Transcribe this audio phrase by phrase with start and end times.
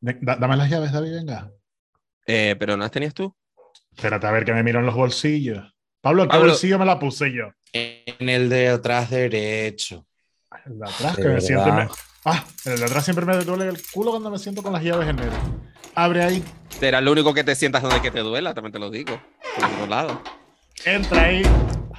[0.00, 1.50] Dame las llaves, David, venga.
[2.26, 3.34] Eh, pero no las tenías tú.
[3.94, 5.74] Espérate a ver que me miro en los bolsillos.
[6.00, 6.48] Pablo, ¿en qué Pablo.
[6.50, 7.50] bolsillo me la puse yo?
[7.72, 10.06] En el de atrás derecho.
[10.64, 11.88] El de atrás, De que me siento y me...
[12.24, 15.08] Ah, el de atrás siempre me duele el culo cuando me siento con las llaves
[15.08, 15.30] en él.
[15.94, 18.90] Abre ahí, Será lo único que te sientas donde que te duela, también te lo
[18.90, 19.20] digo.
[19.56, 20.22] Por otro lado.
[20.84, 21.42] entra ahí.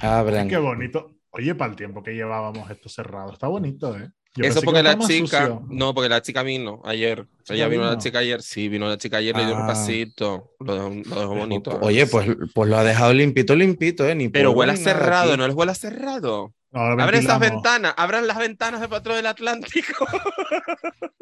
[0.00, 0.48] Abran.
[0.48, 1.14] Qué bonito.
[1.30, 4.10] Oye, para el tiempo que llevábamos esto cerrado, está bonito, ¿eh?
[4.34, 5.42] Yo Eso porque la chica.
[5.46, 5.62] sucio.
[5.68, 7.26] No, porque la chica vino ayer.
[7.42, 8.00] ¿Chica Ella vino la vino?
[8.02, 8.40] chica ayer.
[8.42, 9.66] Sí, vino la chica ayer, le dio un Ah.
[9.66, 10.52] pasito.
[10.60, 11.78] Lo dejó, lo dejó bonito.
[11.82, 14.14] Oye, pues, pues lo ha dejado limpito, limpito, ¿eh?
[14.14, 15.38] Ni Pero huele cerrado, aquí.
[15.38, 16.54] ¿no les huele cerrado?
[16.72, 20.06] Ahora Abren esas ventanas, abran las ventanas de Patrón del Atlántico.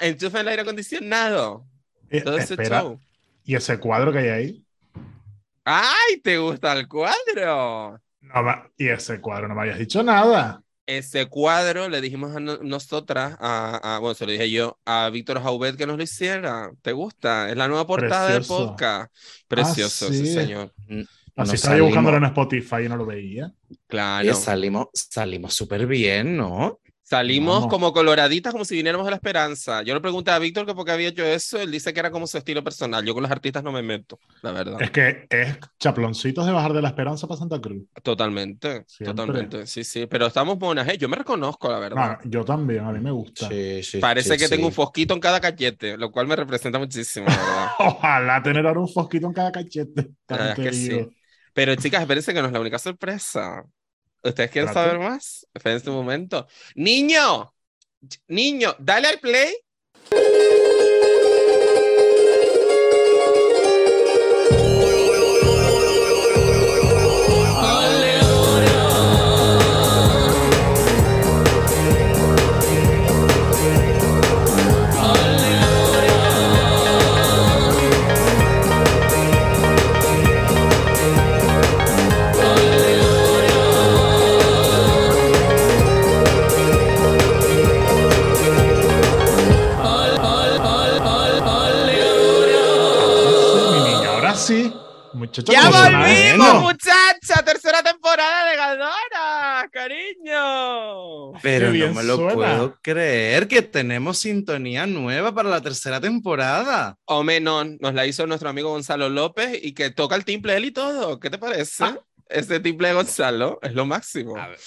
[0.00, 1.64] Enchufen el aire acondicionado.
[2.10, 3.00] Eh, Todo ese show.
[3.44, 4.64] ¿y ese cuadro que hay ahí?
[5.64, 7.98] ¡Ay, te gusta el cuadro!
[8.20, 10.61] No, y ese cuadro no me habías dicho nada.
[10.86, 15.10] Ese cuadro le dijimos a no- nosotras, a, a- bueno, se lo dije yo, a
[15.10, 16.70] Víctor Jauvet que nos lo hiciera.
[16.82, 17.48] ¿Te gusta?
[17.50, 18.58] Es la nueva portada Precioso.
[18.58, 19.14] del podcast.
[19.48, 20.32] Precioso, sí, sí.
[20.34, 20.72] señor.
[20.88, 23.52] Así nos estaba yo buscándolo en Spotify y no lo veía.
[23.86, 24.34] Claro.
[24.34, 26.78] Salimos, salimos súper bien, ¿no?
[27.12, 27.70] Salimos Vamos.
[27.70, 29.82] como coloraditas, como si viniéramos de la esperanza.
[29.82, 31.60] Yo le pregunté a Víctor que por qué había hecho eso.
[31.60, 33.04] Él dice que era como su estilo personal.
[33.04, 34.80] Yo con los artistas no me meto, la verdad.
[34.80, 37.82] Es que es chaploncitos de bajar de la esperanza para Santa Cruz.
[38.02, 39.14] Totalmente, Siempre.
[39.14, 39.66] totalmente.
[39.66, 40.06] Sí, sí.
[40.06, 40.96] Pero estamos monas, ¿eh?
[40.96, 42.18] Yo me reconozco, la verdad.
[42.24, 43.46] No, yo también, a mí me gusta.
[43.46, 43.98] Sí, sí.
[43.98, 47.36] Parece sí, que tengo un fosquito en cada cachete, lo cual me representa muchísimo, la
[47.36, 47.68] verdad.
[47.78, 50.08] Ojalá tener ahora un fosquito en cada cachete.
[50.28, 50.88] La es que sí.
[50.88, 51.10] digo.
[51.52, 53.66] Pero chicas, espérense que no es la única sorpresa.
[54.22, 55.46] ¿Ustedes quieren saber más?
[55.52, 56.46] Espérense un momento.
[56.74, 57.52] ¡Niño!
[58.28, 59.54] Niño, dale al play.
[94.52, 94.74] Sí.
[95.14, 97.44] Muchacho, ¡Ya volvimos, muchacha!
[97.44, 101.32] Tercera temporada de Gadora, cariño.
[101.42, 102.32] Pero no me lo suena.
[102.34, 106.96] puedo creer que tenemos sintonía nueva para la tercera temporada.
[107.04, 110.64] Hombre, no, nos la hizo nuestro amigo Gonzalo López y que toca el timple él
[110.64, 111.20] y todo.
[111.20, 111.84] ¿Qué te parece?
[111.84, 111.98] Ah.
[112.30, 114.38] Ese timple de Gonzalo es lo máximo.
[114.38, 114.58] A ver,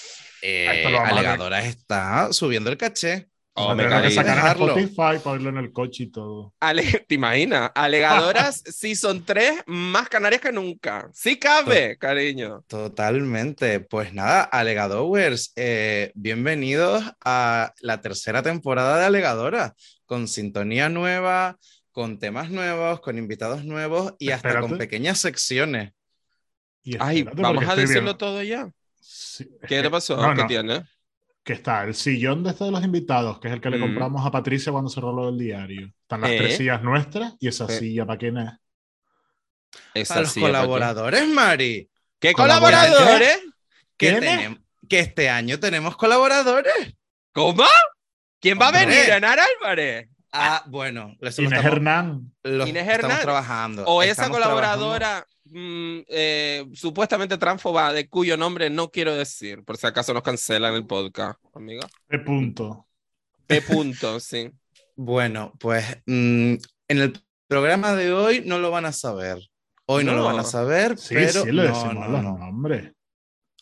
[0.42, 0.86] Eh.
[1.04, 3.28] Alegadora está subiendo el caché.
[3.56, 4.62] Hombre, tener que sacar en.
[4.62, 6.54] Spotify para oírlo en el coche y todo.
[6.60, 7.70] Ale- ¿Te imaginas?
[7.74, 11.08] Alegadoras Season 3 más canarias que nunca.
[11.12, 12.64] Sí cabe, cariño.
[12.66, 13.80] Totalmente.
[13.80, 19.74] Pues nada, Alegadowers, eh, bienvenidos a la tercera temporada de Alegadora,
[20.04, 21.58] con sintonía nueva,
[21.92, 25.92] con temas nuevos, con invitados nuevos y hasta con pequeñas secciones.
[26.82, 28.68] Y Ay, vamos a decirlo viendo- todo ya.
[29.00, 30.16] Sí, ¿Qué te pasó?
[30.16, 30.84] no, ¿Qué no, tiene?
[31.46, 33.82] Que está el sillón de este de los invitados, que es el que le Mm.
[33.82, 35.86] compramos a Patricia cuando cerró lo del diario.
[36.02, 36.38] Están las Eh.
[36.38, 37.78] tres sillas nuestras y esa Eh.
[37.78, 38.50] silla, ¿para quién es?
[39.94, 40.58] Esa Para los sí, ¿para qué?
[40.58, 42.90] colaboradores, Mari, ¿Qué ¿Colaboradores?
[42.96, 43.38] colaboradores?
[43.96, 44.30] que, ¿Quiénes?
[44.40, 46.94] tenem- que este año tenemos colaboradores.
[47.32, 47.62] ¿Cómo?
[48.40, 49.10] ¿Quién va a venir?
[49.10, 50.08] ¿Enar Álvarez?
[50.32, 52.32] Ah, bueno, Inés estamos, Hernán.
[52.42, 53.22] lo Inés estamos Hernández.
[53.22, 53.84] trabajando.
[53.84, 54.86] ¿O esa trabajando.
[55.50, 60.74] Mm, eh, supuestamente transfoba de cuyo nombre no quiero decir, por si acaso nos cancelan
[60.74, 61.86] el podcast, amiga?
[62.08, 62.86] De punto.
[63.46, 63.62] P.
[63.62, 64.50] punto, sí.
[64.96, 66.54] Bueno, pues mm,
[66.88, 67.12] en el
[67.46, 69.38] programa de hoy no lo van a saber.
[69.86, 70.18] Hoy no, No.
[70.18, 72.38] lo van a saber, Sí, pero sí, le no, decimos no, los no.
[72.38, 72.92] nombres.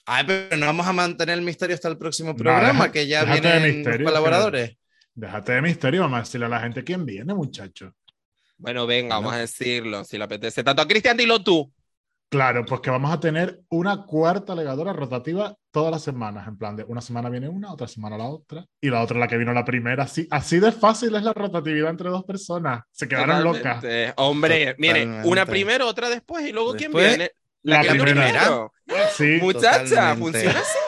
[0.06, 3.24] Ay, pero no vamos a mantener el misterio hasta el próximo programa, deja- que ya
[3.24, 4.76] de vienen los colaboradores.
[5.14, 7.94] Déjate de misterio, vamos a decirle a la gente quién viene, muchacho.
[8.64, 9.28] Bueno, venga, Bueno.
[9.28, 10.64] vamos a decirlo, si le apetece.
[10.64, 11.70] Tanto a Cristian, dilo tú.
[12.30, 16.48] Claro, pues que vamos a tener una cuarta legadora rotativa todas las semanas.
[16.48, 18.64] En plan, de una semana viene una, otra semana la otra.
[18.80, 20.04] Y la otra la que vino la primera.
[20.04, 22.82] Así, así de fácil es la rotatividad entre dos personas.
[22.90, 23.82] Se quedaron locas.
[23.82, 24.14] Totalmente.
[24.16, 27.32] Hombre, mire, una primero, otra después, y luego quién viene.
[27.62, 28.68] La que vino primera.
[29.12, 30.20] Sí, Muchacha, Totalmente.
[30.32, 30.78] funciona así.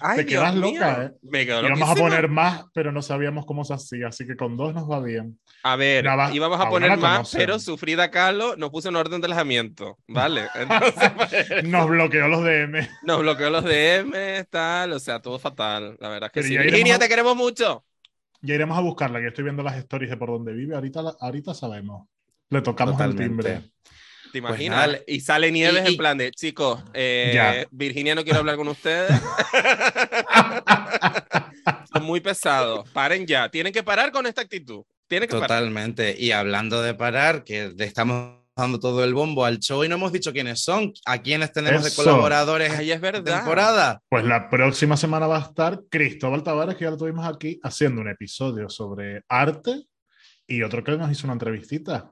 [0.00, 0.72] Ay, Te Dios quedas mío.
[0.72, 1.10] loca, ¿eh?
[1.22, 4.08] Me quedo íbamos a poner más, pero no sabíamos cómo se hacía.
[4.08, 5.38] Así que con dos nos va bien.
[5.62, 7.38] A ver, Ya va, íbamos a poner más, conocen.
[7.38, 9.98] pero sufrida Carlos nos puso en orden de alejamiento.
[10.08, 10.42] Vale.
[10.54, 12.88] Entonces, pues, Nos bloqueó los DM.
[13.02, 15.96] nos bloqueó los DM, tal, o sea, todo fatal.
[16.00, 16.68] La verdad es que Pero sí.
[16.68, 17.84] Virginia, a- te queremos mucho.
[18.42, 20.74] Ya iremos a buscarla, que estoy viendo las stories de por dónde vive.
[20.74, 22.06] Ahorita, ahorita sabemos.
[22.50, 23.24] Le tocamos el Totalmente.
[23.24, 23.70] timbre.
[24.40, 25.00] ¿Te Pues imaginas?
[25.06, 27.66] y sale Nieves y- y- en plan de, chicos, eh.
[27.70, 29.10] Virginia no quiere hablar con ustedes.
[31.92, 32.88] Son muy pesados.
[32.90, 33.48] Paren ya.
[33.48, 34.82] Tienen que parar con esta actitud.
[35.08, 35.48] Tienen que parar.
[35.48, 36.14] Totalmente.
[36.18, 39.96] Y hablando de parar, que le estamos dando todo el bombo al show y no
[39.96, 42.02] hemos dicho quiénes son, a quiénes tenemos Eso.
[42.02, 43.22] de colaboradores Ay, es verdad.
[43.38, 44.00] temporada.
[44.08, 48.00] Pues la próxima semana va a estar Cristóbal Tavares, que ya lo tuvimos aquí, haciendo
[48.00, 49.82] un episodio sobre arte
[50.46, 52.10] y otro que nos hizo una entrevistita.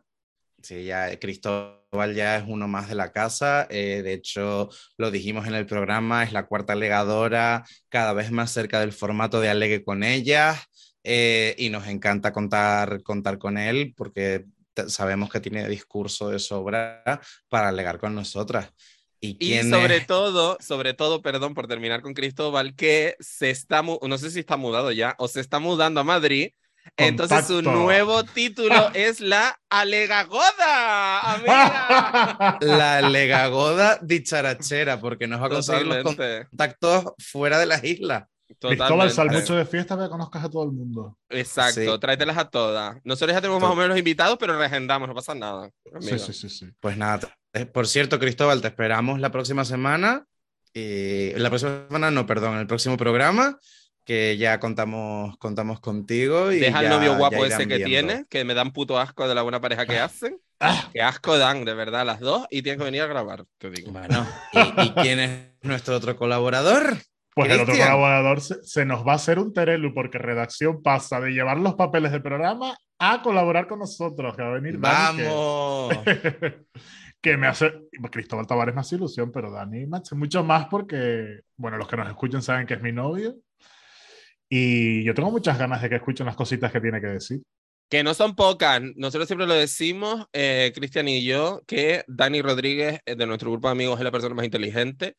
[0.65, 3.67] Sí, ya Cristóbal ya es uno más de la casa.
[3.71, 8.51] eh, de hecho, lo dijimos en el programa, es la cuarta legadora, cada vez más
[8.51, 10.61] cerca del formato de Alegue con ellas.
[11.07, 14.47] eh, y nos encanta contar, contar con él porque
[14.89, 17.21] sabemos que tiene discurso de sobra
[17.51, 18.71] para alegar con nosotras.
[19.21, 20.07] ¿Y, sobre es?
[20.07, 24.57] todo, sobre todo, perdón por terminar con Cristóbal, que se está, no sé si está
[24.57, 26.53] mudado ya o se está mudando a Madrid.
[26.97, 32.59] Entonces su nuevo título es la Alegagoda, amiga.
[32.61, 38.25] La legagoda dicharachera, porque nos va a conseguir los contactos fuera de las islas.
[38.61, 41.19] Cristóbal, sal mucho de fiesta para que conozcas a todo el mundo.
[41.29, 42.01] Exacto, Sí.
[42.01, 42.97] tráetelas a todas.
[43.03, 45.71] Nosotros ya tenemos más o menos los invitados, pero reagendamos, no pasa nada.
[46.01, 46.67] Sí, sí, sí, sí.
[46.81, 50.27] Pues nada, eh, por cierto, Cristóbal, te esperamos la próxima semana.
[50.73, 53.59] Y la próxima semana, no, perdón, el próximo programa,
[54.05, 56.53] que ya contamos, contamos contigo.
[56.53, 57.87] Y Deja ya- novio ya guapo ese que viendo.
[58.13, 60.39] tiene, que me dan puto asco de la buena pareja que hacen.
[60.61, 60.89] Ah.
[60.93, 63.91] Qué asco dan, de verdad, las dos, y tienen que venir a grabar, te digo.
[63.93, 66.97] Bueno, ¿y, y quién es nuestro otro colaborador?
[67.35, 67.89] Pues el otro Cristian.
[67.89, 71.75] colaborador se, se nos va a hacer un terelu porque redacción pasa de llevar los
[71.75, 75.99] papeles del programa a colaborar con nosotros, que va a venir Dani, que- ¡Vamos!
[77.21, 77.73] que me hace,
[78.13, 81.97] Cristóbal Tavares me hace ilusión, pero Dani me hace mucho más porque, bueno, los que
[81.97, 83.35] nos escuchan saben que es mi novio.
[84.49, 87.43] Y yo tengo muchas ganas de que escuchen las cositas que tiene que decir.
[87.89, 88.81] Que no son pocas.
[88.97, 93.69] Nosotros siempre lo decimos, eh, Cristian y yo, que Dani Rodríguez, eh, de nuestro grupo
[93.69, 95.17] de amigos, es la persona más inteligente.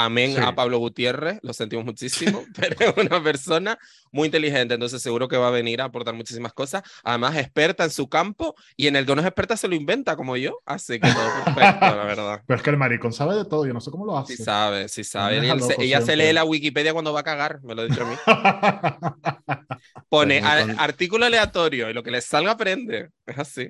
[0.00, 0.40] Amén Sí.
[0.40, 3.78] a Pablo Gutiérrez, lo sentimos muchísimo, pero es una persona
[4.12, 6.82] muy inteligente, entonces seguro que va a venir a aportar muchísimas cosas.
[7.02, 10.14] Además, experta en su campo y en el que no es experta se lo inventa
[10.16, 12.42] como yo, así que todo perfecto, la verdad.
[12.46, 14.36] Pero es que el maricón sabe de todo, yo no sé cómo lo hace.
[14.36, 15.38] Sí sabe, sí sabe.
[15.38, 18.02] Él loco ella se lee la Wikipedia cuando va a cagar, me lo ha dicho
[18.02, 18.16] a mí.
[20.08, 23.10] Pone a- artículo aleatorio y lo que le salga aprende.
[23.26, 23.68] Es así.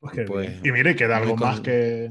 [0.00, 2.08] Pues Pues, y mire, queda algo más que.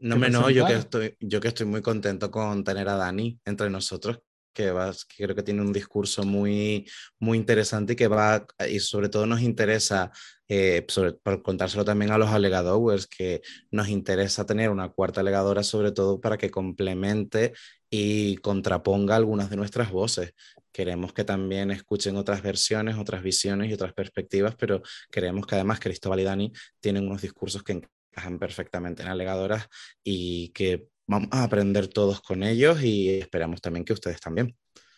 [0.00, 3.40] No me no, yo que, estoy, yo que estoy muy contento con tener a Dani
[3.44, 4.20] entre nosotros,
[4.52, 8.80] que, va, que creo que tiene un discurso muy, muy interesante y que va, y
[8.80, 10.10] sobre todo nos interesa,
[10.48, 13.40] eh, sobre, por contárselo también a los alegadores, que
[13.70, 17.52] nos interesa tener una cuarta alegadora, sobre todo para que complemente
[17.90, 20.32] y contraponga algunas de nuestras voces.
[20.72, 25.80] Queremos que también escuchen otras versiones, otras visiones y otras perspectivas, pero creemos que además
[25.80, 27.80] Cristóbal y Dani tienen unos discursos que
[28.18, 29.68] encajan perfectamente en alegadoras
[30.02, 34.56] y que vamos a aprender todos con ellos y esperamos también que ustedes también.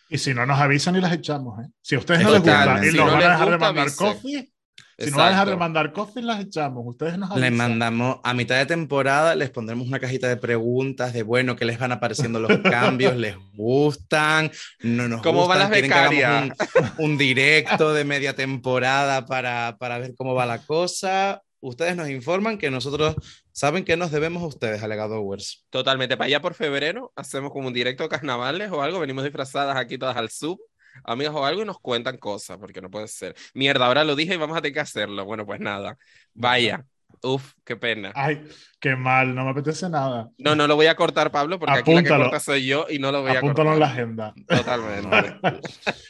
[0.09, 1.69] Y si no nos avisan y las echamos, ¿eh?
[1.83, 3.57] Si a ustedes no les gusta y Si nos no van a les dejar de
[3.57, 4.07] gusta, mandar avisen.
[4.07, 4.53] coffee,
[4.99, 6.83] si no van a dejar de mandar coffee, las echamos.
[6.87, 7.41] Ustedes nos avisan.
[7.49, 11.65] Les mandamos a mitad de temporada, les pondremos una cajita de preguntas de, bueno, ¿qué
[11.65, 13.17] les van apareciendo los cambios?
[13.17, 14.51] ¿Les gustan?
[14.83, 15.59] ¿No nos ¿Cómo van gustan?
[15.61, 16.59] las ¿Quieren que hagamos becarias?
[16.99, 21.41] un, un directo de media temporada para, para ver cómo va la cosa?
[21.61, 23.15] Ustedes nos informan que nosotros
[23.53, 25.67] saben que nos debemos a ustedes, alegadores.
[25.71, 26.17] Totalmente.
[26.17, 28.99] Para allá por febrero hacemos como un directo de carnavales o algo.
[28.99, 30.59] Venimos disfrazadas aquí todas al sub,
[31.05, 33.35] amigas o algo, y nos cuentan cosas, porque no puede ser.
[33.53, 35.25] Mierda, ahora lo dije y vamos a tener que hacerlo.
[35.25, 35.99] Bueno, pues nada.
[36.33, 36.85] Vaya.
[37.23, 38.13] Uf, qué pena.
[38.15, 38.43] Ay,
[38.79, 40.31] qué mal, no me apetece nada.
[40.39, 42.25] No, no lo voy a cortar, Pablo, porque aquí la que Apúntalo.
[42.31, 44.03] corta soy yo y no lo voy a Apúntalo en la cortar.
[44.03, 44.35] agenda.
[44.49, 45.41] Totalmente.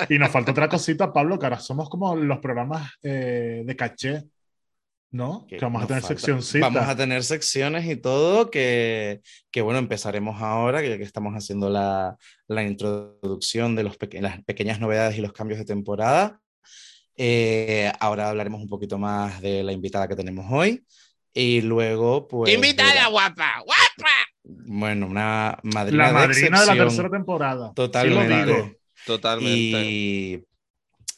[0.15, 4.23] y nos falta otra cosita, Pablo, que ahora somos como los programas eh, de caché,
[5.11, 5.47] ¿no?
[5.49, 6.15] Que, vamos a tener falta.
[6.15, 6.69] seccioncita.
[6.69, 11.35] Vamos a tener secciones y todo que, que bueno, empezaremos ahora, que ya que estamos
[11.35, 16.41] haciendo la, la introducción de los peque- las pequeñas novedades y los cambios de temporada.
[17.17, 20.85] Eh, ahora hablaremos un poquito más de la invitada que tenemos hoy.
[21.35, 22.53] Y luego, pues.
[22.53, 24.11] Invitada, de la- guapa, guapa.
[24.43, 26.89] bueno, una madrina la de madrina de la excepción.
[26.89, 27.69] tercera temporada.
[27.69, 28.47] Sí Totalmente.
[28.47, 28.73] lo digo.
[29.07, 29.83] Totalmente.
[29.85, 30.45] Y,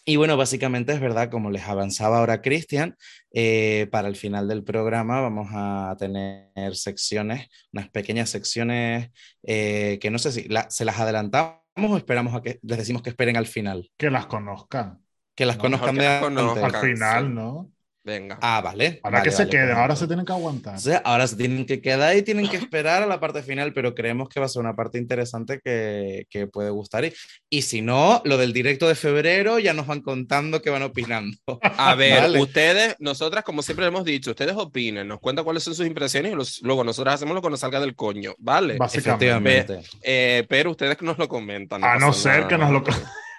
[0.05, 2.97] y bueno, básicamente es verdad, como les avanzaba ahora Cristian,
[3.33, 9.11] eh, para el final del programa vamos a tener secciones, unas pequeñas secciones
[9.45, 13.03] eh, que no sé si la- se las adelantamos o esperamos a que les decimos
[13.03, 14.99] que esperen al final, Que las conozcan.
[15.35, 16.37] que las No, conozcan de que las antes.
[16.43, 16.75] conozcan.
[16.75, 17.33] Al final, sí.
[17.33, 17.72] ¿no?
[18.05, 18.37] Venga.
[18.43, 18.99] Ah, vale.
[19.05, 20.75] Ahora vale, que se queden, ahora se tienen que aguantar.
[20.75, 23.95] Entonces, ahora se tienen que quedar y tienen que esperar a la parte final, pero
[23.95, 27.05] creemos que va a ser una parte interesante que, que puede gustar.
[27.05, 27.13] Y,
[27.49, 31.37] y si no, lo del directo de febrero ya nos van contando qué van opinando.
[31.63, 32.41] A ver, Vale.
[32.41, 36.35] ustedes, nosotras, como siempre hemos dicho, ustedes opinen, nos cuentan cuáles son sus impresiones y
[36.35, 38.79] los- luego nosotras hacemos lo que nos salga del coño, ¿vale?
[38.79, 39.27] Básicamente.
[39.59, 39.89] Efectivamente.
[40.03, 41.85] Eh, pero ustedes nos lo comentan.
[41.85, 42.83] A no ser que nos lo-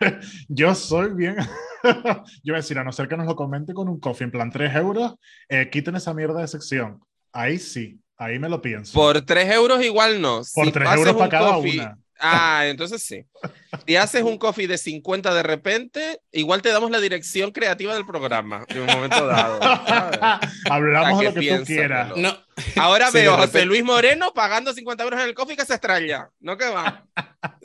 [0.48, 1.36] yo soy bien.
[1.84, 1.94] yo
[2.46, 4.50] voy a decir, a no ser que nos lo comente con un coffee en plan
[4.52, 5.16] 3 euros,
[5.50, 7.00] eh, quiten esa mierda de sección.
[7.32, 8.94] Ahí sí, ahí me lo pienso.
[8.94, 10.42] Por 3 euros igual no.
[10.54, 11.98] Por Si 3 haces euros para cada coffee- una.
[12.20, 13.26] Ah, entonces sí.
[13.86, 18.06] Si haces un coffee de 50 de repente, igual te damos la dirección creativa del
[18.06, 19.60] programa de un momento dado.
[20.70, 22.16] Hablamos de lo que tú quieras.
[22.16, 22.38] No,
[22.76, 25.74] Ahora Sí, veo a José Luis Moreno pagando 50 euros en el coffee que se
[25.74, 26.30] estrella.
[26.40, 27.06] ¿No que va?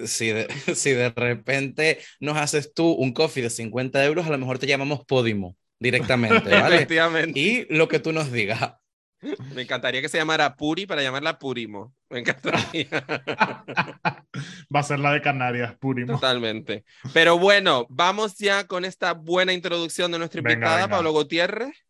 [0.05, 4.39] si de, si de repente nos haces tú un coffee de 50 euros, a lo
[4.39, 6.77] mejor te llamamos Podimo directamente, ¿vale?
[6.77, 7.39] Efectivamente.
[7.39, 8.75] y lo que tú nos digas.
[9.55, 11.95] Me encantaría que se llamara Puri para llamarla Purimo.
[12.11, 12.89] Me encantaría.
[14.75, 16.15] Va a ser la de Canarias, Purimo.
[16.15, 16.85] Totalmente.
[17.13, 20.89] Pero bueno, vamos ya con esta buena introducción de nuestra Venga, invitada, venga.
[20.89, 21.88] Pablo Gutiérrez.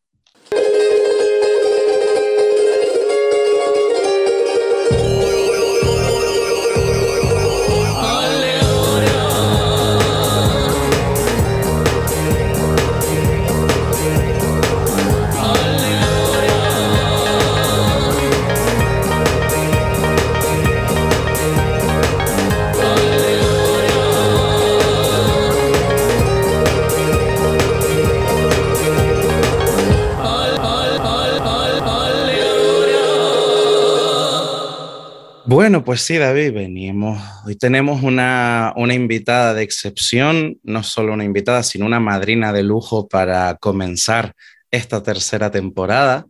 [35.69, 37.23] Bueno, pues sí, David, venimos.
[37.45, 42.63] Hoy tenemos una, una invitada de excepción, no solo una invitada, sino una madrina de
[42.63, 44.33] lujo para comenzar
[44.71, 46.25] esta tercera temporada.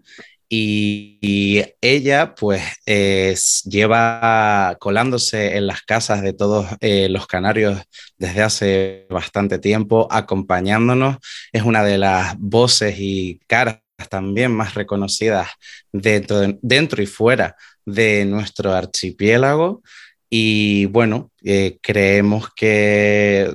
[0.48, 7.80] Y, ella, pues, es- lleva colándose en las casas de todos eh, los canarios
[8.16, 11.18] desde hace bastante tiempo, acompañándonos.
[11.52, 15.48] Es una de las voces y caras también más reconocidas
[15.92, 17.54] dentro, de- dentro y fuera
[17.88, 19.82] de nuestro archipiélago
[20.30, 23.50] y bueno, eh, creemos que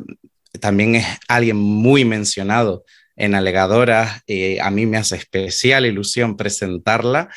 [0.60, 2.84] también es alguien muy mencionado
[3.16, 7.30] en Alegadoras, eh, a mí me hace especial ilusión presentarla,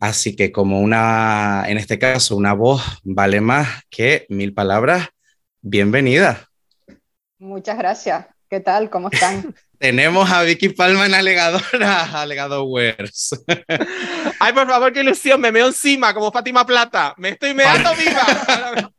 [0.00, 5.08] así que como una, en este caso, una voz vale más que mil palabras,
[5.60, 6.48] bienvenida.
[7.38, 8.26] Muchas gracias.
[8.48, 8.90] ¿Qué tal?
[8.90, 9.54] ¿Cómo están?
[9.80, 13.30] Tenemos a Vicky Palma en Alegadoras, Alegadores.
[14.38, 15.40] Ay, por favor, qué ilusión.
[15.40, 17.14] Me meo encima como Fátima Plata.
[17.16, 18.92] Me estoy meando viva.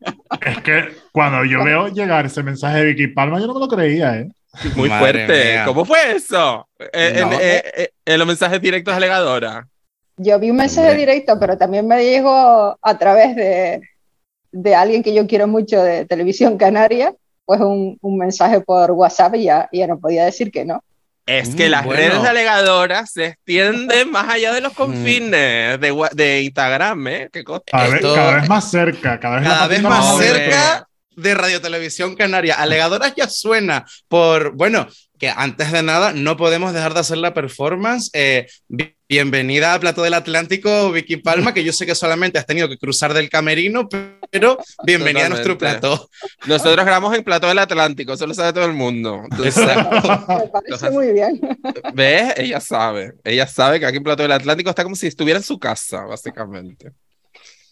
[0.43, 3.67] Es que cuando yo veo llegar ese mensaje de Vicky Palma, yo no me lo
[3.67, 4.29] creía, ¿eh?
[4.75, 5.51] Muy Madre fuerte.
[5.51, 5.65] mía.
[5.65, 6.67] ¿Cómo fue eso?
[6.79, 7.39] Eh, en, No.
[7.39, 9.67] eh, eh, en los mensajes directos a Legadora.
[10.17, 11.00] Yo vi un mensaje Hombre.
[11.05, 13.81] directo, pero también me llegó a través de,
[14.51, 17.13] de alguien que yo quiero mucho de Televisión Canaria,
[17.51, 20.81] pues un, un mensaje por WhatsApp y ya, ya no podía decir que no.
[21.25, 22.00] Es que Mm, las bueno.
[22.01, 27.29] redes alegadoras se extienden más allá de los confines de, de Instagram, ¿eh?
[27.31, 27.62] Qué cosa.
[27.70, 31.60] Cada, vez, Esto- cada vez más cerca, cada vez, cada vez más cerca de Radio
[31.62, 32.55] Televisión Canaria.
[32.55, 34.88] Alegadoras ya suena por, bueno,
[35.22, 38.10] que antes de nada no podemos dejar de hacer la performance.
[38.13, 42.48] Eh, bi- bienvenida a Plato del Atlántico, Vicky Palma, que yo sé que solamente has
[42.48, 43.88] tenido que cruzar del camerino,
[44.32, 45.88] pero bienvenida a nuestro Totalmente.
[45.88, 46.10] plato.
[46.48, 49.22] Nosotros grabamos en Plato del Atlántico, eso lo sabe todo el mundo.
[49.30, 51.40] Entonces, Me parece muy bien.
[51.94, 52.34] ¿ves?
[52.38, 53.13] Ella sabe.
[53.24, 56.01] Ella sabe que aquí en Plato del Atlántico está como si estuviera en su casa,
[56.06, 56.94] básicamente.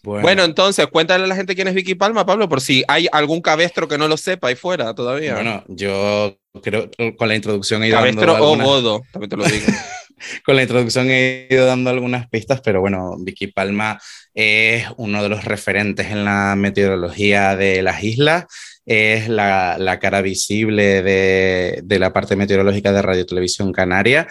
[0.02, 3.40] Bueno, entonces, cuéntale a la gente quién es Vicky Palma, Pablo, por si hay algún
[3.40, 5.34] cabestro que no lo sepa ahí fuera todavía.
[5.34, 9.36] bueno, yo creo con la introducción he ido dando cabestro o algunas- godo, también te
[9.36, 9.66] lo digo.
[10.44, 14.00] con la introducción he ido dando algunas pistas, pero bueno, Vicky Palma
[14.34, 18.46] es uno de los referentes en la meteorología de las islas,
[18.86, 24.26] es la, la cara visible de, de la parte meteorológica de Radio Televisión Canaria.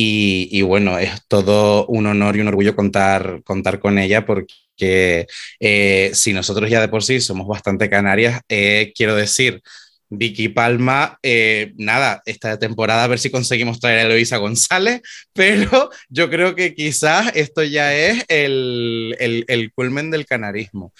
[0.00, 5.26] Y, bueno, es todo un honor y un orgullo contar, contar con ella porque
[5.58, 9.60] eh, si nosotros ya de por sí somos bastante canarias, eh, quiero decir,
[10.08, 15.02] Vicky Palma, eh, nada, esta temporada a ver si conseguimos traer a Eloisa González,
[15.32, 20.92] pero yo creo que quizás esto ya es el, el, el culmen del canarismo.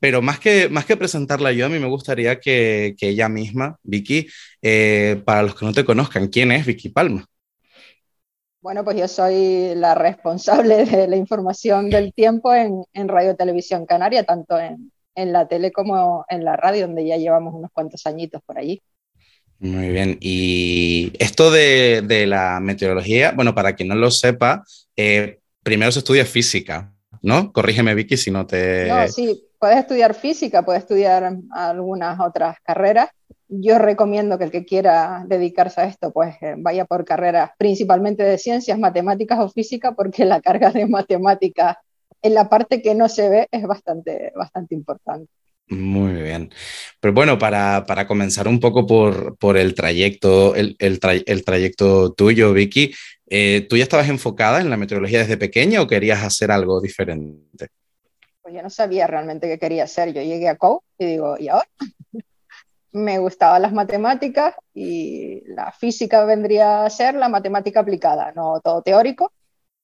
[0.00, 3.78] Pero más que, más que presentarla yo, a mí me gustaría que, que ella misma,
[3.84, 4.28] Vicky,
[4.62, 7.26] eh, para los que no te conozcan, ¿quién es Vicky Palma?
[8.62, 13.86] Bueno, pues yo soy la responsable de la información del tiempo en, en Radio Televisión
[13.86, 18.06] Canaria, tanto en, en la tele como en la radio, donde ya llevamos unos cuantos
[18.06, 18.82] añitos por allí.
[19.60, 20.18] Muy bien.
[20.20, 24.62] Y esto de, de la meteorología, bueno, para quien no lo sepa,
[24.94, 27.52] eh, primero se estudia física, ¿no?
[27.52, 28.88] Corrígeme, Vicky, si no te...
[28.88, 33.08] No, sí, puedes estudiar física, puedes estudiar algunas otras carreras.
[33.52, 38.22] Yo recomiendo que el que quiera dedicarse a esto, pues eh, vaya por carreras principalmente
[38.22, 41.76] de ciencias, matemáticas o física, porque la carga de matemáticas
[42.22, 45.28] en la parte que no se ve es bastante, bastante importante.
[45.66, 46.50] Muy bien.
[47.00, 52.12] Pero bueno, para, para comenzar un poco por, por el trayecto, el, el, el trayecto
[52.12, 52.92] tuyo, Vicky,
[53.28, 57.68] eh, ¿tú ya estabas enfocada en la meteorología desde pequeña o querías hacer algo diferente?
[58.42, 60.12] Pues yo no sabía realmente qué quería hacer.
[60.12, 61.68] Yo llegué a COU y digo, ¿y ahora?
[62.92, 68.82] Me gustaban las matemáticas y la física vendría a ser la matemática aplicada, no todo
[68.82, 69.32] teórico.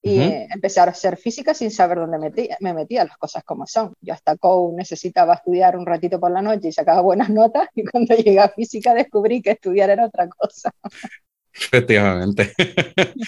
[0.03, 3.93] Y empecé a hacer física sin saber dónde metía, me metía, las cosas como son.
[4.01, 7.85] Yo hasta COU necesitaba estudiar un ratito por la noche y sacaba buenas notas y
[7.85, 10.71] cuando llegué a física descubrí que estudiar era otra cosa.
[11.59, 12.53] Efectivamente.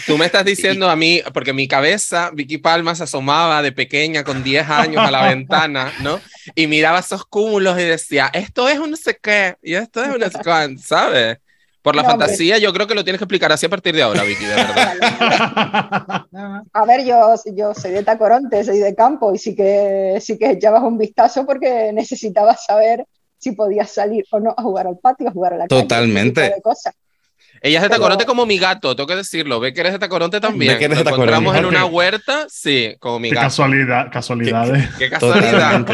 [0.06, 4.24] Tú me estás diciendo a mí, porque mi cabeza, Vicky Palma se asomaba de pequeña
[4.24, 6.20] con 10 años a la ventana, ¿no?
[6.54, 10.10] Y miraba esos cúmulos y decía, esto es un no sé qué, y esto es
[10.10, 11.38] un no sé qué, ¿sabes?
[11.80, 14.22] Por la fantasía, yo creo que lo tienes que explicar así a partir de ahora,
[14.22, 16.26] Vicky, de verdad.
[16.72, 20.50] A ver, yo, yo soy de Tacoronte, soy de campo, y sí que, sí que
[20.50, 23.06] echabas un vistazo porque necesitabas saber
[23.38, 25.82] si podías salir o no a jugar al patio, a jugar a la calle.
[25.82, 26.54] Totalmente.
[27.60, 29.60] Ella es de Tacoronte como mi gato, tengo que decirlo.
[29.60, 30.72] Ve que eres de Tacoronte también.
[30.72, 31.32] Ve que eres de Tacoronte.
[31.32, 33.46] encontramos en una huerta, sí, como mi gato.
[33.46, 34.88] casualidad, casualidades.
[34.98, 35.84] Qué, casualidad.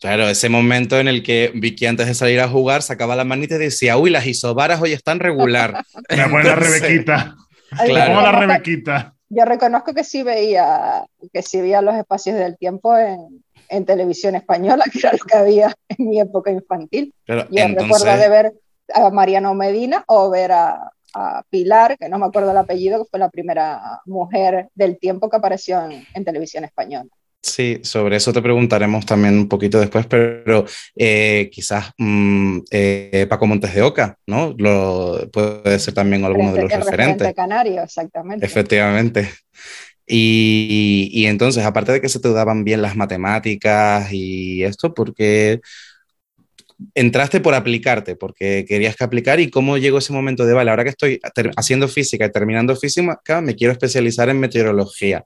[0.00, 3.56] claro, ese momento en el que Vicky antes de salir a jugar sacaba la manita
[3.56, 5.84] y decía, uy, las isobaras hoy están regular.
[6.10, 7.36] Me pone la Rebequita.
[7.84, 8.14] Claro.
[8.14, 9.14] Como la Rebequita.
[9.30, 14.34] Yo reconozco que sí veía, que sí veía los espacios del tiempo en, en televisión
[14.34, 17.14] española, que era lo que había en mi época infantil.
[17.26, 18.52] Pero, yo recuerdo de ver
[18.94, 20.92] a Mariano Medina o ver a,
[21.50, 25.38] Pilar, que no me acuerdo el apellido, que fue la primera mujer del tiempo que
[25.38, 25.80] apareció
[26.14, 27.08] en, televisión española.
[27.42, 30.64] Sí, sobre eso te preguntaremos también un poquito después, pero
[30.94, 34.54] eh, quizás mm, eh, Paco Montes de Oca, ¿no?
[34.58, 37.34] Lo, puede ser también alguno de los el referentes.
[37.34, 38.46] canario, exactamente.
[38.46, 39.28] Efectivamente.
[40.06, 45.60] Y, y, entonces, aparte de que se te daban bien las matemáticas y esto, porque
[46.94, 50.84] entraste por aplicarte, porque querías que aplicar y cómo llegó ese momento de, vale, ahora
[50.84, 51.20] que estoy
[51.56, 55.24] haciendo física y terminando física, me quiero especializar en meteorología.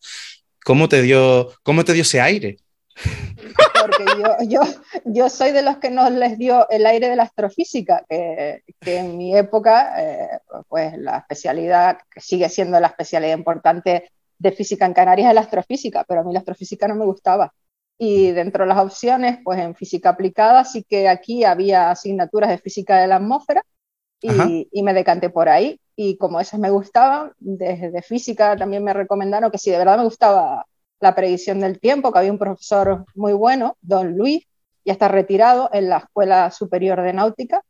[0.65, 2.59] ¿Cómo te dio, cómo te dio ese aire?
[2.95, 4.05] Porque
[4.49, 4.65] yo,
[5.05, 9.17] yo, soy de los que nos les dio el aire de la astrofísica, que, en
[9.17, 14.93] mi época, eh, pues la especialidad, que sigue siendo la especialidad importante de física en
[14.93, 17.53] Canarias es la astrofísica, pero a mí la astrofísica no me gustaba.
[17.99, 22.59] Y dentro de las opciones, pues en física aplicada sí que aquí había asignaturas de
[22.59, 23.63] física de la atmósfera
[24.21, 25.81] y, me decanté por ahí.
[25.95, 30.05] Y como esas me gustaban, desde física también me recomendaron que si de verdad me
[30.05, 30.67] gustaba
[31.01, 34.47] la predicción del tiempo, que había un profesor muy bueno, don Luis,
[34.85, 37.63] ya está retirado en la Escuela Superior de Náutica,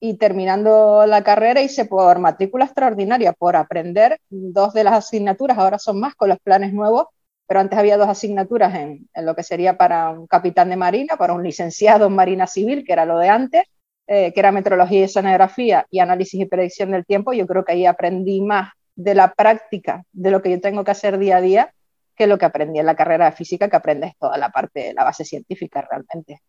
[0.00, 5.78] y terminando la carrera hice por matrícula extraordinaria, por aprender dos de las asignaturas, ahora
[5.78, 7.06] son más con los planes nuevos,
[7.48, 11.32] pero antes había dos asignaturas en, lo que sería para un capitán de marina, para
[11.32, 13.64] un licenciado en marina civil, que era lo de antes,
[14.06, 17.32] eh, que era metrología y oceanografía y análisis y predicción del tiempo.
[17.32, 20.90] Yo creo que ahí aprendí más de la práctica, de lo que yo tengo que
[20.90, 21.74] hacer día a día,
[22.14, 25.04] que lo que aprendí en la carrera de física, que aprendes toda la parte, la
[25.04, 26.42] base científica realmente.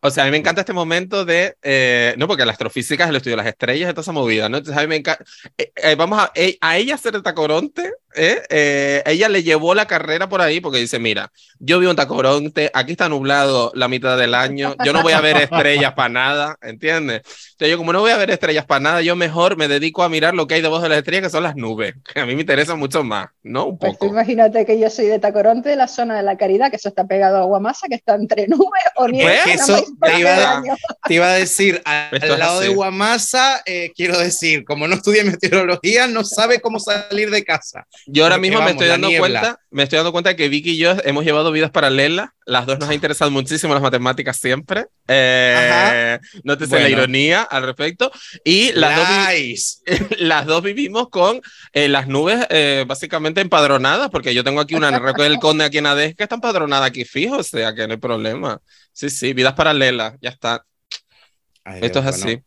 [0.00, 3.10] O sea, a mí me encanta este momento de, eh, no, porque la astrofísica es
[3.10, 4.58] el estudio de las estrellas, de toda esa movida, ¿no?
[4.58, 5.24] Entonces a mí me encanta,
[5.56, 8.42] eh, vamos a, a ella ser el tacoronte ¿eh?
[8.48, 12.70] Eh, ella le llevó la carrera por ahí porque dice, mira, yo vivo en Tacoronte,
[12.74, 16.56] aquí está nublado la mitad del año, yo no voy a ver estrellas para nada,
[16.62, 17.22] ¿entiendes?
[17.52, 20.08] Entonces yo como no voy a ver estrellas para nada, yo mejor me dedico a
[20.08, 22.34] mirar lo que hay debajo de las estrellas, que son las nubes, que a mí
[22.34, 23.66] me interesa mucho más, ¿no?
[23.66, 24.06] Un pues poco.
[24.06, 27.06] imagínate que yo soy de Tacoronte, de la zona de la Caridad, que eso está
[27.06, 29.38] pegado a Guamasa, que está entre nubes o nieve.
[29.44, 29.84] Pues eso
[31.08, 36.06] te iba, a decir, al, lado de Guamasa, eh, quiero decir, como no estudia meteorología,
[36.06, 37.86] no sabe cómo salir de casa.
[38.06, 40.76] Yo ahora mismo me estoy dando cuenta, me estoy dando cuenta de que Vicky y
[40.78, 42.30] yo hemos llevado vidas paralelas.
[42.46, 44.86] Las dos nos ha interesado muchísimo las matemáticas siempre.
[45.06, 48.10] Eh, no te sé la ironía al respecto.
[48.42, 49.82] Y las, dos,
[50.18, 51.42] las dos vivimos con
[51.74, 55.76] eh, las nubes eh, básicamente empadronadas, porque yo tengo aquí una en del Conde aquí
[55.76, 58.58] en Ades que está empadronada aquí fijo, o sea que no hay problema.
[58.94, 60.64] Sí, sí, vidas paralelas, ya está.
[61.82, 62.40] Esto es así.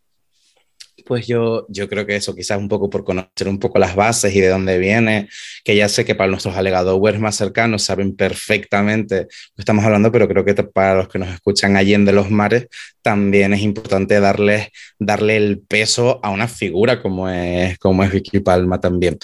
[1.06, 4.36] Pues yo, yo creo que eso, quizás un poco por conocer un poco las bases
[4.36, 5.30] y de dónde viene,
[5.64, 10.12] que ya sé que para nuestros alegadores más cercanos saben perfectamente lo que estamos hablando,
[10.12, 12.68] pero creo que para los que nos escuchan allí en de los mares,
[13.02, 18.40] también es importante darle, darle el peso a una figura como es, como es Vicky
[18.40, 19.18] Palma también.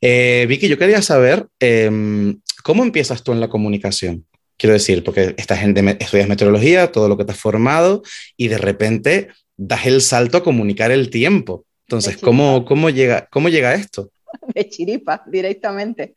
[0.00, 4.24] Eh, Vicky, yo quería saber, em, ¿cómo empiezas tú en la comunicación?
[4.56, 8.02] Quiero decir, porque estás en, estudias meteorología, todo lo que te has formado,
[8.36, 11.66] y de repente das el salto a comunicar el tiempo.
[11.86, 14.10] Entonces, ¿cómo, cómo, llega, ¿cómo llega esto?
[14.54, 16.14] De chiripa, directamente.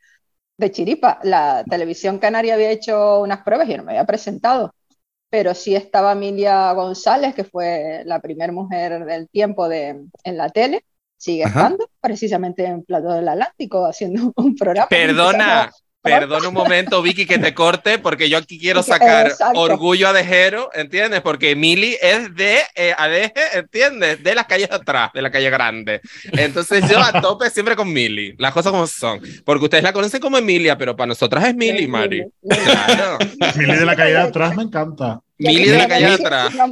[0.56, 1.18] De chiripa.
[1.24, 4.74] La televisión canaria había hecho unas pruebas y no me había presentado.
[5.28, 10.50] pero sí estaba Emilia González, que fue la primera mujer del tiempo de, en la
[10.50, 10.84] tele,
[11.16, 14.88] sigue estando, precisamente en Plato del Atlántico, haciendo un programa.
[14.88, 15.72] Perdona,
[16.02, 21.20] Perdona un momento, Vicky, que te corte, porque yo aquí quiero sacar orgullo adejero, ¿entiendes?
[21.20, 24.22] Porque Mili es de eh, Adeje, ¿entiendes?
[24.22, 26.00] De las calles de atrás, de la calle grande.
[26.32, 29.20] Entonces yo a tope siempre con Mili, las cosas como son.
[29.44, 32.24] Porque ustedes la conocen como Emilia, pero para nosotras es Mili, Mari.
[32.42, 33.18] Claro.
[33.56, 35.20] Mili de la calle de atrás me encanta.
[35.38, 36.52] Mili de la calle de atrás.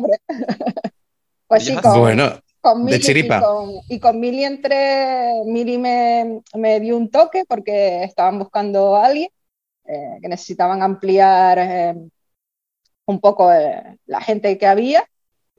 [1.51, 6.97] Pues sí, bueno, con Mili, Y con, y con Mili entre, Mili me, me, dio
[6.97, 9.31] un toque porque estaban buscando a alguien
[9.87, 11.95] eh, que necesitaban ampliar eh,
[13.07, 15.05] un poco eh, la gente que había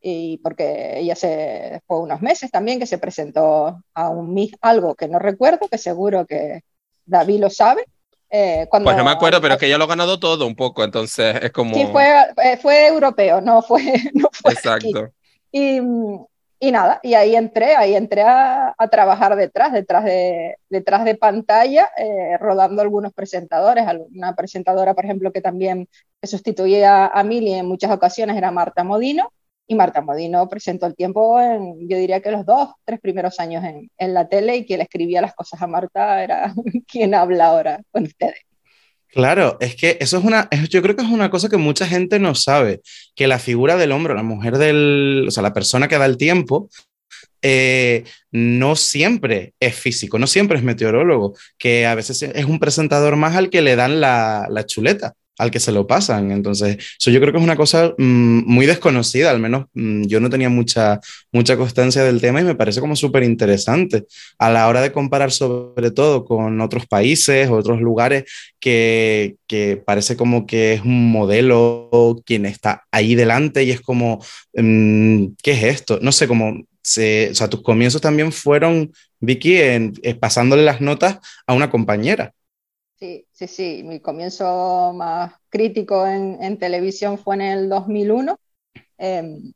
[0.01, 4.95] y porque ella se, de unos meses también que se presentó a un Miss, algo
[4.95, 6.61] que no recuerdo, que seguro que
[7.05, 7.85] David lo sabe.
[8.69, 10.85] Cuando, pues no me acuerdo, pero es que ella lo ha ganado todo un poco,
[10.85, 11.75] entonces es como...
[11.75, 12.07] Sí, fue,
[12.61, 13.81] fue europeo, no fue...
[14.13, 15.09] No fue Exacto.
[15.51, 15.81] Y,
[16.63, 21.89] y nada, y ahí entré, ahí entré a, trabajar detrás, detrás de, detrás de pantalla,
[21.97, 23.83] eh, rodando algunos presentadores.
[24.15, 25.89] Una presentadora, por ejemplo, que también
[26.21, 29.33] sustituía a Mili en muchas ocasiones era Marta Modino,
[29.65, 33.63] y Marta Modino presentó el tiempo en, yo diría que los dos, tres primeros años
[33.63, 36.53] en, en la tele, y quien le escribía las cosas a Marta era
[36.87, 38.50] quien habla ahora con ustedes.
[39.11, 42.17] Claro, es que eso es una, yo creo que es una cosa que mucha gente
[42.17, 42.81] no sabe,
[43.13, 46.15] que la figura del hombre, la mujer del, o sea, la persona que da el
[46.15, 46.69] tiempo,
[47.41, 53.17] eh, no siempre es físico, no siempre es meteorólogo, que a veces es un presentador
[53.17, 56.31] más al que le dan la, la chuleta al que se lo pasan.
[56.31, 60.19] Entonces, eso yo creo que es una cosa mm, muy desconocida, al menos mm, yo
[60.19, 60.99] no tenía mucha,
[61.31, 64.05] mucha constancia del tema y me parece como súper interesante
[64.37, 68.25] a la hora de comparar sobre todo con otros países, otros lugares
[68.59, 74.23] que, que parece como que es un modelo quien está ahí delante y es como,
[74.53, 75.97] mm, ¿qué es esto?
[76.03, 81.17] No sé, cómo se, o sea, tus comienzos también fueron, Vicky, en, pasándole las notas
[81.47, 82.33] a una compañera.
[83.01, 83.81] Sí, sí, sí.
[83.83, 88.37] Mi comienzo más crítico en, televisión fue en el 2001,
[88.99, 89.53] em,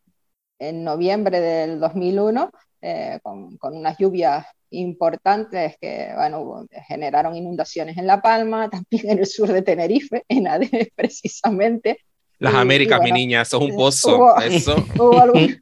[0.58, 2.50] en noviembre del 2001,
[2.82, 9.28] eh, con, unas lluvias importantes que bueno, generaron inundaciones en La Palma, también en el
[9.28, 12.00] sur de Tenerife, en Ade precisamente.
[12.40, 14.40] Las Américas, mi niña, eso es un pozo.
[14.40, 14.76] eso.
[14.96, 15.62] Hubo algún,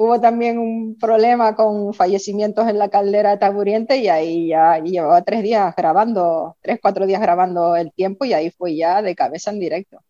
[0.00, 5.22] Hubo también un problema con fallecimientos en la caldera de Taburiente y ahí ya llevaba
[5.22, 9.50] tres días grabando, tres, cuatro días grabando el tiempo y ahí fue ya de cabeza
[9.50, 10.00] en directo.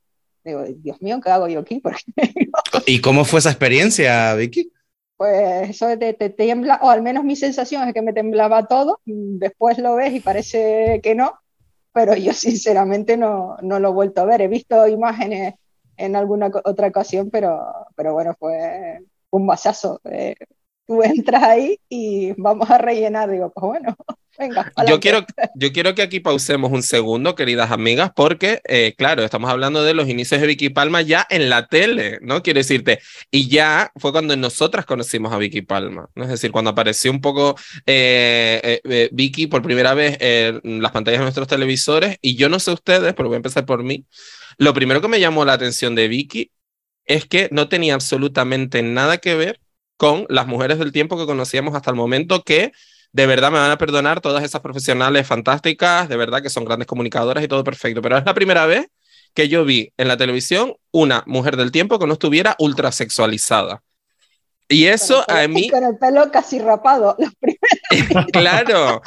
[0.44, 1.82] Digo, Dios mío, ¿qué hago yo aquí?
[2.86, 4.70] ¿Y cómo fue esa experiencia, Vicky?
[5.16, 9.00] Pues eso te, te, tembla, o al menos mi sensación es que me temblaba todo,
[9.06, 11.32] después lo ves y parece que no,
[11.94, 14.42] pero yo sinceramente no, no lo he vuelto a ver.
[14.42, 15.54] He visto imágenes
[15.96, 17.58] en alguna otra ocasión, pero,
[17.96, 20.00] pero bueno, fue, un vasazo.
[20.04, 20.34] Eh,
[20.86, 23.30] tú entras ahí y vamos a rellenar.
[23.30, 23.96] Digo, pues bueno,
[24.38, 24.72] venga.
[24.86, 29.50] Yo quiero, yo quiero que aquí pausemos un segundo, queridas amigas, porque, eh, claro, estamos
[29.50, 32.42] hablando de los inicios de Vicky Palma ya en la tele, ¿no?
[32.42, 36.24] Quiero decirte, y ya fue cuando nosotras conocimos a Vicky Palma, ¿no?
[36.24, 41.24] Es decir, cuando apareció un poco eh, Vicky por primera vez en las pantallas de
[41.24, 44.06] nuestros televisores, y yo no sé ustedes, pero voy a empezar por mí.
[44.56, 46.50] Lo primero que me llamó la atención de Vicky
[47.08, 49.60] es que no tenía absolutamente nada que ver
[49.96, 52.72] con las mujeres del tiempo que conocíamos hasta el momento, que
[53.12, 56.86] de verdad me van a perdonar todas esas profesionales fantásticas, de verdad que son grandes
[56.86, 58.86] comunicadoras y todo perfecto, pero es la primera vez
[59.34, 63.82] que yo vi en la televisión una mujer del tiempo que no estuviera ultra sexualizada.
[64.68, 65.68] Y eso a mí...
[65.70, 67.16] Con el pelo casi rapado,
[68.14, 69.00] los claro,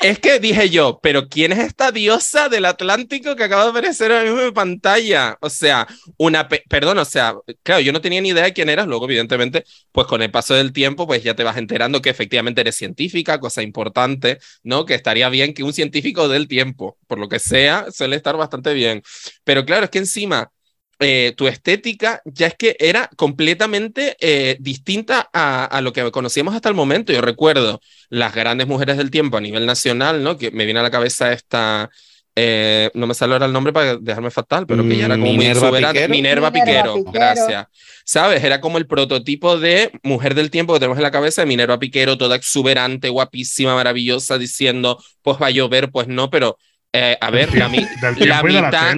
[0.00, 4.12] es que dije yo, pero ¿quién es esta diosa del Atlántico que acaba de aparecer
[4.12, 5.36] en mi pantalla?
[5.40, 8.86] O sea, una, perdón, o sea, claro, yo no tenía ni idea de quién eras,
[8.86, 12.60] luego evidentemente, pues con el paso del tiempo, pues ya te vas enterando que efectivamente
[12.60, 14.84] eres científica, cosa importante, ¿no?
[14.84, 18.72] Que estaría bien que un científico del tiempo, por lo que sea, suele estar bastante
[18.72, 19.02] bien.
[19.42, 20.52] Pero claro, es que encima
[21.00, 26.68] eh, tu estética ya es que era completamente eh, distinta a, lo que conocíamos hasta
[26.68, 27.12] el momento.
[27.12, 30.36] Yo recuerdo las grandes mujeres del tiempo a nivel nacional, ¿no?
[30.36, 31.88] Que me viene a la cabeza esta,
[32.34, 35.26] eh, no me sale ahora el nombre para dejarme fatal, pero que ya era como
[35.26, 36.08] Minerva muy Piquero.
[36.08, 37.66] Minerva, Piquero, gracias.
[38.04, 38.42] ¿Sabes?
[38.42, 41.78] Era como el prototipo de mujer del tiempo que tenemos en la cabeza de Minerva
[41.78, 46.58] Piquero, toda exuberante, guapísima, maravillosa, diciendo, pues va a llover, pues no, pero
[46.92, 47.70] a ver, la,
[48.18, 48.96] la mitad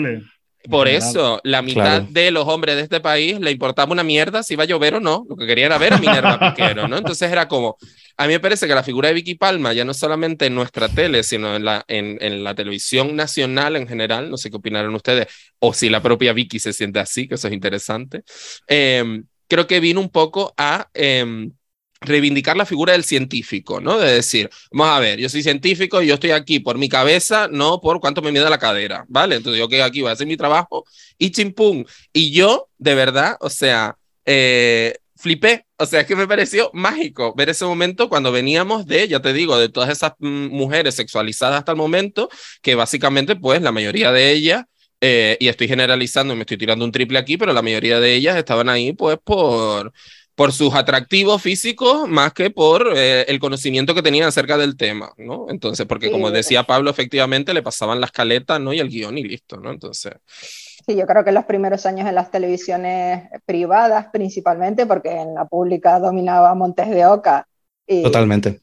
[0.68, 2.06] Por eso, la mitad Claro.
[2.10, 5.00] de los hombres de este país le importaba una mierda si iba a llover o
[5.00, 5.24] no.
[5.28, 6.98] Lo que querían era ver a Minerva Piquero, ¿no?
[6.98, 7.78] Entonces era como,
[8.18, 10.88] a mí me parece que la figura de Vicky Palma, ya no solamente en nuestra
[10.90, 14.94] tele, sino en la, en, en la televisión nacional en general, no sé qué opinarán
[14.94, 15.28] ustedes,
[15.60, 18.22] o si la propia Vicky se siente así, que eso es interesante,
[18.68, 20.88] eh, creo que vino un poco a...
[20.92, 21.52] em,
[22.00, 23.98] reivindicar la figura del científico, ¿no?
[23.98, 27.48] De decir, vamos a ver, yo soy científico y yo estoy aquí por mi cabeza,
[27.50, 29.36] no por cuánto me mide la cadera, ¿vale?
[29.36, 30.84] Entonces yo quedo aquí, voy a hacer mi trabajo
[31.18, 31.84] y chimpum.
[32.12, 37.34] Y yo, de verdad, o sea, eh, flipé, o sea, es que me pareció mágico
[37.36, 41.58] ver ese momento cuando veníamos de, ya te digo, de todas esas mm, mujeres sexualizadas
[41.58, 42.30] hasta el momento,
[42.62, 44.64] que básicamente, pues, la mayoría de ellas
[45.02, 48.14] eh, y estoy generalizando y me estoy tirando un triple aquí, pero la mayoría de
[48.14, 49.92] ellas estaban ahí pues por,
[50.40, 55.12] por sus atractivos físicos más que por eh, el conocimiento que tenían acerca del tema,
[55.18, 55.44] ¿no?
[55.50, 58.72] Entonces, porque como decía Pablo, efectivamente le pasaban las caletas, ¿no?
[58.72, 59.70] Y el guion y listo, ¿no?
[59.70, 65.34] Entonces, Sí, yo creo que los primeros años en las televisiones privadas, principalmente, porque en
[65.34, 67.46] la pública dominaba Montes de Oca.
[67.86, 68.62] Y, Totalmente.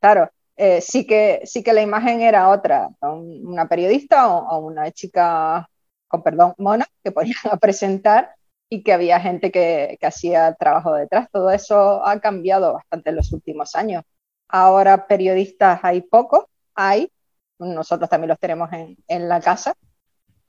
[0.00, 4.58] Claro, eh, sí, que, sí que la imagen era otra, un- una periodista o, o
[4.60, 5.68] una chica,
[6.06, 8.36] con perdón, mona, que ponían a presentar
[8.74, 11.28] y que había gente que, que hacía trabajo detrás.
[11.30, 14.04] Todo eso ha cambiado bastante en los últimos años.
[14.48, 17.10] Ahora periodistas hay pocos, hay,
[17.58, 19.74] nosotros también los tenemos en, en la casa,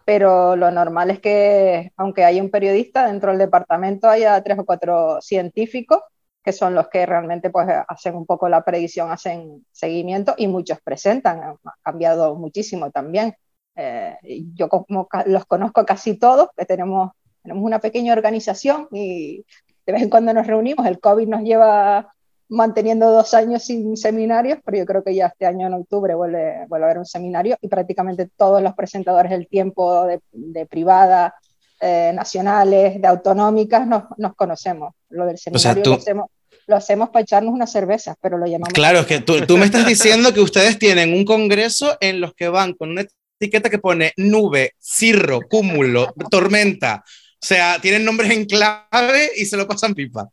[0.06, 4.66] pero lo normal es que, aunque haya un periodista, dentro del departamento haya tres o
[4.66, 6.02] cuatro científicos
[6.46, 10.80] que son los que realmente pues, hacen un poco la predicción, hacen seguimiento y muchos
[10.80, 11.42] presentan.
[11.42, 13.36] Ha cambiado muchísimo también.
[13.76, 14.16] Eh,
[14.54, 17.14] yo como los conozco casi todos, que tenemos,
[17.46, 19.46] tenemos una pequeña organización y
[19.86, 20.86] de vez en cuando nos reunimos.
[20.88, 22.12] El COVID nos lleva
[22.50, 26.66] manteniendo dos años sin seminarios, pero yo creo que ya este año en octubre vuelve,
[26.68, 31.36] vuelve a haber un seminario y prácticamente todos los presentadores del tiempo de, de privada,
[31.82, 34.94] eh, nacionales, de autonómicas, nos, nos conocemos.
[35.10, 36.26] Lo del O sea, seminario tú- lo hacemos,
[36.68, 38.74] lo hacemos para echarnos unas cervezas, pero lo llamamos.
[38.74, 42.34] Claro, es que tú, tú me estás diciendo que ustedes tienen un congreso en los
[42.34, 43.06] que van con una
[43.40, 47.04] etiqueta que pone nube, cirro, cúmulo, tormenta.
[47.46, 50.28] O sea, tienen nombres en clave y se lo pasan pipa.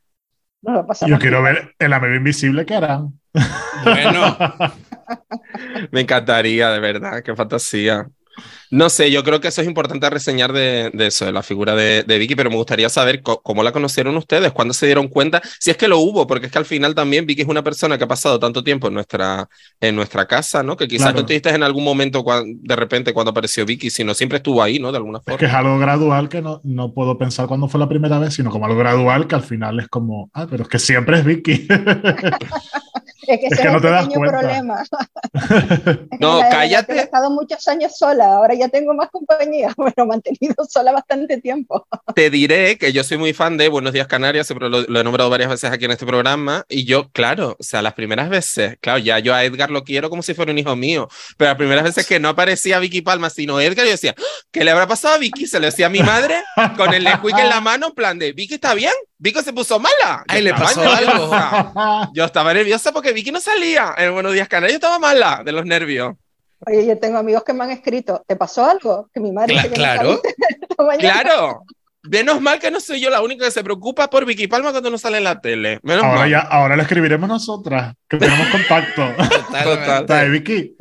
[0.62, 3.20] nos lo pasamos Yo quiero ver el amigo invisible que harán.
[3.85, 4.35] Bueno,
[5.92, 8.09] me encantaría, de verdad, qué fantasía.
[8.70, 11.74] No sé, yo creo que eso es importante reseñar de, de eso, de la figura
[11.74, 15.42] de, de Vicky, pero me gustaría saber cómo la conocieron ustedes, cuándo se dieron cuenta,
[15.60, 17.98] si es que lo hubo, porque es que al final también Vicky es una persona
[17.98, 19.48] que ha pasado tanto tiempo en nuestra,
[19.80, 20.76] en nuestra casa, ¿no?
[20.76, 21.20] Que quizás Claro.
[21.20, 24.78] no te diste en algún momento de repente cuando apareció Vicky, sino siempre estuvo ahí,
[24.78, 24.90] ¿no?
[24.90, 25.38] De alguna Es forma.
[25.38, 28.50] que es algo gradual que no, no puedo pensar cuándo fue la primera vez, sino
[28.50, 31.68] como algo gradual que al final es como, ah, pero es que siempre es Vicky.
[33.24, 34.38] Es que Es que es no te das cuenta.
[34.40, 34.82] problema.
[35.32, 36.92] Es que No, la- la- cállate.
[36.94, 39.74] He estado muchos años sola, ahora ya tengo más compañía.
[39.82, 41.87] Bueno, mantenido sola bastante tiempo.
[42.14, 45.04] Te diré que yo soy muy fan de Buenos Días Canarias, siempre lo, lo he
[45.04, 48.76] nombrado varias veces aquí en este programa, y yo, claro, o sea, las primeras veces,
[48.80, 51.58] claro, ya yo a Edgar lo quiero como si fuera un hijo mío, pero las
[51.58, 54.22] primeras veces que no aparecía Vicky Palma, sino Edgar, yo decía, "¡Ah!
[54.52, 55.46] ¿qué le habrá pasado a Vicky?
[55.46, 56.42] Se lo decía a mi madre
[56.76, 58.92] con el Nesquik en la mano, en plan de, ¿Vicky está bien?
[59.18, 60.24] ¿Vicky se puso mala?
[60.28, 62.11] Ay, le pasó nerviosa.
[62.12, 65.52] Yo estaba nerviosa porque Vicky no salía en Buenos Días Canarias, yo estaba mala de
[65.52, 66.14] los nervios.
[66.66, 69.09] Oye, yo tengo amigos que me han escrito, ¿te pasó algo?
[69.12, 70.20] Que mi madre Cla- que claro.
[70.98, 71.62] Claro.
[72.05, 74.90] Menos mal que no soy yo la única que se preocupa por Vicky Palma cuando
[74.90, 75.79] no sale en la tele.
[75.83, 76.31] Menos ahora, mal.
[76.31, 79.03] ya, ahora le escribiremos nosotras, que tenemos contacto.
[79.46, 79.96] totalmente.
[79.98, 80.77] Está, Vicky.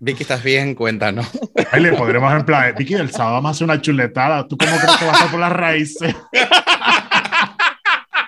[0.00, 1.26] Vicky, estás bien, cuéntanos.
[1.70, 4.46] Ahí le podremos en plan, Vicky, el sábado vamos a hacer una chuletada.
[4.46, 6.14] ¿Tú cómo crees que vas a por las raíces?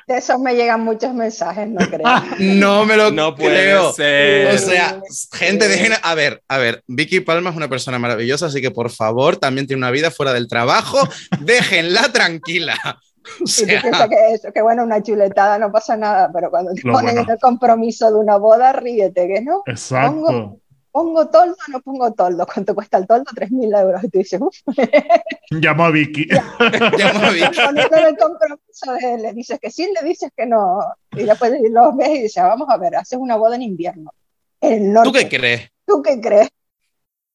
[0.06, 2.02] De esos me llegan muchos mensajes, no creo.
[2.38, 3.92] No me lo No puede creo.
[3.92, 4.54] ser.
[4.54, 5.00] O sea,
[5.32, 5.92] gente, dejen.
[6.02, 6.82] A ver, a ver.
[6.86, 10.32] Vicky Palma es una persona maravillosa, así que por favor, también tiene una vida fuera
[10.32, 10.98] del trabajo.
[11.40, 12.76] Déjenla tranquila.
[13.24, 16.50] O Y tú sea, piensas que eso, que bueno, una chuletada no pasa nada, pero
[16.50, 17.20] cuando te ponen bueno.
[17.22, 19.62] en el compromiso de una boda, ríete, que no.
[19.64, 20.10] Exacto.
[20.12, 20.60] Pongo
[20.94, 22.46] toldo o no pongo toldo.
[22.46, 23.24] ¿Cuánto cuesta el toldo?
[23.34, 24.04] 3.000 euros.
[24.04, 24.56] Y tú dices, uff,
[25.50, 26.26] Llamo a Vicky.
[26.98, 27.60] llamo a Vicky.
[27.60, 30.78] en el compromiso de, le dices que sí, le dices que no.
[31.12, 34.12] Y después los ves y dices, "Ah, vamos a ver, haces una boda en invierno.
[34.60, 35.08] En el norte.
[35.10, 35.68] ¿Tú qué crees?
[35.86, 36.48] ¿Tú qué crees?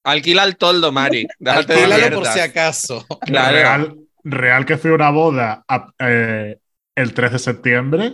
[0.04, 1.28] Alquila el toldo, Mari.
[1.40, 3.06] De Alquílalo por si acaso.
[3.22, 3.56] Claro.
[3.56, 6.58] Real, real que fui a una boda a- eh,
[6.96, 8.14] el 3 de septiembre,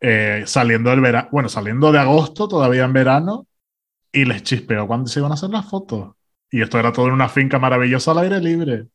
[0.00, 3.46] eh, saliendo del verano, bueno, saliendo de agosto, todavía en verano,
[4.20, 6.14] y les chispeó cuando se iban a hacer las fotos.
[6.50, 8.86] Y esto era todo en una finca maravillosa al aire libre.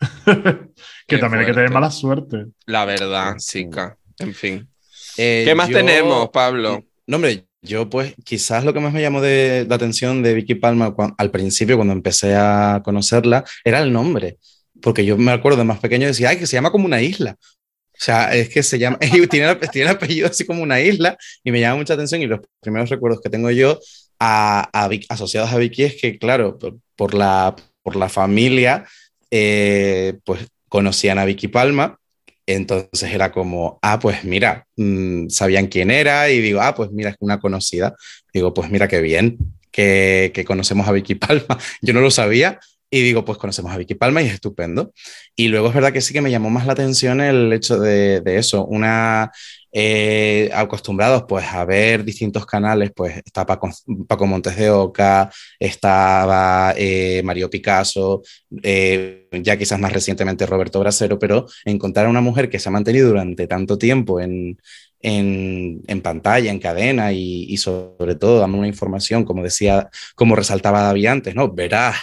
[0.24, 0.68] que
[1.06, 1.54] Qué también hay que fuerte.
[1.54, 2.46] tener mala suerte.
[2.66, 3.96] La verdad, chica.
[4.18, 4.68] En fin.
[5.16, 6.84] Eh, ¿Qué más yo- tenemos, Pablo?
[7.06, 10.54] No, hombre, yo pues quizás lo que más me llamó de, la atención de Vicky
[10.56, 14.38] Palma cuan- al principio, cuando empecé a conocerla, era el nombre.
[14.80, 17.36] porque yo me acuerdo de más pequeño decía, ay, que se llama como una isla.
[17.38, 18.98] O sea, es que se llama,
[19.30, 22.40] tiene, tiene el apellido así como una isla y me llama mucha atención y los
[22.60, 23.78] primeros recuerdos que tengo yo
[24.24, 26.56] a, asociados a Vicky es que, claro,
[26.94, 28.84] por, la, por la familia,
[29.32, 31.98] eh, pues conocían a Vicky Palma,
[32.46, 37.10] entonces era como, ah, pues mira, mm, sabían quién era y digo, ah, pues mira,
[37.10, 37.96] es una conocida.
[38.32, 39.38] Digo, pues mira qué bien
[39.72, 41.58] que, que conocemos a Vicky Palma.
[41.82, 42.60] Yo no lo sabía,
[42.94, 44.92] y digo, pues conocemos a Vicky Palma y es estupendo.
[45.34, 48.20] Y luego es verdad que sí que me llamó más la atención el hecho de,
[48.20, 49.32] de eso, una
[49.72, 53.70] eh, acostumbrados pues a ver distintos canales, pues está Paco,
[54.06, 58.22] Paco Montes de Oca, estaba eh, Mario Picasso,
[58.62, 62.72] eh, ya quizás más recientemente Roberto Brasero, pero encontrar a una mujer que se ha
[62.72, 64.58] mantenido durante tanto tiempo en,
[65.00, 70.36] en, en, pantalla, en cadena y, y, sobre todo dando una información, como decía, como
[70.36, 71.50] resaltaba David antes, ¿no?
[71.50, 71.96] Verás,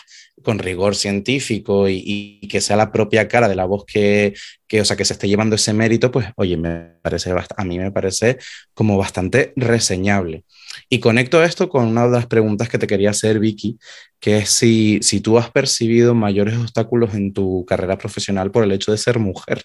[0.44, 4.34] con rigor científico y, que sea la propia cara de la voz que,
[4.68, 7.78] que, o sea, que se esté llevando ese mérito, pues oye, me parece a mí
[7.80, 8.38] me parece
[8.74, 10.46] como bastante reseñable.
[10.90, 13.80] Y conecto esto con una de las preguntas que te quería hacer, Vicky,
[14.20, 18.72] que es si, si tú has percibido mayores obstáculos en tu carrera profesional por el
[18.72, 19.64] hecho de ser mujer.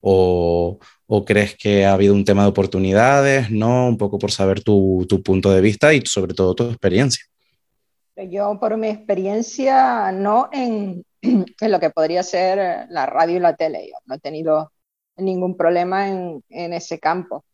[0.00, 3.50] O, o, crees que ha habido un tema de oportunidades?
[3.50, 3.88] ¿No?
[3.88, 7.24] Un poco por saber tu, tu punto de vista y sobre todo tu experiencia.
[8.16, 13.56] Yo, por mi experiencia, no en, en, lo que podría ser la radio y la
[13.56, 13.88] tele.
[13.88, 14.72] Yo no he tenido
[15.16, 17.44] ningún problema en, en, ese campo.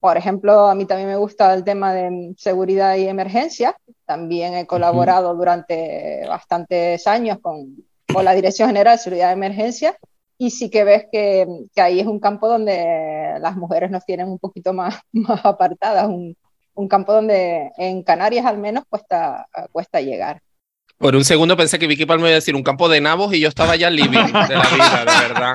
[0.00, 3.76] Por ejemplo, a mí también me gusta el tema de seguridad y emergencia.
[4.04, 5.38] También he colaborado uh -huh.
[5.38, 7.76] durante bastantes años con,
[8.12, 9.96] con, la Dirección General de Seguridad y Emergencia.
[10.38, 14.28] Y sí que ves que, que, ahí es un campo donde las mujeres nos tienen
[14.28, 16.36] un poquito más, más apartadas, un,
[16.74, 20.40] un campo donde en Canarias al menos cuesta, cuesta llegar.
[20.98, 23.40] Por un segundo pensé que Vicky Palma iba a decir un campo de nabos y
[23.40, 25.54] yo estaba ya living de la vida, de verdad.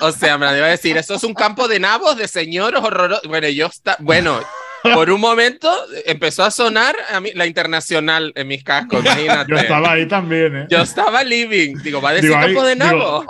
[0.00, 2.82] O sea, me la iba a decir, eso es un campo de nabos, de señores
[2.82, 3.28] horrorosos.
[3.28, 4.40] Bueno, yo está, bueno,
[4.82, 5.72] por un momento
[6.04, 9.50] empezó a sonar a mí, la internacional en mis cascos, imagínate.
[9.50, 10.66] Yo estaba ahí también, ¿eh?
[10.68, 11.76] Yo estaba living.
[11.82, 13.26] Digo, ¿va a decir digo, campo ahí, de nabos?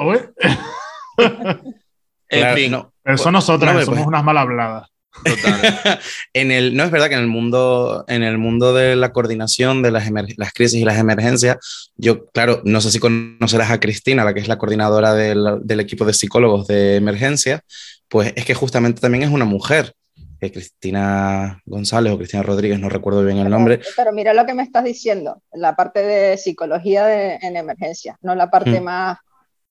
[1.19, 2.71] en claro, fin.
[2.73, 4.92] No, eso pues, nosotras, no somos unas mal habladas.
[6.33, 9.83] en el, no es verdad que en el mundo, en el mundo de la coordinación
[9.83, 14.25] de las, las, crisis y las emergencias, yo, claro, no sé si conocerás a Cristina,
[14.25, 17.63] la que es la coordinadora del, del equipo de psicólogos de emergencia,
[18.09, 19.95] pues es que justamente también es una mujer.
[20.41, 23.79] Eh, Cristina González o Cristina Rodríguez, no recuerdo bien el nombre.
[23.79, 28.19] Pero, pero mira lo que me estás diciendo, la parte de psicología de, en emergencia,
[28.23, 28.85] no la parte mm.
[28.85, 29.19] más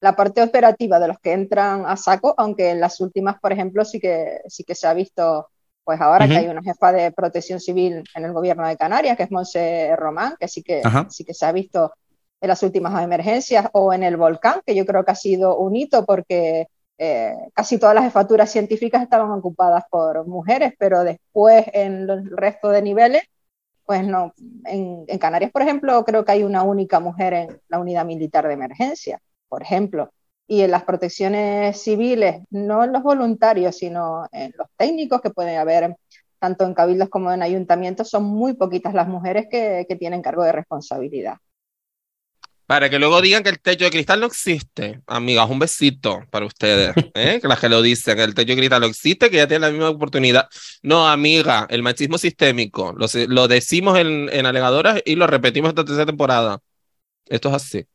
[0.02, 3.86] la parte operativa de los que entran a saco, aunque en las últimas, por ejemplo,
[3.86, 5.48] sí que, sí que se ha visto,
[5.84, 6.32] pues ahora uh -huh.
[6.32, 9.96] que hay una jefa de protección civil en el gobierno de Canarias, que es Monse
[9.96, 11.10] Román, que sí que, uh -huh.
[11.10, 11.94] sí que se ha visto
[12.42, 15.76] en las últimas emergencias, o en el volcán, que yo creo que ha sido un
[15.76, 22.10] hito porque eh, casi todas las jefaturas científicas estaban ocupadas por mujeres, pero después en
[22.10, 23.22] el resto de niveles,
[23.86, 24.34] pues no.
[24.66, 28.48] En, en Canarias, por ejemplo, creo que hay una única mujer en la unidad militar
[28.48, 30.14] de emergencia por ejemplo,
[30.48, 35.60] y en las protecciones civiles, no en los voluntarios, sino en los técnicos que pueden
[35.60, 35.94] haber
[36.40, 40.44] tanto en cabildos como en ayuntamientos, son muy poquitas las mujeres que, que tienen cargo
[40.44, 41.36] de responsabilidad.
[42.66, 45.02] Para que luego digan que el techo de cristal no existe.
[45.06, 47.40] Amigas, un besito para ustedes, ¿eh?
[47.42, 49.64] que las que lo dicen, que el techo de cristal no existe, que ya tienen
[49.64, 50.48] la misma oportunidad.
[50.82, 52.94] No, amiga, el machismo sistémico.
[52.94, 56.62] Lo, lo decimos en, en alegadoras y lo repetimos esta tercera temporada.
[57.26, 57.86] Esto es así.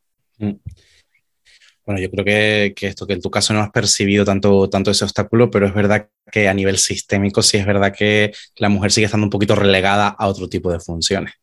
[1.87, 4.91] Bueno, yo creo que, que, esto, que en tu caso no has percibido tanto, tanto
[4.91, 8.91] ese obstáculo, pero es verdad que a nivel sistémico sí es verdad que la mujer
[8.91, 11.35] sigue estando un poquito relegada a otro tipo de funciones.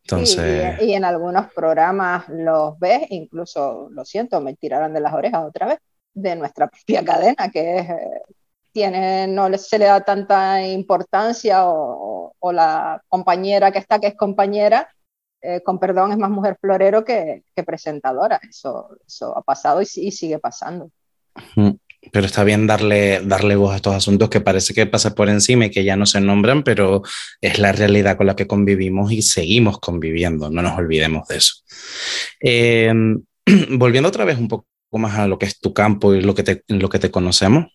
[0.00, 0.78] Entonces...
[0.78, 5.12] Sí, y, y, en algunos programas los ves, incluso, lo siento, me tiraron de las
[5.12, 5.78] orejas otra vez,
[6.14, 7.86] de nuestra propia cadena, que es,
[8.72, 14.16] tiene, no se le da tanta importancia o, o la compañera que está, que es
[14.16, 14.88] compañera,
[15.48, 18.40] eh, con perdón, es más mujer florero que, que presentadora.
[18.48, 20.90] Eso, eso, ha pasado y, sigue pasando.
[22.12, 25.66] Pero está bien darle, darle voz a estos asuntos que parece que pasa por encima
[25.66, 27.02] y que ya no se nombran, pero
[27.40, 30.50] es la realidad con la que convivimos y seguimos conviviendo.
[30.50, 31.54] No nos olvidemos de eso.
[32.40, 32.92] Eh,
[33.70, 36.42] volviendo otra vez un poco más a lo que es tu campo y lo que
[36.42, 37.66] te, lo que te conocemos,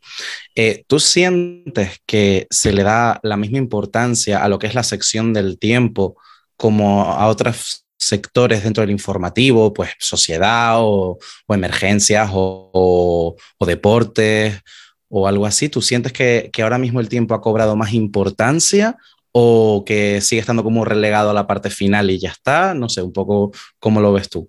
[0.55, 4.83] eh, ¿tú sientes que se le da la misma importancia a lo que es la
[4.83, 6.17] sección del tiempo
[6.61, 11.17] como a otros sectores dentro del informativo, pues sociedad o,
[11.49, 14.61] emergencias o, o, o, deportes
[15.09, 15.69] o algo así.
[15.69, 18.95] ¿Tú sientes que, ahora mismo el tiempo ha cobrado más importancia
[19.31, 22.75] o que sigue estando como relegado a la parte final y ya está?
[22.75, 24.47] No sé, un poco cómo lo ves tú.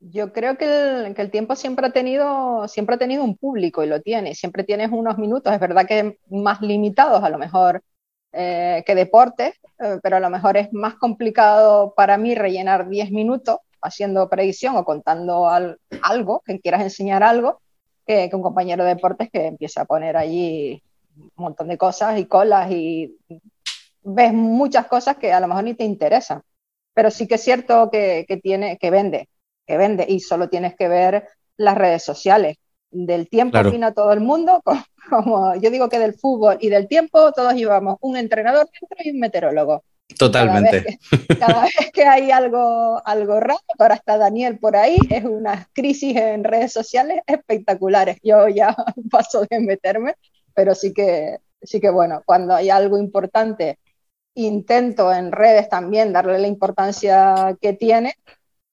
[0.00, 0.66] Yo creo que
[1.06, 4.34] el, que el, tiempo siempre ha, tenido, siempre ha tenido un público y lo tiene.
[4.34, 7.82] Siempre tienes unos minutos, es verdad que más limitados a lo mejor
[8.32, 9.54] eh, que deportes,
[9.84, 14.76] eh, pero a lo mejor es más complicado para mí rellenar 10 minutos haciendo predicción
[14.76, 17.60] o contando algo, que quieras enseñar algo,
[18.06, 20.82] que, que, un compañero de deportes que empieza a poner allí
[21.16, 23.16] un montón de cosas y colas y
[24.02, 26.42] ves muchas cosas que a lo mejor ni te interesan.
[26.94, 29.28] Pero sí que es cierto que, que tiene, que vende,
[29.66, 32.56] que vende y solo tienes que ver las redes sociales.
[32.96, 33.70] Del tiempo claro.
[33.70, 34.62] opina todo el mundo,
[35.10, 39.10] como, yo digo que del fútbol y del tiempo todos llevamos un entrenador dentro y
[39.10, 39.82] un meteorólogo.
[40.18, 40.84] Totalmente.
[40.84, 44.96] Cada vez que, cada vez que hay algo, algo raro, ahora está Daniel por ahí,
[45.10, 48.18] es una crisis en redes sociales espectaculares.
[48.22, 48.76] Yo ya
[49.10, 50.14] paso de meterme,
[50.54, 53.78] pero sí que, sí que bueno, cuando hay algo importante,
[54.34, 58.14] intento en redes también darle la importancia que tiene,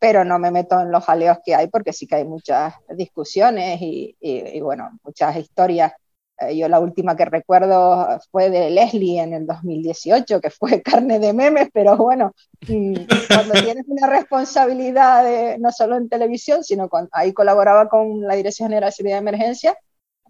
[0.01, 3.79] pero no me meto en los jaleos que hay porque sí que hay muchas discusiones
[3.83, 5.93] y, y, y bueno, muchas historias.
[6.39, 11.19] Eh, yo la última que recuerdo fue de Leslie en el 2018, que fue carne
[11.19, 12.33] de memes, pero bueno,
[12.67, 12.95] mm,
[13.27, 18.69] cuando tienes una responsabilidad de, no solo en televisión, sino ahí colaboraba con la Dirección
[18.69, 19.77] General de Seguridad de Emergencia,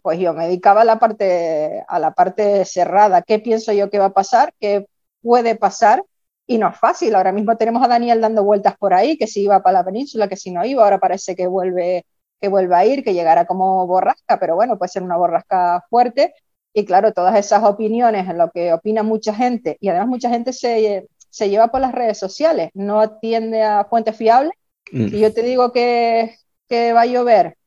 [0.01, 3.99] pues yo me dedicaba a la parte, a la parte cerrada, qué pienso yo que
[3.99, 4.85] va a pasar, qué
[5.21, 6.03] puede pasar
[6.51, 7.15] y no es fácil.
[7.15, 10.27] Ahora mismo tenemos a Daniel dando vueltas por ahí, que si iba para la península,
[10.27, 12.05] que si no iba, ahora parece que vuelve,
[12.41, 16.33] que vuelve a ir, que llegará como borrasca, pero bueno, puede ser una borrasca fuerte.
[16.73, 20.51] Y claro, todas esas opiniones en lo que opina mucha gente, y además mucha gente
[20.51, 24.53] se, se lleva por las redes sociales, no atiende a fuentes fiables.
[24.91, 25.07] Mm.
[25.07, 26.35] Si yo te digo que,
[26.67, 27.57] que va a llover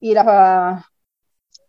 [0.00, 0.84] y la,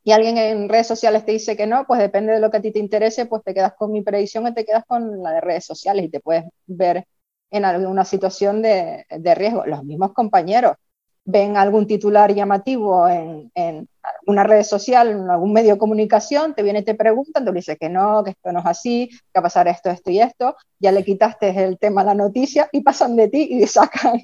[0.06, 2.62] y alguien en redes sociales te dice que no, pues depende de lo que a
[2.62, 5.42] ti te interese, pues te quedas con mi predicción y te quedas con la de
[5.42, 7.08] redes sociales y te puedes ver
[7.50, 9.66] en alguna situación de, de riesgo.
[9.66, 10.76] Los mismos compañeros
[11.24, 13.90] ven algún titular llamativo en, en
[14.28, 17.62] una red social, en algún medio de comunicación, te viene y te preguntan, tú le
[17.62, 20.20] dices que no, que esto no es así, que va a pasar esto, esto y
[20.20, 24.22] esto, ya le quitaste el tema a la noticia y pasan de ti y sacan,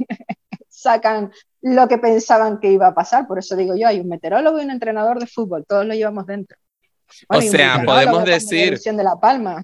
[0.69, 1.31] sacan
[1.61, 3.27] lo que pensaban que iba a pasar.
[3.27, 6.25] Por eso digo yo, hay un meteorólogo y un entrenador de fútbol, todos lo llevamos
[6.25, 6.57] dentro.
[7.27, 8.79] Bueno, o sea, podemos decir...
[8.79, 9.63] De la Palma.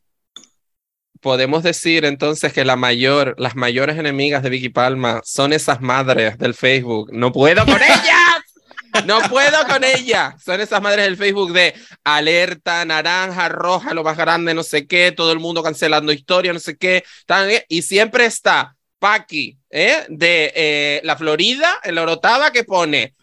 [1.21, 6.37] Podemos decir entonces que la mayor, las mayores enemigas de Vicky Palma son esas madres
[6.37, 7.09] del Facebook.
[7.11, 9.05] No puedo con ellas.
[9.05, 10.35] No puedo con ellas.
[10.43, 11.73] Son esas madres del Facebook de
[12.03, 16.59] alerta, naranja, roja, lo más grande, no sé qué, todo el mundo cancelando historia, no
[16.59, 17.03] sé qué.
[17.67, 20.05] Y siempre está Paqui, ¿eh?
[20.09, 23.13] de eh, la Florida, en la Orotava, que pone,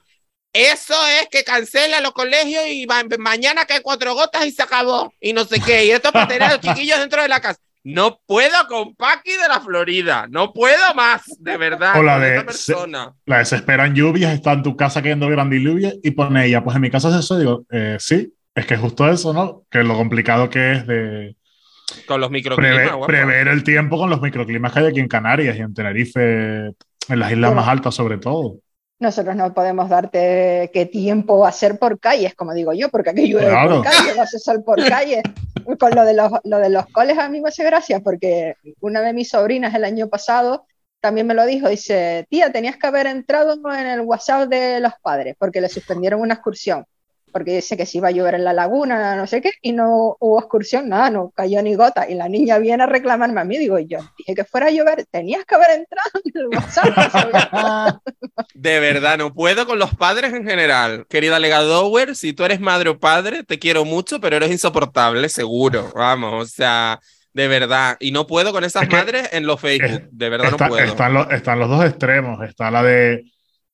[0.52, 5.12] eso es que cancela los colegios y ma mañana cae cuatro gotas y se acabó,
[5.20, 7.58] y no sé qué, y esto para tener a los chiquillos dentro de la casa.
[7.82, 11.98] No puedo con Paqui de la Florida, no puedo más, de verdad.
[11.98, 13.12] O la de, persona.
[13.26, 16.90] La desesperan lluvias, está en tu casa cayendo lluvia y pone ella, pues en mi
[16.90, 19.64] caso es eso, digo, eh, sí, es que es justo eso, ¿no?
[19.68, 21.36] Que lo complicado que es de
[22.06, 22.76] con los microclimas.
[23.06, 26.66] Prever, prever, el tiempo con los microclimas que hay aquí en Canarias y en Tenerife,
[26.66, 28.58] en las islas bueno, más altas sobre todo.
[28.98, 33.10] Nosotros no podemos darte qué tiempo va a ser por calles, como digo yo, porque
[33.10, 33.82] aquí llueve claro.
[33.82, 35.22] por calles, va a ser sol por calles.
[35.78, 39.00] Con lo de, los, lo de los coles a mí me hace gracia, porque una
[39.00, 40.66] de mis sobrinas el año pasado
[41.00, 44.92] también me lo dijo, dice, tía, tenías que haber entrado en el WhatsApp de los
[45.02, 46.86] padres, porque le suspendieron una excursión
[47.34, 50.16] porque dice que si iba a llover en la laguna, no sé qué, y no
[50.20, 52.08] hubo excursión, nada, no cayó ni gota.
[52.08, 55.04] Y la niña viene a reclamarme a mí, digo yo, dije que fuera a llover,
[55.10, 57.98] tenías que haber entrado en el WhatsApp.
[58.54, 61.06] de verdad, no puedo con los padres en general.
[61.08, 65.90] Querida Legadower, si tú eres madre o padre, te quiero mucho, pero eres insoportable, seguro,
[65.92, 67.00] vamos, o sea...
[67.32, 70.66] De verdad, y no puedo con esas es madres en los Facebook, de verdad está,
[70.66, 70.86] no puedo.
[70.86, 73.24] Están, lo, están los dos extremos, está la de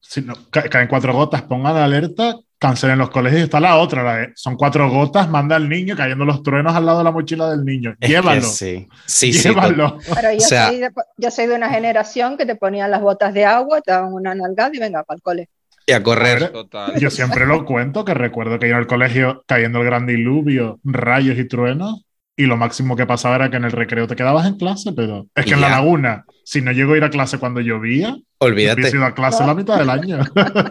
[0.00, 3.40] si no, caen cuatro gotas, pongan alerta, cancelen los colegios.
[3.40, 6.76] Y está la otra, la de, son cuatro gotas, manda al niño cayendo los truenos
[6.76, 7.96] al lado de la mochila del niño.
[7.98, 8.42] Es Llévalo.
[8.42, 9.96] sí, sí, Llévalo.
[10.00, 10.12] sí.
[10.14, 13.00] Pero yo, o sea, soy de, yo, soy de, una generación que te ponían las
[13.00, 15.48] botas de agua, te daban una nalgada y venga para el cole.
[15.86, 16.52] Y a correr.
[16.52, 17.00] Total.
[17.00, 21.38] Yo siempre lo cuento, que recuerdo que iba al colegio cayendo el gran diluvio, rayos
[21.38, 22.04] y truenos,
[22.36, 25.26] y lo máximo que pasaba era que en el recreo te quedabas en clase, pero
[25.34, 28.86] es que en la laguna, si no llego a ir a clase cuando llovía, olvídate.
[28.86, 29.48] He ido a clase ¿No?
[29.48, 30.18] la mitad del año.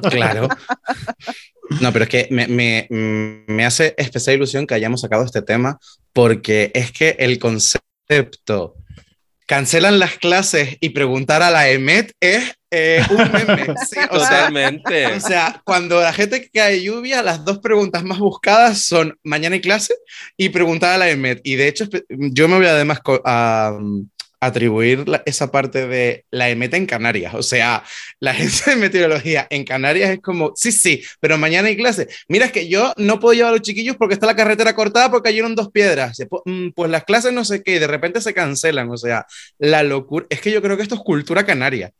[0.10, 0.48] claro.
[1.82, 5.80] No, pero es que me, me, me, hace especial ilusión que hayamos sacado este tema
[6.14, 8.76] porque es que el concepto
[9.46, 13.74] cancelan las clases y preguntar a la EMET es eh, un meme.
[13.90, 13.98] ¿sí?
[14.12, 15.08] O Totalmente.
[15.08, 19.56] Sea, o sea, cuando la gente cae lluvia, las dos preguntas más buscadas son mañana
[19.56, 19.96] hay clase
[20.38, 21.42] y preguntar a la EMET.
[21.44, 23.78] Y de hecho, yo me voy además a,
[24.42, 27.34] atribuir la- esa parte de la EMETA en Canarias.
[27.34, 27.84] O sea,
[28.20, 28.32] la
[28.64, 32.08] agencia de meteorología en Canarias es como, sí, sí, pero mañana hay clase.
[32.28, 35.10] Mira, es que yo no puedo llevar a los chiquillos porque está la carretera cortada
[35.12, 36.18] porque cayeron dos piedras.
[36.46, 38.90] Mm, Pues las clases no sé qué, y de repente se cancelan.
[38.90, 39.26] O sea,
[39.58, 40.26] la locura.
[40.30, 41.92] Es que yo creo que esto es cultura canaria.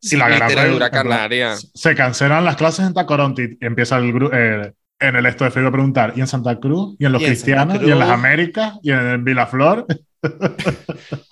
[0.00, 1.56] Sí, la gran en canaria.
[1.74, 5.50] Se cancelan las clases en Tacoronte y empieza el gru- eh, en el esto de
[5.50, 6.94] Fego a preguntar, ¿y en Santa Cruz?
[7.00, 7.74] ¿Y en los Y en cristianos?
[7.74, 8.08] Santa ¿Y en las.
[8.10, 8.74] Américas?
[8.82, 9.86] ¿Y en Vilaflor?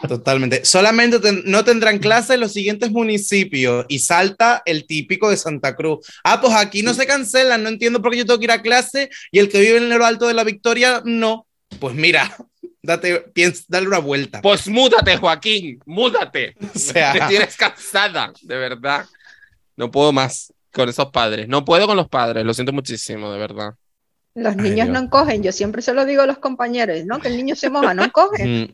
[0.08, 0.64] Totalmente.
[0.64, 5.74] Solamente ten- no tendrán clase en los siguientes municipios y salta el típico de Santa
[5.74, 6.06] Cruz.
[6.24, 8.62] Ah, pues aquí no se cancelan, no entiendo por qué yo tengo que ir a
[8.62, 11.46] clase y el que vive en lo alto de la Victoria no.
[11.80, 12.34] Pues mira,
[12.82, 14.40] date, piensa, dale una vuelta.
[14.42, 16.54] Pues múdate, Joaquín, múdate.
[16.74, 19.06] O sea, Me tienes cansada, de verdad.
[19.76, 21.48] No puedo más con esos padres.
[21.48, 23.70] No puedo con los padres, lo siento muchísimo, de verdad.
[24.36, 24.88] Los Ay, niños Dios.
[24.90, 27.18] no encogen, yo siempre se lo digo a los compañeros, ¿no?
[27.20, 28.44] Que el niño se moja, no encoge.
[28.46, 28.72] Mm.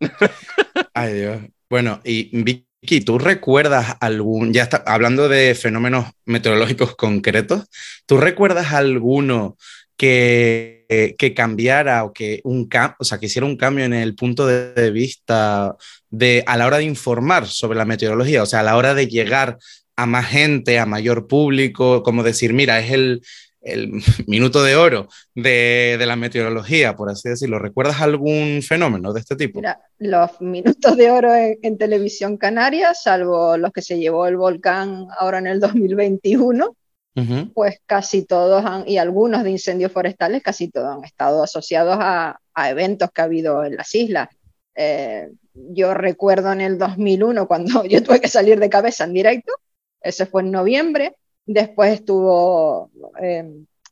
[0.94, 1.38] Ay, Dios.
[1.70, 7.64] Bueno, y Vicky, ¿tú recuerdas algún, ya está hablando de fenómenos meteorológicos concretos,
[8.06, 9.56] ¿tú recuerdas alguno
[9.96, 14.14] que, que cambiara o que un cam- o sea, que hiciera un cambio en el
[14.16, 15.76] punto de, de vista
[16.10, 19.06] de a la hora de informar sobre la meteorología, o sea, a la hora de
[19.06, 19.58] llegar
[19.96, 23.22] a más gente, a mayor público, como decir, mira, es el,
[23.64, 23.92] el
[24.26, 27.58] minuto de oro de, de la meteorología, por así decirlo.
[27.58, 29.60] ¿Recuerdas algún fenómeno de este tipo?
[29.60, 34.36] Mira, los minutos de oro en, en televisión canaria, salvo los que se llevó el
[34.36, 36.76] volcán ahora en el 2021,
[37.16, 37.52] Ujú.
[37.52, 42.38] pues casi todos han, y algunos de incendios forestales, casi todos han estado asociados a,
[42.54, 44.28] a eventos que ha habido en las islas.
[44.74, 49.52] Eh, yo recuerdo en el 2001 cuando yo tuve que salir de cabeza en directo,
[50.00, 51.14] ese fue en noviembre,
[51.46, 52.90] después estuvo
[53.20, 53.44] eh,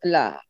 [0.02, 0.40] la,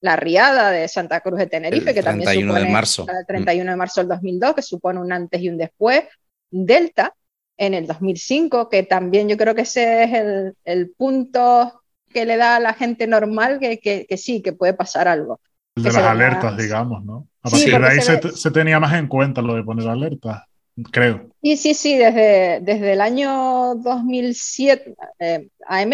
[0.00, 3.06] la riada de Santa Cruz de Tenerife, El que también 31 de supone marzo.
[3.08, 6.04] el 31 de marzo del 2002, que supone un antes y un después.
[6.50, 7.14] Delta
[7.56, 12.36] en el 2005, que también yo creo que ese es el, el punto que le
[12.36, 15.40] da a la gente normal que, que, que sí, que puede pasar algo.
[15.76, 17.28] El de las alertas, digamos, ¿no?
[17.42, 20.42] A Sí, partir de ahí se se tenía más en cuenta lo de poner alertas,
[20.90, 21.28] creo.
[21.42, 25.48] Sí, sí, sí, desde, desde el año 2007, eh,